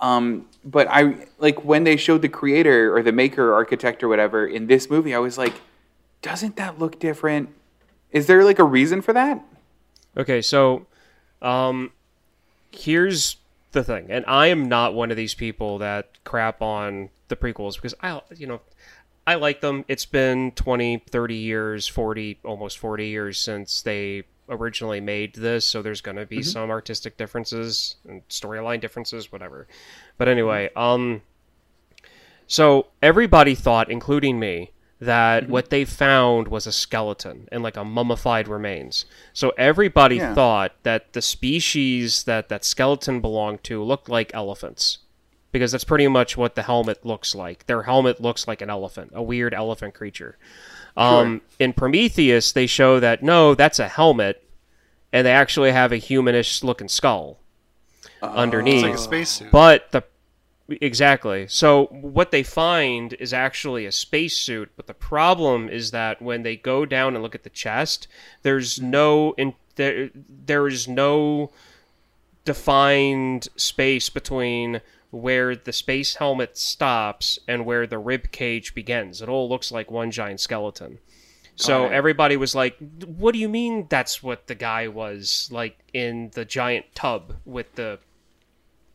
Um, 0.00 0.46
but 0.64 0.88
I 0.90 1.28
like 1.38 1.64
when 1.64 1.84
they 1.84 1.96
showed 1.96 2.22
the 2.22 2.28
creator 2.28 2.94
or 2.94 3.00
the 3.02 3.12
maker 3.12 3.50
or 3.50 3.54
architect 3.54 4.02
or 4.02 4.08
whatever 4.08 4.44
in 4.46 4.66
this 4.66 4.90
movie, 4.90 5.14
I 5.14 5.18
was 5.18 5.38
like, 5.38 5.54
doesn't 6.22 6.56
that 6.56 6.80
look 6.80 6.98
different? 6.98 7.50
Is 8.10 8.26
there 8.26 8.44
like 8.44 8.58
a 8.58 8.64
reason 8.64 9.00
for 9.00 9.12
that? 9.12 9.44
Okay, 10.16 10.42
so 10.42 10.86
um 11.40 11.92
here's 12.72 13.36
the 13.70 13.84
thing. 13.84 14.06
And 14.08 14.24
I 14.26 14.48
am 14.48 14.68
not 14.68 14.94
one 14.94 15.12
of 15.12 15.16
these 15.16 15.34
people 15.34 15.78
that 15.78 16.08
crap 16.24 16.60
on 16.60 17.10
the 17.28 17.36
prequels 17.36 17.76
because 17.76 17.94
I 18.00 18.20
you 18.36 18.48
know, 18.48 18.60
I 19.26 19.36
like 19.36 19.60
them. 19.60 19.84
It's 19.88 20.04
been 20.06 20.52
20, 20.52 21.04
30 21.10 21.34
years, 21.34 21.88
40, 21.88 22.40
almost 22.44 22.78
40 22.78 23.06
years 23.06 23.38
since 23.38 23.80
they 23.82 24.24
originally 24.50 25.00
made 25.00 25.34
this, 25.34 25.64
so 25.64 25.80
there's 25.80 26.02
going 26.02 26.18
to 26.18 26.26
be 26.26 26.42
some 26.42 26.70
artistic 26.70 27.16
differences 27.16 27.96
and 28.06 28.26
storyline 28.28 28.80
differences, 28.80 29.32
whatever. 29.32 29.66
But 30.18 30.28
anyway, 30.28 30.70
um 30.76 31.22
so 32.46 32.88
everybody 33.02 33.54
thought, 33.54 33.90
including 33.90 34.38
me, 34.38 34.70
that 35.00 35.48
what 35.48 35.70
they 35.70 35.84
found 35.84 36.48
was 36.48 36.66
a 36.66 36.72
skeleton 36.72 37.48
and 37.50 37.62
like 37.62 37.76
a 37.76 37.84
mummified 37.84 38.48
remains. 38.48 39.06
So 39.32 39.50
everybody 39.56 40.16
Yeah. 40.16 40.34
thought 40.34 40.72
that 40.82 41.14
the 41.14 41.22
species 41.22 42.24
that 42.24 42.48
that 42.50 42.64
skeleton 42.64 43.20
belonged 43.20 43.64
to 43.64 43.82
looked 43.82 44.08
like 44.10 44.30
elephants. 44.34 44.98
Because 45.54 45.70
that's 45.70 45.84
pretty 45.84 46.08
much 46.08 46.36
what 46.36 46.56
the 46.56 46.62
helmet 46.62 47.06
looks 47.06 47.32
like. 47.32 47.66
Their 47.66 47.84
helmet 47.84 48.20
looks 48.20 48.48
like 48.48 48.60
an 48.60 48.70
elephant, 48.70 49.12
a 49.14 49.22
weird 49.22 49.54
elephant 49.54 49.94
creature. 49.94 50.36
Um, 50.96 51.42
in 51.60 51.72
Prometheus, 51.72 52.50
they 52.50 52.66
show 52.66 52.98
that 52.98 53.22
no, 53.22 53.54
that's 53.54 53.78
a 53.78 53.86
helmet, 53.86 54.44
and 55.12 55.24
they 55.24 55.30
actually 55.30 55.70
have 55.70 55.92
a 55.92 55.96
humanish 55.96 56.64
looking 56.64 56.88
skull 56.88 57.38
underneath. 58.20 58.74
It's 58.74 58.82
like 58.82 58.94
a 58.94 58.98
spacesuit. 58.98 59.52
But 59.52 59.92
the 59.92 60.02
exactly. 60.68 61.46
So 61.46 61.86
what 61.86 62.32
they 62.32 62.42
find 62.42 63.12
is 63.14 63.32
actually 63.32 63.86
a 63.86 63.92
spacesuit, 63.92 64.72
but 64.76 64.88
the 64.88 64.94
problem 64.94 65.68
is 65.68 65.92
that 65.92 66.20
when 66.20 66.42
they 66.42 66.56
go 66.56 66.84
down 66.84 67.14
and 67.14 67.22
look 67.22 67.36
at 67.36 67.44
the 67.44 67.50
chest, 67.50 68.08
there's 68.42 68.80
no 68.80 69.34
in 69.38 69.54
there 69.76 70.10
there 70.14 70.66
is 70.66 70.88
no 70.88 71.52
defined 72.44 73.48
space 73.56 74.08
between 74.10 74.80
where 75.14 75.54
the 75.54 75.72
space 75.72 76.16
helmet 76.16 76.58
stops 76.58 77.38
and 77.46 77.64
where 77.64 77.86
the 77.86 77.98
rib 77.98 78.32
cage 78.32 78.74
begins. 78.74 79.22
It 79.22 79.28
all 79.28 79.48
looks 79.48 79.70
like 79.70 79.90
one 79.90 80.10
giant 80.10 80.40
skeleton. 80.40 80.98
So 81.56 81.86
everybody 81.86 82.36
was 82.36 82.54
like, 82.56 82.76
"What 83.06 83.32
do 83.32 83.38
you 83.38 83.48
mean 83.48 83.86
that's 83.88 84.24
what 84.24 84.48
the 84.48 84.56
guy 84.56 84.88
was 84.88 85.48
like 85.52 85.78
in 85.92 86.30
the 86.34 86.44
giant 86.44 86.86
tub 86.96 87.36
with 87.44 87.72
the 87.76 88.00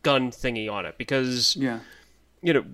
gun 0.02 0.30
thingy 0.30 0.70
on 0.70 0.84
it?" 0.84 0.98
Because 0.98 1.56
Yeah. 1.56 1.80
you 2.42 2.52
know, 2.52 2.64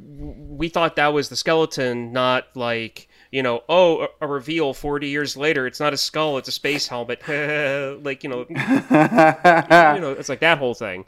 we 0.58 0.68
thought 0.68 0.96
that 0.96 1.12
was 1.12 1.28
the 1.28 1.36
skeleton, 1.36 2.12
not 2.12 2.48
like, 2.56 3.08
you 3.30 3.44
know, 3.44 3.62
oh, 3.68 4.02
a, 4.02 4.08
a 4.22 4.26
reveal 4.26 4.74
40 4.74 5.08
years 5.08 5.36
later, 5.36 5.68
it's 5.68 5.78
not 5.78 5.92
a 5.92 5.96
skull, 5.96 6.36
it's 6.38 6.48
a 6.48 6.52
space 6.52 6.88
helmet. 6.88 7.20
like, 8.04 8.24
you 8.24 8.30
know, 8.30 8.44
you 8.48 8.56
know, 10.00 10.16
it's 10.18 10.28
like 10.28 10.40
that 10.40 10.58
whole 10.58 10.74
thing. 10.74 11.04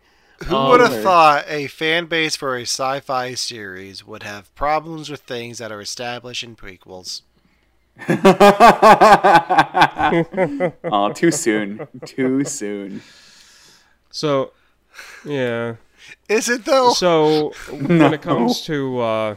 Who 0.47 0.57
Um, 0.57 0.68
would 0.70 0.80
have 0.80 1.03
thought 1.03 1.45
a 1.49 1.66
fan 1.66 2.07
base 2.07 2.36
for 2.36 2.57
a 2.57 2.62
sci-fi 2.62 3.34
series 3.34 4.05
would 4.07 4.22
have 4.22 4.55
problems 4.55 5.11
with 5.11 5.20
things 5.22 5.59
that 5.59 5.72
are 5.72 5.80
established 5.80 6.45
in 6.45 6.55
prequels? 6.57 7.22
oh, 10.84 11.12
too 11.14 11.30
soon. 11.30 11.86
Too 12.05 12.45
soon. 12.45 13.03
So, 14.11 14.53
yeah. 15.24 15.74
Is 16.28 16.49
it 16.49 16.64
though? 16.64 16.91
So, 16.93 17.53
when 17.70 18.14
it 18.14 18.22
comes 18.22 18.62
to, 18.66 19.01
uh, 19.01 19.34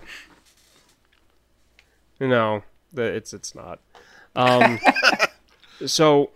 no, 2.20 2.64
the- 2.94 3.04
it's, 3.14 3.34
it's 3.34 3.56
not. 3.56 3.80
Um, 4.36 4.80
so, 5.86 6.30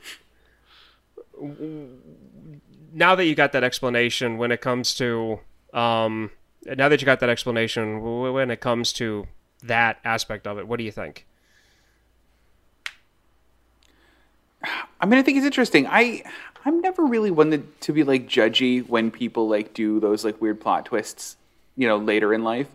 w- 1.39 1.89
now 2.95 3.13
that 3.13 3.25
you 3.25 3.35
got 3.35 3.51
that 3.51 3.63
explanation, 3.63 4.37
when 4.37 4.51
it 4.51 4.61
comes 4.61 4.95
to, 4.95 5.41
um, 5.73 6.31
now 6.65 6.87
that 6.87 7.01
you 7.01 7.05
got 7.05 7.19
that 7.19 7.29
explanation, 7.29 8.01
when 8.31 8.49
it 8.49 8.61
comes 8.61 8.93
to 8.93 9.27
that 9.61 9.99
aspect 10.05 10.47
of 10.47 10.57
it, 10.57 10.67
what 10.67 10.77
do 10.77 10.85
you 10.85 10.91
think? 10.91 11.27
I 15.01 15.05
mean, 15.05 15.19
I 15.19 15.21
think 15.21 15.37
it's 15.37 15.45
interesting. 15.45 15.85
I 15.87 16.23
I'm 16.63 16.81
never 16.81 17.05
really 17.05 17.29
one 17.29 17.51
that, 17.51 17.81
to 17.81 17.93
be 17.93 18.03
like 18.03 18.27
judgy 18.27 18.87
when 18.87 19.11
people 19.11 19.47
like 19.47 19.73
do 19.73 19.99
those 19.99 20.23
like 20.23 20.41
weird 20.41 20.59
plot 20.59 20.85
twists, 20.85 21.35
you 21.75 21.87
know, 21.87 21.97
later 21.97 22.33
in 22.33 22.43
life. 22.43 22.69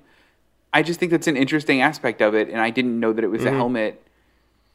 I 0.73 0.83
just 0.83 1.01
think 1.01 1.11
that's 1.11 1.27
an 1.27 1.37
interesting 1.37 1.81
aspect 1.81 2.21
of 2.21 2.35
it, 2.35 2.49
and 2.49 2.61
I 2.61 2.71
didn't 2.71 3.01
know 3.01 3.13
that 3.13 3.25
it 3.25 3.29
was 3.29 3.45
a 3.45 3.51
helmet, 3.51 4.07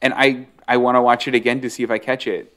and 0.02 0.12
I 0.12 0.48
I 0.68 0.76
want 0.76 0.96
to 0.96 1.02
watch 1.02 1.28
it 1.28 1.34
again 1.34 1.60
to 1.62 1.70
see 1.70 1.84
if 1.84 1.90
I 1.90 1.98
catch 1.98 2.26
it. 2.26 2.52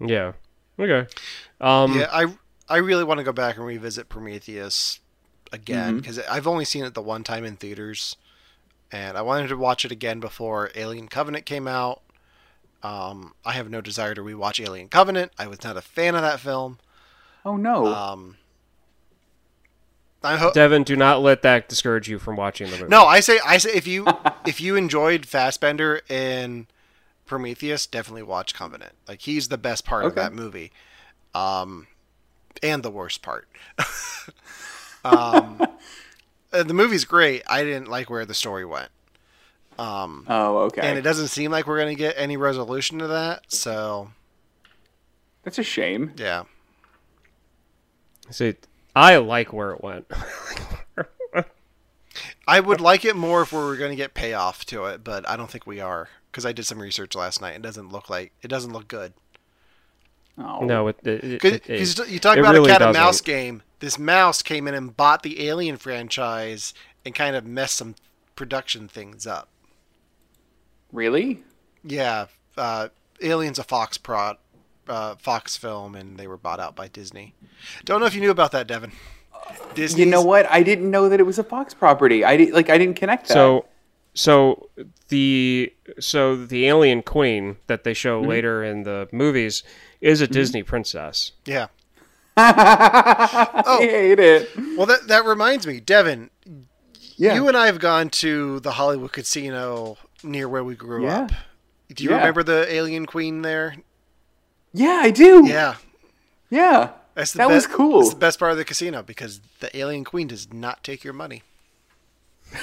Yeah. 0.00 0.32
Okay. 0.78 1.06
Um, 1.60 1.98
Yeah, 1.98 2.08
I 2.12 2.26
I 2.68 2.78
really 2.78 3.04
want 3.04 3.18
to 3.18 3.24
go 3.24 3.32
back 3.32 3.56
and 3.56 3.66
revisit 3.66 4.08
Prometheus 4.08 5.00
again 5.52 5.98
because 5.98 6.18
I've 6.20 6.46
only 6.46 6.64
seen 6.64 6.84
it 6.84 6.94
the 6.94 7.02
one 7.02 7.24
time 7.24 7.44
in 7.44 7.56
theaters, 7.56 8.16
and 8.92 9.18
I 9.18 9.22
wanted 9.22 9.48
to 9.48 9.56
watch 9.56 9.84
it 9.84 9.92
again 9.92 10.20
before 10.20 10.70
Alien 10.74 11.08
Covenant 11.08 11.44
came 11.46 11.66
out. 11.68 12.02
Um, 12.82 13.34
I 13.44 13.52
have 13.52 13.68
no 13.68 13.80
desire 13.80 14.14
to 14.14 14.22
rewatch 14.22 14.64
Alien 14.64 14.88
Covenant. 14.88 15.32
I 15.38 15.46
was 15.48 15.62
not 15.62 15.76
a 15.76 15.82
fan 15.82 16.14
of 16.14 16.22
that 16.22 16.40
film. 16.40 16.78
Oh 17.44 17.56
no. 17.56 17.86
Um, 17.86 18.36
I 20.22 20.36
hope. 20.36 20.54
Devin, 20.54 20.84
do 20.84 20.96
not 20.96 21.22
let 21.22 21.42
that 21.42 21.68
discourage 21.68 22.08
you 22.08 22.18
from 22.18 22.36
watching 22.36 22.70
the 22.70 22.76
movie. 22.76 22.88
No, 22.88 23.04
I 23.04 23.20
say 23.20 23.38
I 23.44 23.58
say 23.58 23.70
if 23.72 23.86
you 23.86 24.06
if 24.46 24.60
you 24.60 24.76
enjoyed 24.76 25.26
Fassbender 25.26 26.00
in 26.08 26.66
Prometheus, 27.30 27.86
definitely 27.86 28.24
watch 28.24 28.54
Covenant. 28.54 28.92
Like 29.06 29.20
he's 29.20 29.46
the 29.46 29.56
best 29.56 29.84
part 29.84 30.04
of 30.04 30.16
that 30.16 30.32
movie, 30.32 30.72
um, 31.32 31.86
and 32.60 32.82
the 32.82 32.90
worst 32.90 33.22
part. 33.22 33.46
um, 35.04 35.62
uh, 36.52 36.64
the 36.64 36.74
movie's 36.74 37.04
great. 37.04 37.44
I 37.46 37.62
didn't 37.62 37.88
like 37.88 38.10
where 38.10 38.26
the 38.26 38.34
story 38.34 38.64
went, 38.64 38.88
um, 39.78 40.26
oh, 40.28 40.58
okay. 40.62 40.80
and 40.82 40.98
it 40.98 41.02
doesn't 41.02 41.28
seem 41.28 41.52
like 41.52 41.68
we're 41.68 41.78
gonna 41.78 41.94
get 41.94 42.16
any 42.18 42.36
resolution 42.36 42.98
to 42.98 43.06
that. 43.06 43.44
So 43.46 44.10
That's 45.44 45.60
a 45.60 45.62
shame. 45.62 46.12
yeah, 46.16 46.42
See, 48.28 48.56
I 48.96 49.18
like 49.18 49.52
where 49.52 49.70
it 49.70 49.84
went. 49.84 50.10
I 52.48 52.58
would 52.58 52.80
like 52.80 53.04
it 53.04 53.14
more 53.14 53.42
if 53.42 53.52
we 53.52 53.60
were 53.60 53.76
gonna 53.76 53.94
get 53.94 54.14
payoff 54.14 54.64
to 54.66 54.86
it, 54.86 55.04
but 55.04 55.28
I 55.28 55.36
don't 55.36 55.48
think 55.48 55.64
we 55.64 55.78
are 55.78 56.08
because 56.30 56.46
I 56.46 56.52
did 56.52 56.64
some 56.66 56.80
research 56.80 57.14
last 57.14 57.40
night. 57.40 57.54
It 57.56 57.62
doesn't 57.62 57.90
look 57.90 58.08
like 58.10 58.32
it 58.42 58.48
doesn't 58.48 58.72
look 58.72 58.88
good. 58.88 59.12
Oh. 60.38 60.60
no, 60.64 60.88
it, 60.88 60.96
it, 61.04 61.24
it, 61.24 61.44
it- 61.44 61.62
Because 61.66 61.98
you 62.10 62.18
talk 62.18 62.36
it 62.36 62.40
about 62.40 62.54
really 62.54 62.70
a 62.70 62.72
cat 62.72 62.82
and 62.82 62.94
doesn't. 62.94 63.02
mouse 63.02 63.20
game. 63.20 63.62
This 63.80 63.98
mouse 63.98 64.42
came 64.42 64.66
in 64.68 64.74
and 64.74 64.96
bought 64.96 65.22
the 65.22 65.46
Alien 65.48 65.76
franchise 65.76 66.72
and 67.04 67.14
kind 67.14 67.34
of 67.36 67.46
messed 67.46 67.76
some 67.76 67.94
production 68.36 68.88
things 68.88 69.26
up. 69.26 69.48
Really? 70.92 71.42
Yeah, 71.84 72.26
uh, 72.56 72.88
Alien's 73.22 73.58
a 73.58 73.64
Fox 73.64 73.96
prod, 73.96 74.36
uh, 74.88 75.14
Fox 75.16 75.56
film, 75.56 75.94
and 75.94 76.18
they 76.18 76.26
were 76.26 76.36
bought 76.36 76.60
out 76.60 76.74
by 76.76 76.88
Disney. 76.88 77.34
Don't 77.84 78.00
know 78.00 78.06
if 78.06 78.14
you 78.14 78.20
knew 78.20 78.30
about 78.30 78.52
that, 78.52 78.66
Devon. 78.66 78.92
Disney. 79.74 80.00
You 80.04 80.06
know 80.10 80.22
what? 80.22 80.50
I 80.50 80.62
didn't 80.62 80.90
know 80.90 81.08
that 81.08 81.20
it 81.20 81.24
was 81.24 81.38
a 81.38 81.44
Fox 81.44 81.72
property. 81.74 82.24
I 82.24 82.36
did, 82.36 82.52
like 82.52 82.68
I 82.70 82.76
didn't 82.78 82.96
connect 82.96 83.28
that. 83.28 83.34
So, 83.34 83.66
so 84.20 84.68
the 85.08 85.72
so 85.98 86.36
the 86.44 86.66
alien 86.66 87.02
queen 87.02 87.56
that 87.66 87.84
they 87.84 87.94
show 87.94 88.20
Mm-hmm. 88.20 88.30
later 88.30 88.62
in 88.64 88.82
the 88.82 89.08
movies 89.12 89.62
is 90.00 90.20
a 90.20 90.26
Disney 90.26 90.62
princess. 90.62 91.32
Yeah. 91.44 91.66
oh. 92.36 93.78
I 93.80 93.80
hate 93.80 94.18
it. 94.20 94.50
Well, 94.76 94.86
that 94.86 95.08
that 95.08 95.24
reminds 95.24 95.66
me, 95.66 95.80
Devon. 95.80 96.30
Yeah. 97.16 97.34
You 97.34 97.48
and 97.48 97.56
I 97.56 97.66
have 97.66 97.78
gone 97.80 98.08
to 98.24 98.60
the 98.60 98.72
Hollywood 98.72 99.12
Casino 99.12 99.96
near 100.22 100.48
where 100.48 100.64
we 100.64 100.74
grew 100.74 101.04
Yeah. 101.04 101.20
up. 101.22 101.32
Do 101.94 102.04
you 102.04 102.10
Yeah. 102.10 102.16
remember 102.18 102.42
the 102.42 102.72
Alien 102.72 103.06
Queen 103.06 103.42
there? 103.42 103.76
yeah, 104.72 105.00
I 105.02 105.10
do. 105.10 105.46
Yeah. 105.46 105.74
Yeah. 106.50 106.90
That's 107.14 107.32
the 107.32 107.38
That 107.38 107.48
be- 107.48 107.54
was 107.54 107.66
cool. 107.66 107.98
That's 108.00 108.10
the 108.14 108.20
best 108.20 108.38
part 108.38 108.52
of 108.52 108.58
the 108.58 108.64
casino 108.64 109.02
because 109.02 109.40
the 109.58 109.76
alien 109.76 110.04
queen 110.04 110.28
does 110.28 110.52
not 110.52 110.82
take 110.84 111.02
your 111.04 111.12
money. 111.12 111.42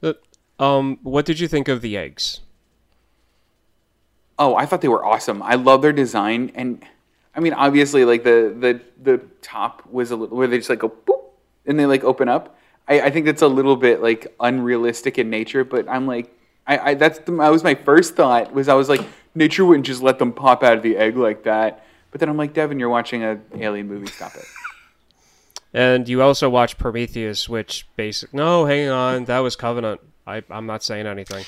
But, 0.00 0.22
um, 0.58 0.98
what 1.02 1.24
did 1.24 1.40
you 1.40 1.48
think 1.48 1.68
of 1.68 1.80
the 1.80 1.96
eggs? 1.96 2.40
Oh, 4.38 4.54
I 4.54 4.66
thought 4.66 4.82
they 4.82 4.88
were 4.88 5.04
awesome. 5.04 5.42
I 5.42 5.54
love 5.54 5.80
their 5.80 5.92
design, 5.92 6.52
and 6.54 6.84
I 7.34 7.40
mean, 7.40 7.54
obviously, 7.54 8.04
like 8.04 8.22
the 8.22 8.54
the 8.58 8.80
the 9.02 9.24
top 9.40 9.86
was 9.90 10.10
a 10.10 10.16
little 10.16 10.36
where 10.36 10.46
they 10.46 10.58
just 10.58 10.68
like 10.68 10.80
go 10.80 10.90
boop 10.90 11.30
and 11.64 11.78
they 11.78 11.86
like 11.86 12.04
open 12.04 12.28
up. 12.28 12.58
I, 12.88 13.00
I 13.02 13.10
think 13.10 13.26
that's 13.26 13.42
a 13.42 13.48
little 13.48 13.76
bit 13.76 14.02
like 14.02 14.34
unrealistic 14.40 15.18
in 15.18 15.30
nature, 15.30 15.64
but 15.64 15.88
I'm 15.88 16.06
like, 16.06 16.34
I, 16.66 16.78
I 16.78 16.94
that's 16.94 17.18
the, 17.20 17.32
that 17.32 17.50
was 17.50 17.64
my 17.64 17.74
first 17.74 18.14
thought 18.14 18.52
was 18.52 18.68
I 18.68 18.74
was 18.74 18.88
like, 18.88 19.00
nature 19.34 19.64
wouldn't 19.64 19.86
just 19.86 20.02
let 20.02 20.18
them 20.18 20.32
pop 20.32 20.62
out 20.62 20.76
of 20.76 20.82
the 20.82 20.96
egg 20.96 21.16
like 21.16 21.44
that. 21.44 21.84
But 22.10 22.20
then 22.20 22.28
I'm 22.28 22.36
like, 22.36 22.52
Devon, 22.52 22.78
you're 22.78 22.88
watching 22.88 23.24
a 23.24 23.40
alien 23.54 23.88
movie. 23.88 24.06
Stop 24.06 24.34
it. 24.34 24.44
And 25.76 26.08
you 26.08 26.22
also 26.22 26.48
watch 26.48 26.78
Prometheus, 26.78 27.50
which 27.50 27.86
basic. 27.96 28.32
No, 28.32 28.64
hang 28.64 28.88
on, 28.88 29.26
that 29.26 29.40
was 29.40 29.56
Covenant. 29.56 30.00
I, 30.26 30.42
I'm 30.48 30.64
not 30.64 30.82
saying 30.82 31.06
anything. 31.06 31.44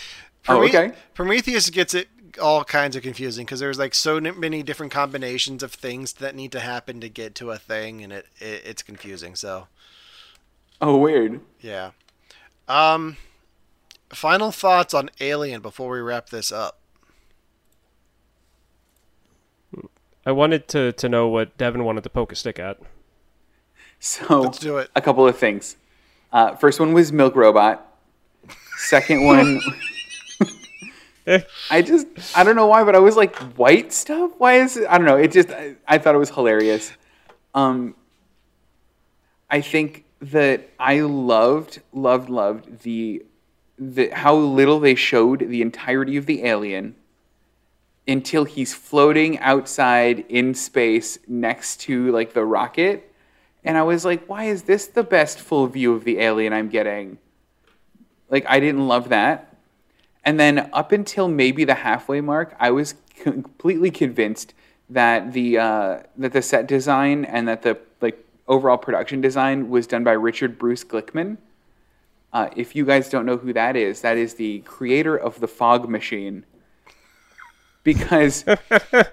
Oh, 0.46 0.62
okay. 0.64 0.92
Prometheus 1.14 1.70
gets 1.70 1.94
it 1.94 2.08
all 2.40 2.62
kinds 2.62 2.94
of 2.94 3.02
confusing 3.02 3.46
because 3.46 3.58
there's 3.58 3.78
like 3.78 3.94
so 3.94 4.20
many 4.20 4.62
different 4.62 4.92
combinations 4.92 5.62
of 5.62 5.72
things 5.72 6.12
that 6.14 6.34
need 6.36 6.52
to 6.52 6.60
happen 6.60 7.00
to 7.00 7.08
get 7.08 7.34
to 7.36 7.50
a 7.52 7.56
thing, 7.58 8.04
and 8.04 8.12
it, 8.12 8.26
it 8.38 8.62
it's 8.66 8.82
confusing. 8.82 9.34
So 9.34 9.66
Oh, 10.80 10.98
weird. 10.98 11.40
yeah. 11.60 11.92
Um, 12.68 13.16
final 14.10 14.52
thoughts 14.52 14.92
on 14.92 15.08
Alien 15.20 15.62
before 15.62 15.90
we 15.90 16.00
wrap 16.00 16.28
this 16.28 16.52
up. 16.52 16.78
I 20.26 20.32
wanted 20.32 20.68
to, 20.68 20.92
to 20.92 21.08
know 21.08 21.28
what 21.28 21.56
Devon 21.56 21.84
wanted 21.84 22.04
to 22.04 22.10
poke 22.10 22.30
a 22.32 22.36
stick 22.36 22.58
at. 22.58 22.78
So 24.00 24.40
Let's 24.42 24.58
do 24.58 24.78
it. 24.78 24.90
a 24.94 25.00
couple 25.00 25.26
of 25.26 25.36
things. 25.36 25.76
Uh, 26.32 26.54
first 26.54 26.78
one 26.78 26.92
was 26.92 27.12
Milk 27.12 27.34
Robot. 27.34 27.84
Second 28.76 29.24
one, 29.24 29.60
I 31.70 31.82
just 31.82 32.06
I 32.36 32.44
don't 32.44 32.54
know 32.54 32.68
why, 32.68 32.84
but 32.84 32.94
I 32.94 33.00
was 33.00 33.16
like 33.16 33.36
white 33.56 33.92
stuff. 33.92 34.30
Why 34.38 34.60
is 34.60 34.76
it? 34.76 34.86
I 34.88 34.98
don't 34.98 35.06
know. 35.06 35.16
It 35.16 35.32
just 35.32 35.50
I, 35.50 35.74
I 35.86 35.98
thought 35.98 36.14
it 36.14 36.18
was 36.18 36.30
hilarious. 36.30 36.92
Um, 37.54 37.96
I 39.50 39.60
think 39.60 40.04
that 40.20 40.68
I 40.78 41.00
loved 41.00 41.80
loved 41.92 42.28
loved 42.28 42.82
the 42.82 43.24
the 43.78 44.10
how 44.10 44.34
little 44.36 44.78
they 44.80 44.94
showed 44.94 45.40
the 45.40 45.60
entirety 45.60 46.16
of 46.16 46.26
the 46.26 46.44
alien 46.44 46.94
until 48.06 48.44
he's 48.44 48.74
floating 48.74 49.38
outside 49.40 50.24
in 50.28 50.54
space 50.54 51.18
next 51.26 51.80
to 51.80 52.10
like 52.12 52.32
the 52.32 52.44
rocket 52.44 53.07
and 53.68 53.76
I 53.76 53.82
was 53.82 54.02
like, 54.02 54.26
why 54.26 54.44
is 54.44 54.62
this 54.62 54.86
the 54.86 55.02
best 55.02 55.38
full 55.38 55.66
view 55.66 55.92
of 55.92 56.04
the 56.04 56.20
alien 56.20 56.54
I'm 56.54 56.70
getting? 56.70 57.18
Like, 58.30 58.46
I 58.48 58.60
didn't 58.60 58.88
love 58.88 59.10
that. 59.10 59.54
And 60.24 60.40
then 60.40 60.70
up 60.72 60.90
until 60.90 61.28
maybe 61.28 61.64
the 61.64 61.74
halfway 61.74 62.22
mark, 62.22 62.56
I 62.58 62.70
was 62.70 62.94
completely 63.20 63.90
convinced 63.90 64.54
that 64.88 65.34
the 65.34 65.58
uh, 65.58 65.98
that 66.16 66.32
the 66.32 66.40
set 66.40 66.66
design 66.66 67.26
and 67.26 67.46
that 67.46 67.60
the 67.60 67.78
like 68.00 68.24
overall 68.46 68.78
production 68.78 69.20
design 69.20 69.68
was 69.68 69.86
done 69.86 70.02
by 70.02 70.12
Richard 70.12 70.58
Bruce 70.58 70.82
Glickman. 70.82 71.36
Uh, 72.32 72.48
if 72.56 72.74
you 72.74 72.86
guys 72.86 73.10
don't 73.10 73.26
know 73.26 73.36
who 73.36 73.52
that 73.52 73.76
is, 73.76 74.00
that 74.00 74.16
is 74.16 74.34
the 74.34 74.60
creator 74.60 75.14
of 75.14 75.40
the 75.40 75.48
Fog 75.48 75.90
Machine. 75.90 76.46
Because 77.84 78.44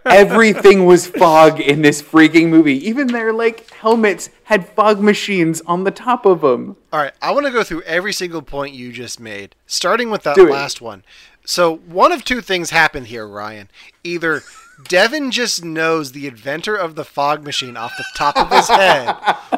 everything 0.05 0.85
was 0.85 1.07
fog 1.07 1.61
in 1.61 1.81
this 1.81 2.01
freaking 2.01 2.49
movie. 2.49 2.85
Even 2.87 3.07
their 3.07 3.31
like 3.31 3.69
helmets 3.71 4.29
had 4.45 4.67
fog 4.69 4.99
machines 4.99 5.61
on 5.61 5.83
the 5.83 5.91
top 5.91 6.25
of 6.25 6.41
them. 6.41 6.75
All 6.91 6.99
right, 6.99 7.13
I 7.21 7.31
want 7.31 7.45
to 7.45 7.51
go 7.51 7.63
through 7.63 7.83
every 7.83 8.11
single 8.11 8.41
point 8.41 8.73
you 8.75 8.91
just 8.91 9.19
made, 9.19 9.55
starting 9.65 10.09
with 10.09 10.23
that 10.23 10.35
Do 10.35 10.47
it. 10.47 10.51
last 10.51 10.81
one. 10.81 11.03
So, 11.45 11.77
one 11.77 12.11
of 12.11 12.25
two 12.25 12.41
things 12.41 12.71
happened 12.71 13.07
here, 13.07 13.27
Ryan. 13.27 13.69
Either 14.03 14.41
Devon 14.87 15.31
just 15.31 15.63
knows 15.63 16.11
the 16.11 16.27
inventor 16.27 16.75
of 16.75 16.95
the 16.95 17.05
fog 17.05 17.43
machine 17.43 17.77
off 17.77 17.93
the 17.97 18.05
top 18.15 18.35
of 18.35 18.49
his 18.51 18.67
head, 18.67 19.15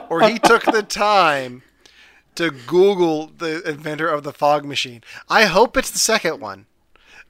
or 0.10 0.22
he 0.22 0.38
took 0.38 0.64
the 0.66 0.84
time 0.84 1.64
to 2.36 2.52
Google 2.52 3.32
the 3.38 3.68
inventor 3.68 4.08
of 4.08 4.24
the 4.24 4.34
fog 4.34 4.64
machine. 4.66 5.02
I 5.30 5.46
hope 5.46 5.76
it's 5.76 5.90
the 5.90 5.98
second 5.98 6.40
one. 6.40 6.68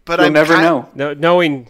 But 0.08 0.20
I'm 0.20 0.34
never 0.34 0.55
ki- 0.55 0.62
know. 0.62 0.89
No, 0.95 1.14
knowing 1.14 1.68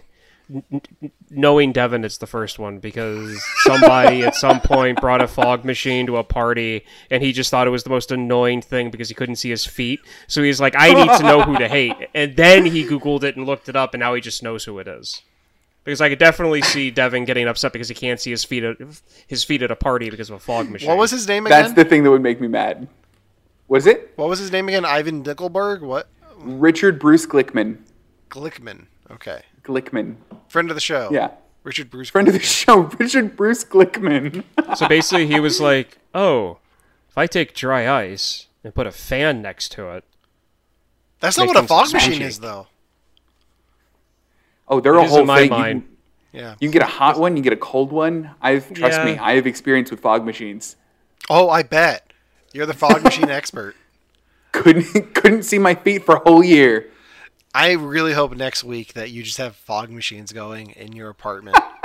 n- 0.54 0.64
n- 0.72 1.12
knowing 1.30 1.74
Devon, 1.74 2.06
it's 2.06 2.18
the 2.20 2.28
first 2.28 2.58
one 2.60 2.80
because 2.80 3.44
somebody 3.64 4.24
at 4.24 4.36
some 4.36 4.62
point 4.62 5.02
brought 5.02 5.22
a 5.22 5.28
fog 5.28 5.66
machine 5.66 6.06
to 6.06 6.18
a 6.18 6.24
party, 6.24 6.86
and 7.12 7.22
he 7.22 7.34
just 7.34 7.52
thought 7.52 7.68
it 7.68 7.72
was 7.72 7.84
the 7.84 7.90
most 7.90 8.12
annoying 8.12 8.62
thing 8.62 8.90
because 8.92 9.10
he 9.10 9.16
couldn't 9.16 9.36
see 9.38 9.50
his 9.50 9.66
feet. 9.66 10.00
So 10.28 10.42
he's 10.42 10.62
like, 10.62 10.76
"I 10.78 10.94
need 10.94 11.10
to 11.18 11.24
know 11.24 11.42
who 11.42 11.58
to 11.58 11.68
hate," 11.78 11.96
and 12.16 12.36
then 12.38 12.66
he 12.66 12.86
googled 12.86 13.24
it 13.24 13.36
and 13.36 13.46
looked 13.46 13.68
it 13.68 13.76
up, 13.76 13.94
and 13.94 14.00
now 14.00 14.14
he 14.14 14.22
just 14.22 14.42
knows 14.44 14.64
who 14.64 14.80
it 14.80 14.88
is. 14.88 15.22
Because 15.84 16.02
I 16.02 16.10
could 16.10 16.20
definitely 16.20 16.62
see 16.64 16.92
Devon 16.92 17.24
getting 17.24 17.48
upset 17.48 17.72
because 17.72 17.88
he 17.88 17.96
can't 17.96 18.20
see 18.20 18.30
his 18.30 18.44
feet 18.44 18.62
at 18.64 18.76
his 19.26 19.46
feet 19.46 19.62
at 19.64 19.72
a 19.72 19.76
party 19.76 20.10
because 20.10 20.30
of 20.30 20.36
a 20.36 20.40
fog 20.40 20.70
machine. 20.70 20.90
What 20.90 20.98
was 20.98 21.12
his 21.12 21.28
name 21.28 21.46
again? 21.46 21.62
That's 21.62 21.74
the 21.74 21.86
thing 21.86 22.04
that 22.04 22.12
would 22.12 22.22
make 22.22 22.42
me 22.42 22.48
mad. 22.50 22.90
Was 23.70 23.88
it 23.88 24.12
What 24.18 24.28
was 24.30 24.40
his 24.40 24.52
name 24.52 24.68
again? 24.68 24.84
Ivan 24.86 25.24
Dickelberg? 25.24 25.82
What? 25.82 26.10
Richard 26.40 27.00
Bruce 27.00 27.26
Glickman? 27.26 27.78
Glickman. 28.30 28.88
Okay. 29.10 29.42
Glickman. 29.64 30.16
Friend 30.48 30.70
of 30.70 30.76
the 30.76 30.82
show. 30.82 31.10
Yeah. 31.12 31.32
Richard 31.64 31.90
Bruce. 31.90 32.10
Friend 32.10 32.28
of 32.28 32.34
the 32.34 32.40
show, 32.40 32.82
Richard 33.00 33.36
Bruce 33.36 33.64
Glickman. 33.66 34.44
So 34.78 34.88
basically, 34.88 35.28
he 35.28 35.40
was 35.40 35.60
like, 35.60 35.98
"Oh, 36.16 36.60
if 37.10 37.18
I 37.18 37.28
take 37.28 37.54
dry 37.54 37.90
ice 37.90 38.48
and 38.64 38.74
put 38.74 38.88
a 38.88 38.92
fan 38.92 39.42
next 39.42 39.74
to 39.74 39.90
it, 39.92 40.06
That's 41.20 41.38
not 41.38 41.48
what 41.48 41.58
a 41.58 41.64
fog 41.68 41.88
squishy. 41.88 41.94
machine 41.94 42.22
is, 42.22 42.40
though. 42.40 42.68
Oh, 44.68 44.80
they're 44.80 44.96
It 44.96 45.06
a 45.06 45.08
whole 45.08 45.22
in 45.22 45.28
my 45.28 45.38
thing. 45.40 45.46
You 45.52 45.58
mind. 45.58 45.82
can- 45.82 45.98
Yeah. 46.40 46.52
You 46.60 46.68
can 46.70 46.72
get 46.72 46.84
a 46.84 46.86
hot 46.92 47.18
one, 47.20 47.34
you 47.36 47.42
can 47.42 47.50
get 47.50 47.54
a 47.54 47.58
cold 47.62 47.92
one. 47.92 48.32
I've 48.42 48.72
trust 48.74 49.00
Yeah. 49.00 49.06
me, 49.06 49.18
I 49.18 49.36
have 49.36 49.48
experience 49.48 49.90
with 49.92 50.00
fog 50.02 50.26
machines. 50.26 50.76
Oh, 51.30 51.50
I 51.50 51.64
bet 51.64 52.12
you're 52.54 52.66
the 52.66 52.74
fog 52.74 53.04
machine 53.04 53.30
expert. 53.40 53.76
Couldn't 54.52 55.14
couldn't 55.16 55.44
see 55.44 55.58
my 55.60 55.76
feet 55.76 56.06
for 56.06 56.16
a 56.16 56.20
whole 56.20 56.44
year. 56.44 56.90
I 57.54 57.72
really 57.74 58.14
hope 58.14 58.36
next 58.36 58.64
week 58.64 58.94
that 58.94 59.12
you 59.12 59.24
just 59.24 59.38
have 59.38 59.56
fog 59.56 59.90
machines 59.90 60.32
going 60.32 60.72
in 60.72 60.94
your 60.94 61.10
apartment. 61.10 61.58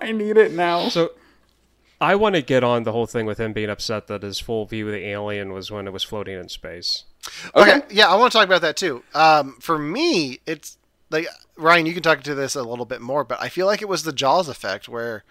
I 0.00 0.12
need 0.12 0.36
it 0.36 0.52
now. 0.52 0.88
So 0.88 1.10
I 2.00 2.14
want 2.14 2.36
to 2.36 2.42
get 2.42 2.62
on 2.62 2.84
the 2.84 2.92
whole 2.92 3.06
thing 3.06 3.26
with 3.26 3.38
him 3.38 3.52
being 3.52 3.68
upset 3.68 4.06
that 4.06 4.22
his 4.22 4.38
full 4.38 4.66
view 4.66 4.86
of 4.86 4.92
the 4.92 5.06
alien 5.06 5.52
was 5.52 5.70
when 5.70 5.86
it 5.86 5.92
was 5.92 6.04
floating 6.04 6.38
in 6.38 6.48
space. 6.48 7.04
Okay, 7.54 7.82
yeah, 7.90 8.08
I 8.08 8.14
want 8.14 8.32
to 8.32 8.38
talk 8.38 8.46
about 8.46 8.62
that 8.62 8.76
too. 8.76 9.02
Um, 9.14 9.56
for 9.60 9.78
me, 9.78 10.38
it's 10.46 10.78
like 11.10 11.26
Ryan, 11.56 11.86
you 11.86 11.92
can 11.94 12.02
talk 12.02 12.22
to 12.22 12.34
this 12.34 12.54
a 12.54 12.62
little 12.62 12.84
bit 12.84 13.00
more, 13.00 13.24
but 13.24 13.42
I 13.42 13.48
feel 13.48 13.66
like 13.66 13.82
it 13.82 13.88
was 13.88 14.04
the 14.04 14.12
Jaws 14.12 14.48
effect 14.48 14.88
where 14.88 15.24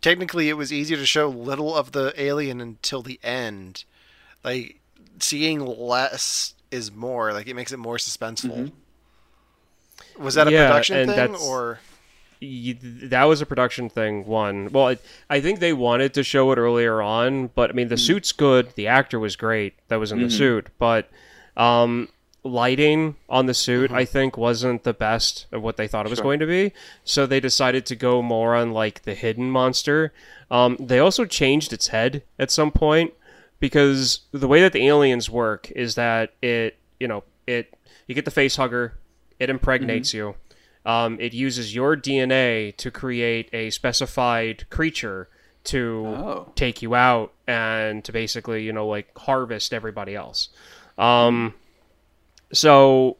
technically 0.00 0.48
it 0.48 0.56
was 0.56 0.72
easier 0.72 0.96
to 0.96 1.06
show 1.06 1.28
little 1.28 1.74
of 1.74 1.92
the 1.92 2.14
alien 2.20 2.60
until 2.60 3.02
the 3.02 3.20
end. 3.22 3.84
Like 4.42 4.80
seeing 5.18 5.60
less 5.60 6.54
is 6.70 6.92
more. 6.92 7.32
Like 7.32 7.46
it 7.46 7.54
makes 7.54 7.72
it 7.72 7.78
more 7.78 7.96
suspenseful. 7.96 8.72
Was 10.18 10.34
that 10.34 10.48
a 10.48 10.52
Yeah, 10.52 10.68
production 10.68 10.96
and 10.96 11.10
thing 11.10 11.34
or? 11.36 11.80
That 12.42 13.24
was 13.24 13.42
a 13.42 13.46
production 13.46 13.90
thing. 13.90 14.24
One, 14.26 14.70
well, 14.72 14.88
I, 14.88 14.98
I 15.28 15.40
think 15.42 15.60
they 15.60 15.74
wanted 15.74 16.14
to 16.14 16.22
show 16.22 16.50
it 16.52 16.58
earlier 16.58 17.02
on, 17.02 17.48
but 17.48 17.68
I 17.68 17.74
mean, 17.74 17.88
the 17.88 17.98
suit's 17.98 18.32
good. 18.32 18.72
The 18.76 18.86
actor 18.86 19.18
was 19.18 19.36
great 19.36 19.74
that 19.88 19.96
was 19.96 20.10
in 20.10 20.22
the 20.22 20.30
suit, 20.30 20.68
but 20.78 21.10
um, 21.54 22.08
lighting 22.42 23.16
on 23.28 23.44
the 23.44 23.52
suit, 23.52 23.90
I 23.90 24.06
think, 24.06 24.38
wasn't 24.38 24.84
the 24.84 24.94
best 24.94 25.46
of 25.52 25.62
what 25.62 25.76
they 25.76 25.86
thought 25.86 26.06
it 26.06 26.10
was 26.10 26.20
going 26.22 26.40
to 26.40 26.46
be. 26.46 26.72
So 27.04 27.26
they 27.26 27.40
decided 27.40 27.84
to 27.86 27.96
go 27.96 28.22
more 28.22 28.54
on 28.54 28.72
like 28.72 29.02
the 29.02 29.14
hidden 29.14 29.50
monster. 29.50 30.12
Um, 30.50 30.78
they 30.80 30.98
also 30.98 31.26
changed 31.26 31.74
its 31.74 31.88
head 31.88 32.22
at 32.38 32.50
some 32.50 32.70
point 32.70 33.12
because 33.60 34.20
the 34.32 34.48
way 34.48 34.60
that 34.62 34.72
the 34.72 34.86
aliens 34.86 35.30
work 35.30 35.70
is 35.72 35.94
that 35.94 36.32
it, 36.42 36.76
you 36.98 37.06
know, 37.06 37.22
it 37.46 37.74
you 38.06 38.14
get 38.14 38.24
the 38.24 38.30
face 38.30 38.56
hugger, 38.56 38.98
it 39.38 39.48
impregnates 39.50 40.12
you. 40.12 40.34
Um, 40.84 41.18
it 41.20 41.32
uses 41.34 41.74
your 41.74 41.94
DNA 41.96 42.74
to 42.78 42.90
create 42.90 43.48
a 43.52 43.70
specified 43.70 44.68
creature 44.70 45.28
to 45.64 46.04
Oh. 46.06 46.52
take 46.56 46.80
you 46.80 46.94
out 46.94 47.32
and 47.46 48.02
to 48.04 48.12
basically, 48.12 48.64
you 48.64 48.72
know, 48.72 48.86
like 48.88 49.16
harvest 49.16 49.74
everybody 49.74 50.14
else. 50.16 50.48
Um, 50.96 51.54
so 52.52 53.18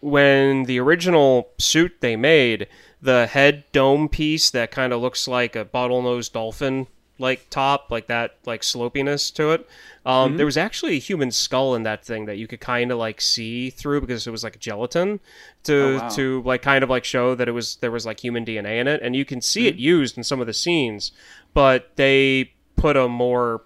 when 0.00 0.64
the 0.64 0.80
original 0.80 1.50
suit 1.58 1.92
they 2.00 2.16
made, 2.16 2.66
the 3.00 3.26
head 3.26 3.64
dome 3.72 4.08
piece 4.08 4.50
that 4.50 4.70
kind 4.70 4.92
of 4.92 5.00
looks 5.00 5.28
like 5.28 5.54
a 5.54 5.64
bottlenose 5.64 6.32
dolphin 6.32 6.86
like 7.18 7.48
top, 7.50 7.90
like 7.90 8.06
that, 8.08 8.36
like 8.46 8.62
slopiness 8.62 9.30
to 9.34 9.50
it. 9.52 9.68
Um, 10.04 10.36
There 10.36 10.46
was 10.46 10.56
actually 10.56 10.96
a 10.96 10.98
human 11.00 11.30
skull 11.30 11.74
in 11.76 11.84
that 11.84 12.04
thing 12.04 12.24
that 12.26 12.36
you 12.36 12.48
could 12.48 12.60
kind 12.60 12.90
of 12.90 12.98
like 12.98 13.20
see 13.20 13.70
through 13.70 14.00
because 14.00 14.26
it 14.26 14.30
was 14.30 14.42
like 14.42 14.58
gelatin 14.58 15.20
to 15.64 15.74
Oh, 15.74 15.96
wow. 15.98 16.08
to 16.08 16.42
like 16.42 16.62
kind 16.62 16.82
of 16.82 16.90
like 16.90 17.04
show 17.04 17.34
that 17.36 17.46
it 17.48 17.52
was 17.52 17.76
there 17.76 17.90
was 17.92 18.04
like 18.06 18.20
human 18.20 18.44
DNA 18.44 18.80
in 18.80 18.88
it, 18.88 19.00
and 19.02 19.14
you 19.14 19.24
can 19.24 19.40
see 19.40 19.66
it 19.68 19.76
used 19.76 20.16
in 20.16 20.24
some 20.24 20.40
of 20.40 20.46
the 20.46 20.52
scenes, 20.54 21.12
but 21.54 21.90
they 21.96 22.52
put 22.76 22.96
a 22.96 23.06
more 23.08 23.62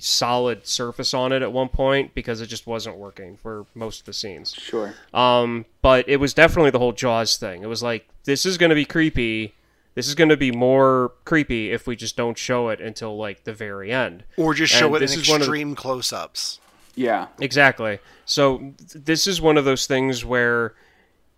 solid 0.00 0.64
surface 0.64 1.12
on 1.12 1.32
it 1.32 1.42
at 1.42 1.52
one 1.52 1.68
point 1.68 2.14
because 2.14 2.40
it 2.40 2.46
just 2.46 2.66
wasn't 2.68 2.96
working 2.96 3.36
for 3.36 3.66
most 3.74 4.00
of 4.00 4.06
the 4.06 4.12
scenes. 4.12 4.54
Sure. 4.54 4.94
Um, 5.12 5.64
but 5.82 6.08
it 6.08 6.18
was 6.18 6.32
definitely 6.32 6.70
the 6.70 6.78
whole 6.78 6.92
Jaws 6.92 7.36
thing. 7.36 7.62
It 7.64 7.68
was 7.68 7.82
like 7.82 8.08
this 8.24 8.46
is 8.46 8.56
going 8.58 8.70
to 8.70 8.76
be 8.76 8.84
creepy. 8.84 9.54
This 9.94 10.06
is 10.06 10.14
going 10.14 10.28
to 10.28 10.36
be 10.36 10.52
more 10.52 11.12
creepy 11.24 11.72
if 11.72 11.86
we 11.86 11.96
just 11.96 12.16
don't 12.16 12.38
show 12.38 12.68
it 12.68 12.80
until 12.80 13.16
like 13.16 13.44
the 13.44 13.52
very 13.52 13.90
end. 13.90 14.24
Or 14.36 14.54
just 14.54 14.72
show 14.72 14.86
And 14.86 14.94
it 14.94 14.96
in 14.96 15.02
this 15.02 15.16
is 15.16 15.28
one 15.28 15.40
of 15.40 15.46
the- 15.46 15.52
extreme 15.52 15.74
close-ups. 15.74 16.60
Yeah. 16.94 17.28
Exactly. 17.40 17.98
So 18.24 18.58
th- 18.58 19.04
this 19.04 19.26
is 19.26 19.40
one 19.40 19.56
of 19.56 19.64
those 19.64 19.86
things 19.86 20.24
where 20.24 20.74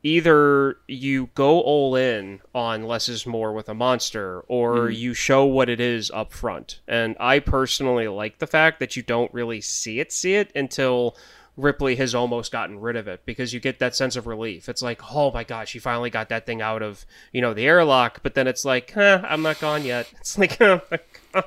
either 0.03 0.79
you 0.89 1.29
go 1.35 1.61
all 1.61 1.95
in 1.95 2.41
on 2.55 2.85
less 2.85 3.09
is 3.09 3.27
more 3.27 3.53
with 3.53 3.69
a 3.69 3.75
monster 3.75 4.41
or 4.49 4.77
mm-hmm. 4.77 4.95
you 4.95 5.15
show 5.15 5.45
what 5.45 5.69
it 5.69 5.81
is 5.81 6.11
up 6.13 6.33
front. 6.33 6.81
And 6.89 7.17
I 7.21 7.39
personally 7.39 8.09
like 8.09 8.39
the 8.39 8.47
fact 8.47 8.81
that 8.81 8.97
you 8.97 9.03
don't 9.03 9.33
really 9.35 9.61
see 9.61 10.01
it 10.01 10.13
see 10.13 10.35
it 10.35 10.51
until 10.55 11.17
Ripley 11.61 11.97
has 11.97 12.15
almost 12.15 12.53
gotten 12.53 12.81
rid 12.81 12.97
of 12.97 13.09
it 13.09 13.23
because 13.25 13.53
you 13.53 13.61
get 13.61 13.79
that 13.81 13.95
sense 13.95 14.17
of 14.17 14.27
relief. 14.27 14.69
It's 14.69 14.83
like, 14.83 15.01
"Oh 15.13 15.31
my 15.33 15.45
god, 15.45 15.69
she 15.69 15.79
finally 15.79 16.11
got 16.11 16.29
that 16.31 16.47
thing 16.47 16.61
out 16.63 16.83
of, 16.83 17.05
you 17.33 17.41
know, 17.41 17.55
the 17.55 17.67
airlock." 17.67 18.23
But 18.23 18.35
then 18.35 18.47
it's 18.47 18.65
like, 18.65 18.93
"Huh, 18.93 19.23
I'm 19.29 19.43
not 19.43 19.61
gone 19.61 19.85
yet." 19.85 20.13
It's 20.21 20.39
like, 20.39 20.61
"Oh 20.61 20.81
my 20.91 20.99
God." 21.33 21.45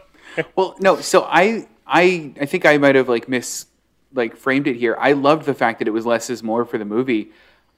Well, 0.56 0.76
no. 0.80 1.00
So 1.02 1.24
I, 1.30 1.68
I, 1.86 2.34
I 2.40 2.46
think 2.46 2.66
I 2.66 2.78
might 2.78 2.96
have 2.96 3.10
like 3.10 3.28
mis, 3.30 3.68
like 4.14 4.36
framed 4.36 4.68
it 4.68 4.76
here. 4.76 4.96
I 5.00 5.12
loved 5.14 5.46
the 5.46 5.54
fact 5.54 5.80
that 5.80 5.88
it 5.88 5.92
was 5.92 6.06
less 6.06 6.30
is 6.30 6.42
more 6.44 6.66
for 6.66 6.78
the 6.78 6.86
movie. 6.86 7.32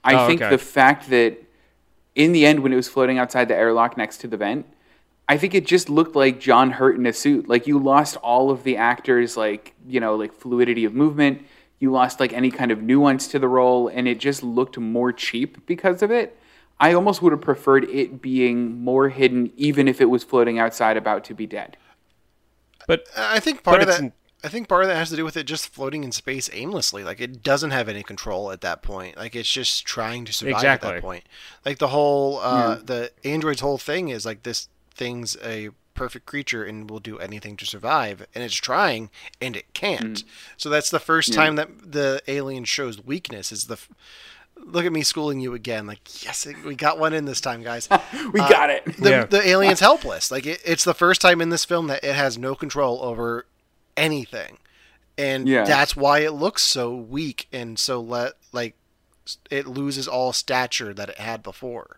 I 0.04 0.16
Oh, 0.16 0.28
think 0.28 0.42
okay. 0.42 0.50
the 0.52 0.58
fact 0.58 1.10
that 1.10 1.38
in 2.16 2.32
the 2.32 2.46
end, 2.46 2.60
when 2.62 2.72
it 2.72 2.76
was 2.78 2.88
floating 2.88 3.18
outside 3.18 3.48
the 3.50 3.56
airlock 3.56 3.98
next 3.98 4.18
to 4.20 4.28
the 4.28 4.38
vent, 4.38 4.66
I 5.28 5.38
think 5.38 5.54
it 5.56 5.66
just 5.66 5.90
looked 5.90 6.16
like 6.16 6.40
John 6.40 6.72
Hurt 6.72 6.96
in 6.98 7.06
a 7.08 7.12
suit. 7.14 7.50
Like 7.50 7.66
you 7.68 7.80
lost 7.80 8.16
all 8.18 8.52
of 8.52 8.64
the 8.64 8.78
actors, 8.78 9.36
like 9.36 9.74
you 9.88 10.00
know, 10.00 10.16
like 10.16 10.32
fluidity 10.34 10.86
of 10.86 10.94
movement. 10.94 11.46
You 11.80 11.92
lost 11.92 12.20
like 12.20 12.34
any 12.34 12.52
kind 12.52 12.72
of 12.72 12.82
nuance 12.82 13.28
to 13.30 13.40
the 13.40 13.48
role, 13.48 13.88
and 13.88 14.08
it 14.08 14.20
just 14.20 14.44
looked 14.44 14.78
more 14.78 15.12
cheap 15.12 15.66
because 15.66 16.02
of 16.02 16.12
it. 16.12 16.38
I 16.80 16.94
almost 16.94 17.22
would 17.22 17.32
have 17.32 17.42
preferred 17.42 17.86
it 17.90 18.22
being 18.22 18.82
more 18.82 19.10
hidden, 19.10 19.52
even 19.56 19.88
if 19.88 20.02
it 20.02 20.06
was 20.06 20.24
floating 20.24 20.60
outside 20.60 20.98
about 20.98 21.24
to 21.26 21.34
be 21.34 21.46
dead. 21.46 21.78
But 22.88 23.06
I 23.18 23.40
think 23.40 23.64
part 23.64 23.82
of 23.82 23.88
it's 23.88 23.98
that. 23.98 24.04
n- 24.04 24.14
I 24.44 24.48
think 24.48 24.68
part 24.68 24.84
of 24.84 24.90
that 24.90 24.98
has 24.98 25.10
to 25.10 25.16
do 25.16 25.26
with 25.26 25.38
it 25.38 25.46
just 25.46 25.70
floating 25.70 26.04
in 26.04 26.12
space 26.12 26.50
aimlessly. 26.54 27.04
Like 27.04 27.20
it 27.20 27.42
doesn't 27.42 27.72
have 27.72 27.90
any 27.90 28.04
control 28.04 28.52
at 28.52 28.62
that 28.62 28.84
point. 28.84 29.18
Like 29.18 29.36
it's 29.36 29.52
just 29.52 29.86
trying 29.88 30.26
to 30.26 30.34
survive 30.34 30.64
at 30.64 30.82
that 30.82 31.02
point. 31.02 31.24
Like 31.66 31.80
the 31.80 31.88
whole 31.88 32.38
uh, 32.40 32.76
the 32.76 33.12
android's 33.24 33.62
whole 33.62 33.80
thing 33.80 34.10
is 34.10 34.26
like 34.26 34.44
this 34.44 34.68
thing's 34.94 35.36
a 35.44 35.70
perfect 35.96 36.26
creature 36.28 36.64
and 36.64 36.90
will 36.90 37.00
do 37.00 37.18
anything 37.18 37.58
to 37.58 37.66
survive, 37.66 38.28
and 38.36 38.44
it's 38.44 38.56
trying 38.56 39.10
and 39.42 39.56
it 39.56 39.74
can't. 39.74 40.20
Mm. 40.20 40.24
So 40.58 40.70
that's 40.70 40.90
the 40.90 41.00
first 41.00 41.34
time 41.34 41.56
that 41.56 41.92
the 41.92 42.22
alien 42.28 42.66
shows 42.66 43.04
weakness. 43.04 43.52
Is 43.52 43.66
the 43.66 43.74
f- 43.76 43.90
look 44.58 44.86
at 44.86 44.92
me 44.92 45.02
schooling 45.02 45.40
you 45.40 45.54
again? 45.54 45.88
Like 45.88 46.24
yes, 46.24 46.48
we 46.64 46.76
got 46.76 47.00
one 47.00 47.14
in 47.14 47.26
this 47.26 47.42
time, 47.42 47.64
guys. 47.64 47.90
We 48.34 48.40
uh, 48.40 48.50
got 48.50 48.70
it. 48.70 48.86
the, 48.98 49.10
Yeah. 49.10 49.26
the 49.26 49.48
alien's 49.48 49.80
helpless. 49.80 50.30
Like 50.32 50.46
it, 50.46 50.62
it's 50.66 50.84
the 50.84 50.94
first 50.94 51.22
time 51.22 51.42
in 51.42 51.50
this 51.50 51.66
film 51.66 51.88
that 51.88 52.04
it 52.04 52.16
has 52.16 52.38
no 52.38 52.54
control 52.56 53.02
over 53.02 53.46
anything, 53.98 54.58
and 55.18 55.48
Yeah. 55.48 55.64
that's 55.64 55.96
why 55.96 56.20
it 56.20 56.32
looks 56.34 56.64
so 56.64 56.94
weak 56.94 57.48
and 57.54 57.80
so 57.80 58.00
let 58.02 58.34
like 58.52 58.76
it 59.50 59.66
loses 59.66 60.08
all 60.08 60.34
stature 60.34 60.94
that 60.94 61.10
it 61.10 61.18
had 61.18 61.42
before. 61.42 61.98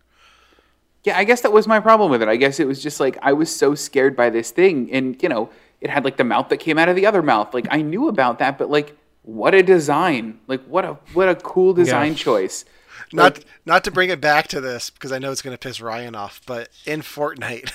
Yeah, 1.07 1.17
I 1.17 1.23
guess 1.23 1.39
that 1.39 1.53
was 1.53 1.67
my 1.67 1.79
problem 1.79 2.11
with 2.11 2.21
it. 2.21 2.27
I 2.27 2.35
guess 2.35 2.59
it 2.59 2.67
was 2.67 2.83
just 2.83 2.99
like 2.99 3.17
I 3.21 3.31
was 3.31 3.53
so 3.55 3.75
scared 3.75 4.13
by 4.17 4.29
this 4.29 4.51
thing, 4.51 4.91
and 4.91 5.15
you 5.23 5.29
know, 5.29 5.49
it 5.79 5.89
had 5.89 6.03
like 6.03 6.17
the 6.17 6.25
mouth 6.25 6.49
that 6.49 6.57
came 6.57 6.77
out 6.77 6.89
of 6.89 6.97
the 6.97 7.05
other 7.05 7.21
mouth. 7.21 7.53
Like 7.53 7.65
I 7.71 7.81
knew 7.81 8.09
about 8.09 8.39
that, 8.39 8.57
but 8.57 8.69
like, 8.69 8.97
what 9.21 9.55
a 9.55 9.63
design! 9.63 10.41
Like 10.47 10.61
what 10.65 10.83
a 10.83 10.95
what 11.13 11.29
a 11.29 11.35
cool 11.35 11.73
design 11.73 12.15
choice. 12.15 12.65
Not 13.13 13.39
not 13.65 13.85
to 13.85 13.91
bring 13.91 14.09
it 14.09 14.19
back 14.19 14.49
to 14.49 14.59
this 14.59 14.89
because 14.89 15.13
I 15.13 15.17
know 15.17 15.31
it's 15.31 15.41
going 15.41 15.53
to 15.53 15.57
piss 15.57 15.79
Ryan 15.79 16.13
off, 16.13 16.41
but 16.45 16.67
in 16.85 16.99
Fortnite, 16.99 17.71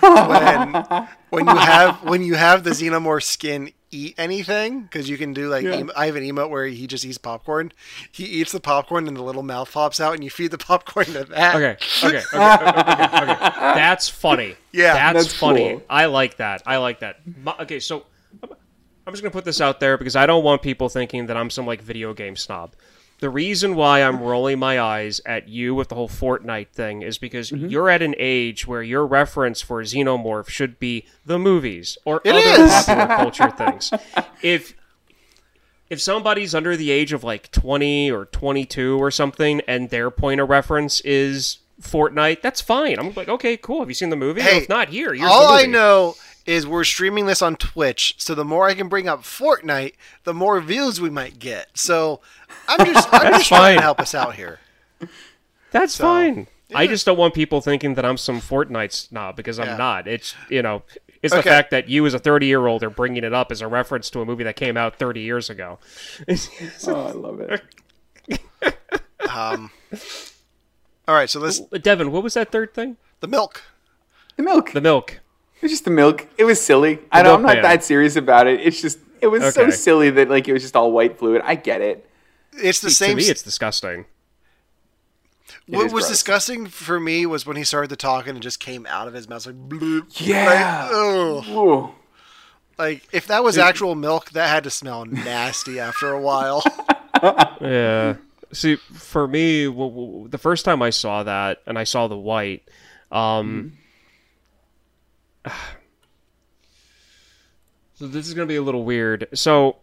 when 0.00 1.08
when 1.30 1.46
you 1.48 1.60
have 1.60 2.04
when 2.04 2.22
you 2.22 2.34
have 2.36 2.62
the 2.62 2.70
xenomorph 2.70 3.24
skin 3.24 3.72
eat 3.90 4.14
anything 4.18 4.82
because 4.82 5.08
you 5.08 5.16
can 5.16 5.32
do 5.32 5.48
like 5.48 5.64
Yeah. 5.64 5.76
em- 5.76 5.90
I 5.96 6.06
have 6.06 6.16
an 6.16 6.22
emote 6.22 6.50
where 6.50 6.66
he 6.66 6.86
just 6.86 7.04
eats 7.04 7.18
popcorn. 7.18 7.72
He 8.12 8.24
eats 8.24 8.52
the 8.52 8.60
popcorn 8.60 9.08
and 9.08 9.16
the 9.16 9.22
little 9.22 9.42
mouth 9.42 9.72
pops 9.72 10.00
out, 10.00 10.14
and 10.14 10.22
you 10.22 10.30
feed 10.30 10.50
the 10.50 10.58
popcorn 10.68 11.06
to 11.06 11.24
that. 11.24 11.54
Okay, 11.56 11.76
okay, 12.04 12.18
okay, 12.18 12.36
okay, 12.36 12.68
okay, 12.68 13.32
okay. 13.32 13.50
That's 13.60 14.08
funny. 14.08 14.54
Yeah, 14.72 14.92
that's, 15.12 15.26
that's 15.28 15.36
funny. 15.36 15.70
cool. 15.70 15.82
I 15.88 16.04
like 16.06 16.36
that. 16.36 16.62
I 16.66 16.76
like 16.76 17.00
that. 17.00 17.20
My- 17.42 17.56
okay, 17.60 17.80
so 17.80 18.04
I'm- 18.42 18.52
I'm 19.06 19.12
just 19.14 19.22
gonna 19.22 19.32
put 19.32 19.46
this 19.46 19.60
out 19.62 19.80
there 19.80 19.96
because 19.96 20.14
I 20.16 20.26
don't 20.26 20.44
want 20.44 20.60
people 20.60 20.88
thinking 20.90 21.26
that 21.26 21.36
I'm 21.38 21.48
some 21.48 21.66
like 21.66 21.80
video 21.80 22.12
game 22.12 22.36
snob. 22.36 22.74
The 23.20 23.30
reason 23.30 23.74
why 23.74 24.00
I'm 24.04 24.20
rolling 24.20 24.60
my 24.60 24.78
eyes 24.80 25.20
at 25.26 25.48
you 25.48 25.74
with 25.74 25.88
the 25.88 25.96
whole 25.96 26.08
Fortnite 26.08 26.68
thing 26.68 27.02
is 27.02 27.18
because 27.18 27.50
Mm-hmm. 27.50 27.66
you're 27.66 27.90
at 27.90 28.00
an 28.00 28.14
age 28.16 28.66
where 28.66 28.82
your 28.82 29.04
reference 29.06 29.60
for 29.60 29.82
Xenomorph 29.82 30.48
should 30.48 30.78
be 30.78 31.04
the 31.26 31.38
movies 31.38 31.98
or 32.04 32.20
It 32.24 32.30
other 32.30 32.62
is. 32.64 32.70
popular 32.70 33.06
culture 33.16 33.50
things. 33.50 33.92
If 34.42 34.74
if 35.90 36.00
somebody's 36.00 36.54
under 36.54 36.76
the 36.76 36.90
age 36.90 37.12
of 37.12 37.24
like 37.24 37.50
20 37.50 38.10
or 38.10 38.26
22 38.26 39.02
or 39.02 39.10
something 39.10 39.62
and 39.66 39.88
their 39.90 40.10
point 40.10 40.40
of 40.40 40.48
reference 40.50 41.00
is 41.00 41.58
Fortnite, 41.80 42.42
that's 42.42 42.60
fine. 42.60 42.98
I'm 42.98 43.14
like, 43.14 43.28
okay, 43.28 43.56
cool. 43.56 43.80
Have 43.80 43.88
you 43.88 43.94
seen 43.94 44.10
the 44.10 44.16
movie? 44.16 44.42
Hey, 44.42 44.58
if 44.58 44.68
not, 44.68 44.90
here. 44.90 45.16
All 45.22 45.48
I 45.52 45.64
know 45.64 46.14
is 46.48 46.66
we're 46.66 46.82
streaming 46.84 47.26
this 47.26 47.42
on 47.42 47.56
Twitch, 47.56 48.14
so 48.18 48.34
the 48.34 48.44
more 48.44 48.66
I 48.68 48.74
can 48.74 48.88
bring 48.88 49.06
up 49.06 49.20
Fortnite, 49.22 49.92
the 50.24 50.32
more 50.32 50.60
views 50.60 50.98
we 51.00 51.10
might 51.10 51.38
get. 51.38 51.68
So 51.76 52.20
I'm 52.66 52.86
just 52.86 53.06
I'm 53.12 53.32
just 53.34 53.48
trying 53.48 53.76
to 53.76 53.82
help 53.82 54.00
us 54.00 54.14
out 54.14 54.34
here. 54.34 54.58
That's 55.70 55.94
So, 55.94 56.04
fine. 56.04 56.46
I 56.74 56.86
just 56.86 57.04
don't 57.06 57.18
want 57.18 57.34
people 57.34 57.60
thinking 57.60 57.94
that 57.94 58.04
I'm 58.04 58.16
some 58.16 58.40
Fortnite 58.40 58.92
snob 58.92 59.36
because 59.36 59.58
I'm 59.60 59.66
Yeah. 59.68 59.76
not. 59.76 60.08
It's 60.08 60.34
you 60.48 60.62
know, 60.62 60.82
it's 61.22 61.34
the 61.34 61.42
fact 61.42 61.70
that 61.70 61.88
you 61.88 62.06
as 62.06 62.14
a 62.14 62.18
30 62.18 62.46
year 62.46 62.66
old 62.66 62.82
are 62.82 62.90
bringing 62.90 63.24
it 63.24 63.34
up 63.34 63.52
as 63.52 63.60
a 63.60 63.68
reference 63.68 64.08
to 64.10 64.20
a 64.20 64.24
movie 64.24 64.44
that 64.44 64.56
came 64.56 64.76
out 64.78 64.98
30 64.98 65.20
years 65.20 65.50
ago. 65.50 65.78
Oh, 66.86 67.06
I 67.06 67.12
love 67.12 67.40
it. 67.40 67.60
Um, 69.28 69.70
all 71.06 71.14
right, 71.14 71.28
so 71.28 71.38
let's. 71.40 71.60
Devin, 71.60 72.10
what 72.12 72.22
was 72.22 72.32
that 72.34 72.50
third 72.50 72.72
thing? 72.72 72.96
the 73.20 73.26
milk. 73.28 73.62
The 74.36 74.42
milk. 74.42 74.72
The 74.72 74.80
milk. 74.80 75.20
It 75.58 75.62
was 75.62 75.72
just 75.72 75.84
the 75.84 75.90
milk. 75.90 76.26
It 76.38 76.44
was 76.44 76.60
silly. 76.60 77.00
I 77.10 77.22
know 77.22 77.34
I'm 77.34 77.42
not 77.42 77.54
milkman. 77.54 77.62
that 77.64 77.84
serious 77.84 78.16
about 78.16 78.46
it. 78.46 78.60
It's 78.60 78.80
just 78.80 78.98
it 79.20 79.26
was 79.26 79.54
so 79.54 79.70
silly 79.70 80.10
that 80.10 80.28
like 80.30 80.46
it 80.48 80.52
was 80.52 80.62
just 80.62 80.76
all 80.76 80.92
white 80.92 81.18
fluid. 81.18 81.42
I 81.44 81.56
get 81.56 81.80
it. 81.80 82.08
It's 82.52 82.80
the 82.80 82.88
to 82.88 82.94
same. 82.94 83.16
me, 83.16 83.24
it's 83.24 83.42
disgusting. 83.42 84.06
What 85.66 85.84
was 85.84 85.92
gross. 85.92 86.08
disgusting 86.08 86.66
for 86.66 86.98
me 86.98 87.26
was 87.26 87.44
when 87.44 87.56
he 87.56 87.64
started 87.64 87.88
to 87.90 87.96
talk 87.96 88.26
and 88.26 88.38
it 88.38 88.40
just 88.40 88.58
came 88.60 88.86
out 88.86 89.06
of 89.08 89.14
his 89.14 89.28
mouth 89.28 89.44
like 89.46 89.56
bloop. 89.68 90.06
Yeah. 90.26 90.88
Like, 90.90 91.46
ugh. 91.48 91.90
Like 92.78 93.02
if 93.12 93.26
that 93.26 93.42
was 93.44 93.58
actual 93.58 93.94
milk, 93.94 94.30
that 94.30 94.48
had 94.48 94.64
to 94.64 94.70
smell 94.70 95.04
nasty 95.04 95.78
after 95.80 96.12
a 96.12 96.20
while. 96.20 96.62
Yeah. 97.60 98.14
See, 98.52 98.76
for 98.76 99.26
me, 99.26 99.64
w- 99.66 99.90
w- 99.90 100.28
the 100.28 100.38
first 100.38 100.64
time 100.64 100.80
I 100.82 100.90
saw 100.90 101.24
that 101.24 101.62
and 101.66 101.76
I 101.76 101.82
saw 101.82 102.06
the 102.06 102.16
white, 102.16 102.62
um, 103.10 103.72
so 107.94 108.06
this 108.06 108.26
is 108.28 108.34
going 108.34 108.46
to 108.46 108.52
be 108.52 108.56
a 108.56 108.62
little 108.62 108.84
weird. 108.84 109.28
So, 109.34 109.76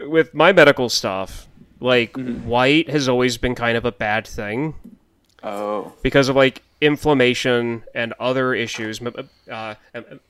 with 0.00 0.34
my 0.34 0.52
medical 0.52 0.88
stuff, 0.88 1.46
like 1.80 2.16
white 2.16 2.88
has 2.90 3.08
always 3.08 3.36
been 3.38 3.54
kind 3.54 3.76
of 3.76 3.84
a 3.84 3.92
bad 3.92 4.26
thing 4.26 4.74
Oh. 5.42 5.92
because 6.02 6.28
of 6.28 6.36
like 6.36 6.62
inflammation 6.80 7.84
and 7.94 8.12
other 8.18 8.54
issues, 8.54 9.00
uh, 9.02 9.74
and- 9.94 10.04
and- 10.10 10.20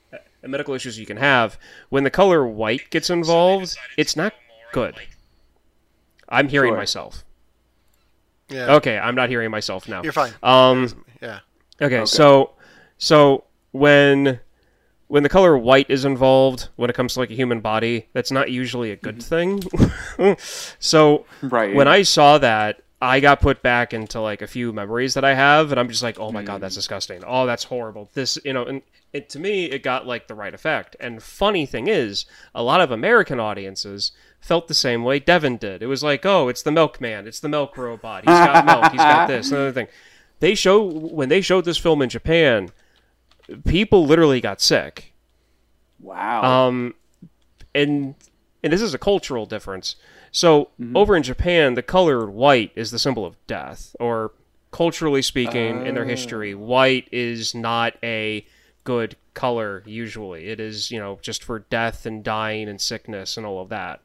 and 0.41 0.51
medical 0.51 0.73
issues 0.73 0.99
you 0.99 1.05
can 1.05 1.17
have. 1.17 1.57
When 1.89 2.03
the 2.03 2.09
color 2.09 2.45
white 2.45 2.89
gets 2.89 3.09
involved, 3.09 3.75
it's 3.97 4.15
not 4.15 4.33
good. 4.73 4.95
I'm 6.27 6.49
hearing 6.49 6.71
Sure. 6.71 6.77
myself. 6.77 7.23
Yeah, 8.49 8.73
Okay, 8.75 8.97
I'm 8.99 9.15
not 9.15 9.29
hearing 9.29 9.49
myself 9.51 9.87
now. 9.87 10.03
you're 10.03 10.11
fine. 10.11 10.33
Um, 10.43 11.05
yeah, 11.21 11.39
okay, 11.81 12.05
so 12.05 12.51
so 13.03 13.43
when 13.73 14.39
when 15.07 15.23
the 15.23 15.29
color 15.29 15.57
white 15.57 15.87
is 15.89 16.05
involved 16.05 16.69
when 16.77 16.89
it 16.89 16.95
comes 16.95 17.13
to 17.13 17.19
like 17.19 17.29
a 17.29 17.35
human 17.35 17.59
body, 17.59 18.07
that's 18.13 18.31
not 18.31 18.49
usually 18.49 18.91
a 18.91 18.95
good 18.95 19.17
mm-hmm. 19.17 19.59
thing. 20.19 20.35
so 20.79 21.25
Right. 21.41 21.75
when 21.75 21.89
I 21.89 22.03
saw 22.03 22.37
that, 22.37 22.81
I 23.01 23.19
got 23.19 23.41
put 23.41 23.61
back 23.61 23.93
into 23.93 24.21
like 24.21 24.41
a 24.41 24.47
few 24.47 24.71
memories 24.71 25.15
that 25.15 25.25
I 25.25 25.33
have, 25.33 25.71
and 25.71 25.79
I'm 25.79 25.89
just 25.89 26.01
like, 26.01 26.17
oh 26.17 26.31
my 26.31 26.43
god, 26.43 26.61
that's 26.61 26.75
mm. 26.75 26.77
disgusting. 26.77 27.21
Oh, 27.27 27.45
that's 27.45 27.65
horrible. 27.65 28.09
This, 28.13 28.39
you 28.45 28.53
know, 28.53 28.63
and 28.63 28.81
it 29.11 29.27
to 29.31 29.39
me, 29.39 29.65
it 29.65 29.83
got 29.83 30.07
like 30.07 30.29
the 30.29 30.35
right 30.35 30.53
effect. 30.53 30.95
And 31.01 31.21
funny 31.21 31.65
thing 31.65 31.87
is, 31.87 32.25
a 32.55 32.63
lot 32.63 32.79
of 32.79 32.89
American 32.89 33.37
audiences 33.37 34.13
felt 34.39 34.69
the 34.69 34.73
same 34.73 35.03
way 35.03 35.19
Devon 35.19 35.57
did. 35.57 35.83
It 35.83 35.87
was 35.87 36.03
like, 36.03 36.25
oh, 36.25 36.47
it's 36.47 36.63
the 36.63 36.71
milkman, 36.71 37.27
it's 37.27 37.41
the 37.41 37.49
milk 37.49 37.77
robot. 37.77 38.23
He's 38.23 38.29
got 38.29 38.65
milk. 38.65 38.91
He's 38.93 39.01
got 39.01 39.27
this 39.27 39.51
another 39.51 39.73
thing. 39.73 39.87
They 40.39 40.55
show 40.55 40.81
when 40.81 41.27
they 41.27 41.41
showed 41.41 41.65
this 41.65 41.77
film 41.77 42.01
in 42.01 42.07
Japan, 42.07 42.69
people 43.65 44.05
literally 44.05 44.41
got 44.41 44.61
sick 44.61 45.13
wow. 46.03 46.67
um, 46.67 46.93
and 47.73 48.15
and 48.63 48.71
this 48.71 48.81
is 48.81 48.93
a 48.93 48.97
cultural 48.97 49.45
difference. 49.45 49.95
So 50.31 50.69
over 50.95 51.15
in 51.15 51.23
Japan, 51.23 51.73
the 51.73 51.83
color 51.83 52.29
white 52.29 52.71
is 52.75 52.91
the 52.91 52.99
symbol 52.99 53.25
of 53.25 53.35
death, 53.45 53.95
or 53.99 54.31
culturally 54.71 55.21
speaking, 55.21 55.85
in 55.85 55.95
their 55.95 56.05
history, 56.05 56.55
white 56.55 57.07
is 57.11 57.53
not 57.53 57.95
a 58.01 58.45
good 58.83 59.15
color. 59.33 59.83
Usually, 59.85 60.47
it 60.47 60.59
is 60.59 60.89
you 60.89 60.99
know 60.99 61.19
just 61.21 61.43
for 61.43 61.59
death 61.59 62.05
and 62.05 62.23
dying 62.23 62.69
and 62.69 62.79
sickness 62.79 63.37
and 63.37 63.45
all 63.45 63.61
of 63.61 63.69
that. 63.69 64.01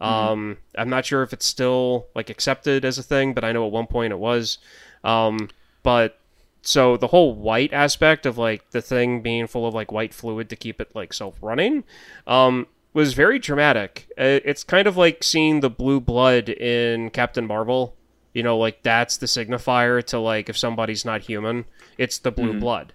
Um, 0.00 0.58
I'm 0.76 0.88
not 0.88 1.06
sure 1.06 1.22
if 1.22 1.32
it's 1.32 1.46
still 1.46 2.06
like 2.14 2.28
accepted 2.28 2.84
as 2.84 2.98
a 2.98 3.04
thing, 3.04 3.34
but 3.34 3.44
I 3.44 3.52
know 3.52 3.64
at 3.66 3.72
one 3.72 3.86
point 3.86 4.12
it 4.12 4.18
was. 4.18 4.58
Um, 5.04 5.48
but 5.84 6.18
so 6.62 6.96
the 6.96 7.08
whole 7.08 7.34
white 7.34 7.72
aspect 7.72 8.24
of 8.24 8.38
like 8.38 8.70
the 8.70 8.80
thing 8.80 9.20
being 9.20 9.46
full 9.46 9.66
of 9.66 9.74
like 9.74 9.90
white 9.92 10.14
fluid 10.14 10.48
to 10.48 10.56
keep 10.56 10.80
it 10.80 10.94
like 10.94 11.12
self 11.12 11.36
running 11.42 11.82
um 12.26 12.66
was 12.94 13.14
very 13.14 13.38
dramatic 13.38 14.06
Uh, 14.18 14.38
it's 14.44 14.62
kind 14.64 14.86
of 14.86 14.96
like 14.96 15.22
seeing 15.24 15.60
the 15.60 15.70
blue 15.70 16.00
blood 16.00 16.48
in 16.48 17.10
captain 17.10 17.46
marvel 17.46 17.94
you 18.32 18.42
know 18.42 18.56
like 18.56 18.82
that's 18.82 19.16
the 19.16 19.26
signifier 19.26 20.02
to 20.04 20.18
like 20.18 20.48
if 20.48 20.56
somebody's 20.56 21.04
not 21.04 21.22
human 21.22 21.64
it's 21.98 22.18
the 22.18 22.30
blue 22.30 22.58
blood 22.58 22.92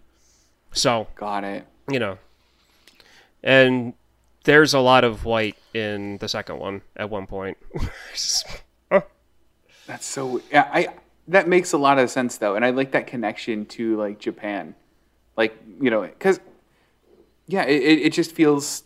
so 0.72 1.07
Got 1.15 1.43
it. 1.43 1.65
you 1.91 1.99
know 1.99 2.18
and 3.43 3.93
there's 4.45 4.74
a 4.74 4.80
lot 4.80 5.03
of 5.03 5.26
white 5.26 5.57
in 5.74 6.18
the 6.20 6.30
second 6.30 6.57
one 6.59 6.82
at 6.95 7.09
one 7.09 7.28
point 7.28 7.57
That's 9.88 10.05
so. 10.05 10.41
Yeah, 10.51 10.70
I. 10.72 10.89
That 11.30 11.47
makes 11.47 11.73
a 11.73 11.78
lot 11.78 11.99
of 11.99 12.09
sense 12.09 12.38
though, 12.38 12.55
and 12.55 12.63
I 12.63 12.69
like 12.69 12.91
that 12.91 13.07
connection 13.07 13.65
to 13.67 13.97
like 13.97 14.19
Japan, 14.19 14.75
like 15.36 15.57
you 15.82 15.89
know, 15.89 16.01
because 16.03 16.39
yeah, 17.47 17.63
it, 17.65 17.82
it 17.84 17.99
it 18.07 18.13
just 18.13 18.32
feels 18.34 18.84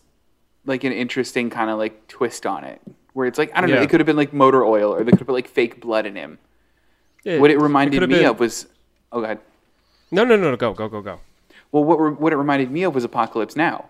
like 0.65 0.83
an 0.83 0.91
interesting 0.91 1.49
kind 1.49 1.69
of 1.69 1.77
like 1.77 2.07
twist 2.07 2.45
on 2.45 2.63
it, 2.63 2.81
where 3.13 3.27
it's 3.27 3.37
like 3.37 3.51
I 3.55 3.61
don't 3.61 3.69
know, 3.69 3.75
it 3.83 3.89
could 3.89 3.99
have 3.99 4.07
been 4.07 4.15
like 4.17 4.33
motor 4.33 4.63
oil, 4.65 4.91
or 4.93 5.03
they 5.03 5.11
could 5.11 5.19
have 5.19 5.27
put 5.27 5.33
like 5.33 5.47
fake 5.47 5.79
blood 5.81 6.05
in 6.05 6.15
him. 6.15 6.39
It- 7.23 7.39
What 7.39 7.51
it 7.51 7.59
reminded 7.59 7.93
could've 7.97 8.09
me 8.09 8.17
been- 8.17 8.25
of 8.25 8.39
was, 8.39 8.65
oh 9.11 9.21
god, 9.21 9.39
no 10.09 10.23
no 10.23 10.35
no 10.35 10.49
no 10.49 10.57
go 10.57 10.73
go 10.73 10.87
go 10.89 11.01
go. 11.01 11.19
Well, 11.71 11.83
what 11.83 11.97
re- 11.99 12.11
what 12.11 12.33
it 12.33 12.37
reminded 12.37 12.71
me 12.71 12.83
of 12.83 12.95
was 12.95 13.03
Apocalypse 13.03 13.55
Now, 13.55 13.85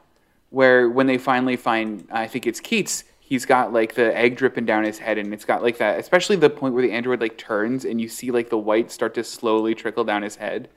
where 0.49 0.89
when 0.89 1.07
they 1.07 1.17
finally 1.17 1.55
find, 1.55 2.05
I 2.11 2.27
think 2.27 2.45
it's 2.45 2.59
Keats, 2.59 3.05
he's 3.31 3.45
got 3.45 3.71
like 3.71 3.95
the 3.95 4.13
egg 4.13 4.35
dripping 4.35 4.65
down 4.65 4.83
his 4.83 4.97
head, 4.99 5.17
and 5.17 5.33
it's 5.33 5.45
got 5.45 5.63
like 5.63 5.77
that, 5.77 5.97
especially 5.97 6.35
the 6.35 6.49
point 6.49 6.73
where 6.73 6.83
the 6.83 6.91
android 6.91 7.21
like 7.21 7.37
turns 7.37 7.85
and 7.85 8.01
you 8.01 8.09
see 8.09 8.29
like 8.29 8.49
the 8.49 8.57
white 8.57 8.91
start 8.91 9.13
to 9.13 9.23
slowly 9.23 9.73
trickle 9.73 10.03
down 10.03 10.21
his 10.21 10.35
head. 10.35 10.67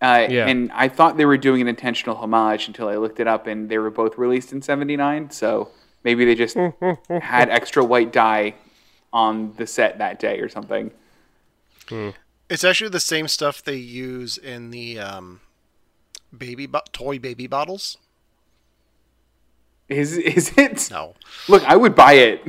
Uh, 0.00 0.26
Yeah. 0.30 0.46
And 0.46 0.72
I 0.72 0.88
thought 0.88 1.18
they 1.18 1.26
were 1.26 1.36
doing 1.36 1.60
an 1.60 1.68
intentional 1.68 2.16
homage 2.16 2.68
until 2.68 2.88
I 2.88 2.96
looked 2.96 3.20
it 3.20 3.26
up, 3.26 3.46
and 3.46 3.68
they 3.68 3.76
were 3.76 3.90
both 3.90 4.16
released 4.16 4.50
in 4.50 4.62
'79. 4.62 5.30
So 5.30 5.68
maybe 6.02 6.24
they 6.24 6.34
just 6.34 6.56
had 7.10 7.50
extra 7.50 7.84
white 7.84 8.14
dye 8.14 8.54
on 9.12 9.52
the 9.58 9.66
set 9.66 9.98
that 9.98 10.18
day 10.18 10.38
or 10.40 10.48
something. 10.48 10.90
it's 12.48 12.64
actually 12.64 12.88
the 12.88 12.98
same 13.00 13.28
stuff 13.28 13.62
they 13.62 13.76
use 13.76 14.38
in 14.38 14.70
the 14.70 14.98
um, 14.98 15.40
baby 16.36 16.64
bo- 16.64 16.80
toy 16.92 17.18
baby 17.18 17.46
bottles. 17.46 17.98
Is 19.88 20.16
is 20.16 20.52
it? 20.56 20.88
No. 20.90 21.14
Look, 21.48 21.62
I 21.64 21.76
would 21.76 21.94
buy 21.94 22.14
it. 22.14 22.42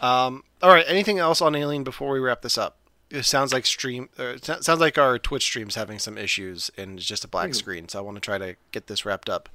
Um, 0.00 0.42
all 0.60 0.70
right. 0.70 0.84
Anything 0.88 1.18
else 1.18 1.40
on 1.40 1.54
Alien 1.54 1.84
before 1.84 2.10
we 2.12 2.18
wrap 2.18 2.42
this 2.42 2.58
up? 2.58 2.78
It 3.10 3.24
sounds 3.24 3.52
like 3.52 3.66
stream. 3.66 4.08
Uh, 4.18 4.34
it 4.34 4.44
sounds 4.44 4.80
like 4.80 4.98
our 4.98 5.18
Twitch 5.18 5.44
stream's 5.44 5.74
having 5.76 5.98
some 5.98 6.18
issues 6.18 6.70
and 6.76 6.98
it's 6.98 7.06
just 7.06 7.24
a 7.24 7.28
black 7.28 7.54
screen. 7.54 7.88
So 7.88 7.98
I 7.98 8.02
want 8.02 8.16
to 8.16 8.20
try 8.20 8.38
to 8.38 8.56
get 8.72 8.86
this 8.88 9.04
wrapped 9.04 9.28
up. 9.30 9.48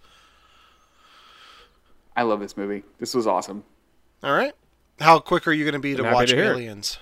I 2.15 2.21
love 2.23 2.39
this 2.39 2.55
movie. 2.55 2.83
This 2.99 3.13
was 3.13 3.27
awesome. 3.27 3.63
All 4.23 4.33
right. 4.33 4.53
How 4.99 5.19
quick 5.19 5.47
are 5.47 5.51
you 5.51 5.65
going 5.65 5.73
to 5.73 5.79
be 5.79 5.95
to 5.95 6.03
watch 6.03 6.29
to. 6.29 6.41
Aliens? 6.41 6.97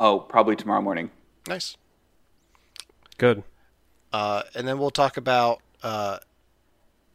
Oh, 0.00 0.18
probably 0.18 0.56
tomorrow 0.56 0.82
morning. 0.82 1.10
Nice. 1.46 1.76
good 3.16 3.42
Uh, 4.12 4.42
and 4.54 4.66
then 4.66 4.78
we'll 4.78 4.90
talk 4.90 5.16
about 5.16 5.60
uh, 5.82 6.18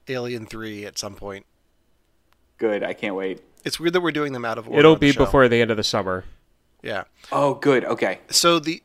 Alien 0.08 0.46
Three 0.46 0.86
at 0.86 0.98
some 0.98 1.16
point. 1.16 1.46
Good. 2.58 2.84
I 2.84 2.94
can't 2.94 3.16
wait. 3.16 3.42
It's 3.64 3.80
weird 3.80 3.94
that 3.94 4.02
we're 4.02 4.12
doing 4.12 4.34
them 4.34 4.46
out 4.46 4.58
of 4.58 4.68
order. 4.68 4.80
it'll 4.80 4.94
on 4.94 5.00
the 5.00 5.08
be 5.08 5.12
show. 5.12 5.26
before 5.26 5.48
the 5.48 5.62
end 5.62 5.72
of 5.72 5.78
the 5.78 5.84
summer 5.84 6.26
Yeah. 6.82 7.04
Oh, 7.32 7.56
good. 7.56 7.86
Okay. 7.86 8.20
So 8.30 8.60
the 8.60 8.84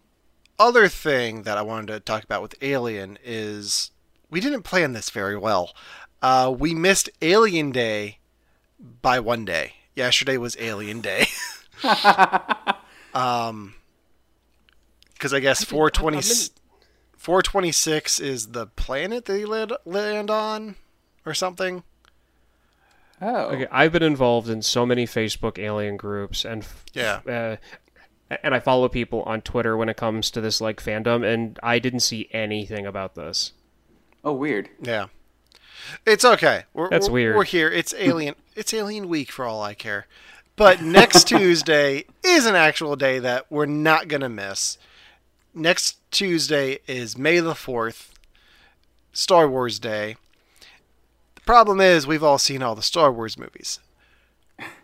other 0.59 0.89
thing 0.89 1.43
that 1.43 1.59
I 1.59 1.63
wanted 1.63 1.89
to 1.89 2.01
talk 2.01 2.25
about 2.25 2.43
with 2.43 2.55
Alien 2.63 3.19
is 3.25 3.91
we 4.31 4.41
didn't 4.41 4.63
plan 4.63 4.93
this 4.93 5.11
very 5.11 5.37
well. 5.37 5.75
Uh, 6.23 6.55
we 6.57 6.75
missed 6.75 7.11
Alien 7.23 7.71
Day 7.71 8.19
by 9.03 9.21
one 9.21 9.45
day. 9.45 9.75
Yesterday 9.95 10.37
was 10.37 10.57
Alien 10.59 11.01
Day. 11.01 11.27
um, 13.15 13.75
because 15.13 15.33
I 15.33 15.41
guess 15.41 15.65
420, 15.65 16.21
426 17.17 18.21
is 18.21 18.49
the 18.49 18.67
planet 18.67 19.25
they 19.25 19.45
land, 19.45 19.73
land 19.85 20.31
on 20.31 20.77
or 21.29 21.35
something. 21.35 21.83
Oh. 23.21 23.47
Okay, 23.47 23.67
I've 23.71 23.93
been 23.93 24.03
involved 24.03 24.49
in 24.49 24.63
so 24.63 24.87
many 24.87 25.05
Facebook 25.07 25.59
alien 25.59 25.97
groups, 25.97 26.45
and 26.45 26.65
Yeah. 26.93 27.21
uh, 27.27 27.57
and 28.43 28.55
I 28.55 28.61
follow 28.61 28.89
people 28.89 29.23
on 29.23 29.41
Twitter 29.43 29.77
when 29.77 29.89
it 29.89 29.97
comes 29.97 30.31
to 30.33 30.41
this 30.41 30.61
like 30.61 30.83
fandom, 30.83 31.25
and 31.27 31.59
I 31.63 31.79
didn't 31.79 32.01
see 32.01 32.29
anything 32.33 32.87
about 32.87 33.15
this. 33.17 33.53
Oh, 34.25 34.33
weird. 34.33 34.69
Yeah. 34.81 35.07
It's 36.07 36.25
okay. 36.25 36.65
We're, 36.75 36.91
That's 36.91 37.09
we're- 37.09 37.25
weird. 37.25 37.37
We're 37.37 37.45
here. 37.45 37.71
It's 37.71 37.95
alien. 37.97 38.35
it's 38.55 38.75
Alien 38.75 39.09
Week 39.09 39.31
for 39.33 39.45
all 39.47 39.63
I 39.63 39.75
care. 39.75 40.07
But 40.57 40.83
next 40.83 41.25
Tuesday 41.29 42.05
is 42.25 42.45
an 42.47 42.57
actual 42.57 42.95
day 42.97 43.19
that 43.21 43.47
we're 43.51 43.67
not 43.67 44.09
going 44.09 44.21
to 44.23 44.29
miss. 44.29 44.77
Next 45.55 45.99
Tuesday 46.11 46.81
is 46.87 47.17
May 47.17 47.41
the 47.41 47.55
4th, 47.55 48.09
Star 49.13 49.49
Wars 49.49 49.79
Day. 49.79 50.17
Problem 51.49 51.81
is, 51.81 52.07
we've 52.07 52.23
all 52.23 52.37
seen 52.37 52.63
all 52.63 52.75
the 52.75 52.83
Star 52.83 53.11
Wars 53.11 53.39
movies. 53.39 53.81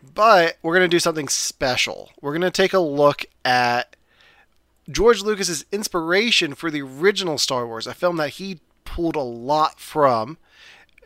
But 0.02 0.56
we're 0.62 0.72
going 0.72 0.88
to 0.88 0.96
do 0.96 0.98
something 0.98 1.28
special. 1.28 2.12
We're 2.22 2.32
going 2.32 2.40
to 2.40 2.50
take 2.50 2.72
a 2.72 2.78
look 2.78 3.26
at 3.44 3.96
George 4.88 5.20
Lucas's 5.20 5.66
inspiration 5.70 6.54
for 6.54 6.70
the 6.70 6.80
original 6.80 7.36
Star 7.36 7.66
Wars, 7.66 7.86
a 7.86 7.92
film 7.92 8.16
that 8.16 8.30
he 8.30 8.60
pulled 8.86 9.14
a 9.14 9.20
lot 9.20 9.78
from, 9.78 10.38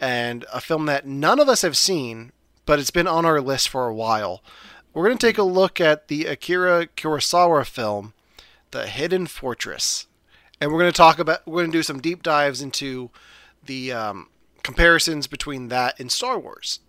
and 0.01 0.45
a 0.53 0.61
film 0.61 0.87
that 0.87 1.09
none 1.09 1.41
of 1.41 1.49
us 1.49 1.63
have 1.63 1.77
seen, 1.77 2.31
but 2.65 2.79
it's 2.79 2.93
been 2.93 3.09
on 3.09 3.27
our 3.27 3.41
list 3.41 3.69
for 3.69 3.89
a 3.89 3.95
while. 3.95 4.45
We're 4.95 5.07
going 5.07 5.19
to 5.19 5.27
take 5.27 5.39
a 5.39 5.43
look 5.43 5.81
at 5.81 6.07
the 6.07 6.27
Akira 6.27 6.87
Kurosawa 6.97 7.67
film, 7.67 8.13
The 8.71 8.87
Hidden 8.87 9.27
Fortress. 9.27 10.07
And 10.61 10.71
we're 10.71 10.79
going 10.79 10.93
to 10.93 10.97
talk 10.97 11.19
about, 11.19 11.45
we're 11.49 11.63
going 11.63 11.73
to 11.73 11.79
do 11.79 11.83
some 11.83 12.01
deep 12.01 12.23
dives 12.23 12.63
into 12.63 13.11
the 13.67 13.91
um, 13.91 14.29
comparisons 14.69 15.27
between 15.27 15.69
that 15.69 15.99
and 15.99 16.13
Star 16.13 16.39
Wars. 16.39 16.81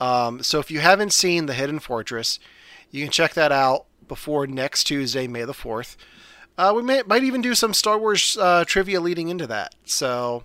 Um, 0.00 0.42
so 0.42 0.58
if 0.58 0.70
you 0.70 0.80
haven't 0.80 1.12
seen 1.12 1.46
The 1.46 1.54
Hidden 1.54 1.78
Fortress, 1.78 2.38
you 2.90 3.04
can 3.04 3.12
check 3.12 3.34
that 3.34 3.52
out 3.52 3.86
before 4.08 4.46
next 4.48 4.84
Tuesday, 4.84 5.26
May 5.28 5.44
the 5.44 5.52
4th. 5.52 5.96
Uh, 6.58 6.72
we 6.74 6.82
may, 6.82 7.02
might 7.06 7.22
even 7.22 7.40
do 7.40 7.54
some 7.54 7.72
Star 7.72 7.98
Wars 7.98 8.36
uh, 8.40 8.64
trivia 8.66 9.00
leading 9.00 9.28
into 9.28 9.46
that. 9.46 9.74
So, 9.84 10.42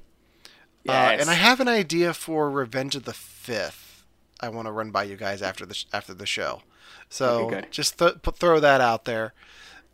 uh, 0.88 0.92
Yes. 0.94 1.22
and 1.22 1.30
I 1.30 1.34
have 1.34 1.60
an 1.60 1.68
idea 1.68 2.14
for 2.14 2.50
Revenge 2.52 2.96
of 2.96 3.04
the 3.06 3.14
Fifth. 3.14 4.04
I 4.40 4.50
want 4.50 4.68
to 4.68 4.72
run 4.72 4.92
by 4.92 5.04
you 5.04 5.16
guys 5.18 5.42
after 5.42 5.66
the 5.66 5.74
sh- 5.74 5.86
after 5.92 6.14
the 6.14 6.26
show. 6.26 6.62
So 7.10 7.48
Okay, 7.48 7.66
just 7.72 7.98
th- 8.00 8.14
throw 8.36 8.60
that 8.60 8.80
out 8.80 9.04
there. 9.06 9.34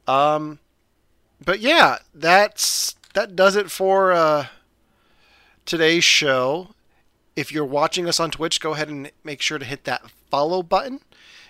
Um, 0.07 0.59
but 1.43 1.59
yeah, 1.61 1.97
that's 2.13 2.95
that 3.13 3.35
does 3.35 3.55
it 3.55 3.71
for 3.71 4.11
uh, 4.11 4.47
today's 5.65 6.03
show. 6.03 6.69
If 7.35 7.51
you're 7.51 7.65
watching 7.65 8.07
us 8.07 8.19
on 8.19 8.31
Twitch, 8.31 8.59
go 8.59 8.73
ahead 8.73 8.87
and 8.87 9.11
make 9.23 9.41
sure 9.41 9.57
to 9.57 9.65
hit 9.65 9.83
that 9.83 10.09
follow 10.29 10.63
button. 10.63 11.01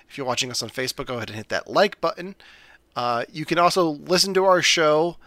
If 0.10 0.18
you're 0.18 0.28
watching 0.28 0.50
us 0.50 0.64
on 0.64 0.70
Facebook, 0.70 1.08
go 1.08 1.16
ahead 1.16 1.30
and 1.30 1.38
hit 1.38 1.50
that 1.50 1.70
like 1.70 2.02
button. 2.02 2.36
Uh, 2.96 3.26
you 3.32 3.46
can 3.46 3.60
also 3.60 3.90
listen 3.90 4.34
to 4.34 4.46
our 4.46 4.62
show 4.62 5.18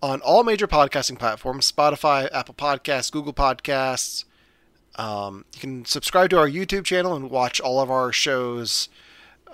on 0.00 0.20
all 0.20 0.44
major 0.44 0.66
podcasting 0.66 1.18
platforms 1.18 1.70
Spotify, 1.70 2.28
Apple 2.32 2.54
Podcasts, 2.54 3.10
Google 3.10 3.32
Podcasts. 3.32 4.24
Um, 4.94 5.44
you 5.54 5.60
can 5.60 5.84
subscribe 5.84 6.30
to 6.30 6.38
our 6.38 6.48
YouTube 6.48 6.84
channel 6.84 7.14
and 7.14 7.30
watch 7.30 7.60
all 7.60 7.80
of 7.80 7.90
our 7.90 8.12
shows 8.12 8.88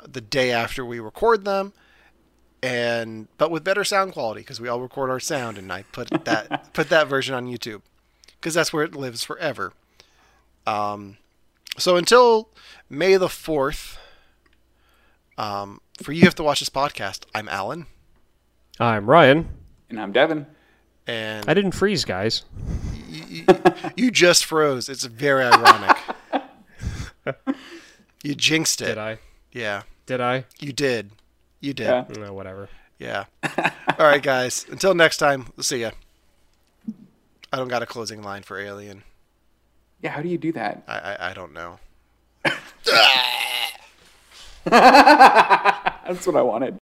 the 0.06 0.20
day 0.20 0.50
after 0.52 0.84
we 0.84 1.00
record 1.00 1.44
them. 1.44 1.72
And 2.62 3.28
but 3.36 3.50
with 3.50 3.62
better 3.62 3.84
sound 3.84 4.12
quality 4.12 4.40
because 4.40 4.60
we 4.60 4.68
all 4.68 4.80
record 4.80 5.10
our 5.10 5.20
sound 5.20 5.58
and 5.58 5.70
I 5.70 5.82
put 5.92 6.08
that 6.24 6.72
put 6.72 6.88
that 6.88 7.08
version 7.08 7.34
on 7.34 7.46
YouTube 7.46 7.82
because 8.44 8.52
that's 8.52 8.74
where 8.74 8.84
it 8.84 8.94
lives 8.94 9.24
forever. 9.24 9.72
Um, 10.66 11.16
so 11.78 11.96
until 11.96 12.50
May 12.90 13.16
the 13.16 13.30
fourth, 13.30 13.96
um, 15.38 15.80
for 16.02 16.12
you 16.12 16.24
have 16.24 16.34
to 16.34 16.42
watch 16.42 16.60
this 16.60 16.68
podcast. 16.68 17.24
I'm 17.34 17.48
Alan, 17.48 17.86
I'm 18.78 19.08
Ryan. 19.08 19.48
And 19.88 19.98
I'm 19.98 20.12
Devon. 20.12 20.44
and 21.06 21.48
I 21.48 21.54
didn't 21.54 21.72
freeze, 21.72 22.04
guys. 22.04 22.42
you, 23.08 23.46
you 23.96 24.10
just 24.10 24.44
froze. 24.44 24.90
It's 24.90 25.04
very 25.04 25.44
ironic. 25.44 25.96
you 28.22 28.34
jinxed 28.34 28.82
it. 28.82 28.86
Did 28.88 28.98
I? 28.98 29.18
Yeah, 29.52 29.84
Did 30.04 30.20
I? 30.20 30.44
you 30.60 30.74
did. 30.74 31.12
You 31.60 31.72
did. 31.72 31.84
Yeah. 31.86 32.04
Yeah. 32.10 32.26
No, 32.26 32.34
whatever. 32.34 32.68
Yeah. 32.98 33.24
All 33.98 34.06
right, 34.06 34.22
guys. 34.22 34.66
Until 34.70 34.94
next 34.94 35.16
time. 35.16 35.46
We'll 35.56 35.64
see 35.64 35.80
ya. 35.80 35.92
I 37.54 37.56
don't 37.56 37.68
got 37.68 37.84
a 37.84 37.86
closing 37.86 38.20
line 38.20 38.42
for 38.42 38.58
Alien. 38.58 39.04
Yeah, 40.02 40.10
how 40.10 40.22
do 40.22 40.28
you 40.28 40.38
do 40.38 40.50
that? 40.54 40.82
I 40.88 40.98
I, 40.98 41.30
I 41.30 41.34
don't 41.34 41.52
know. 41.52 41.78
That's 44.64 46.26
what 46.26 46.34
I 46.34 46.42
wanted. 46.42 46.72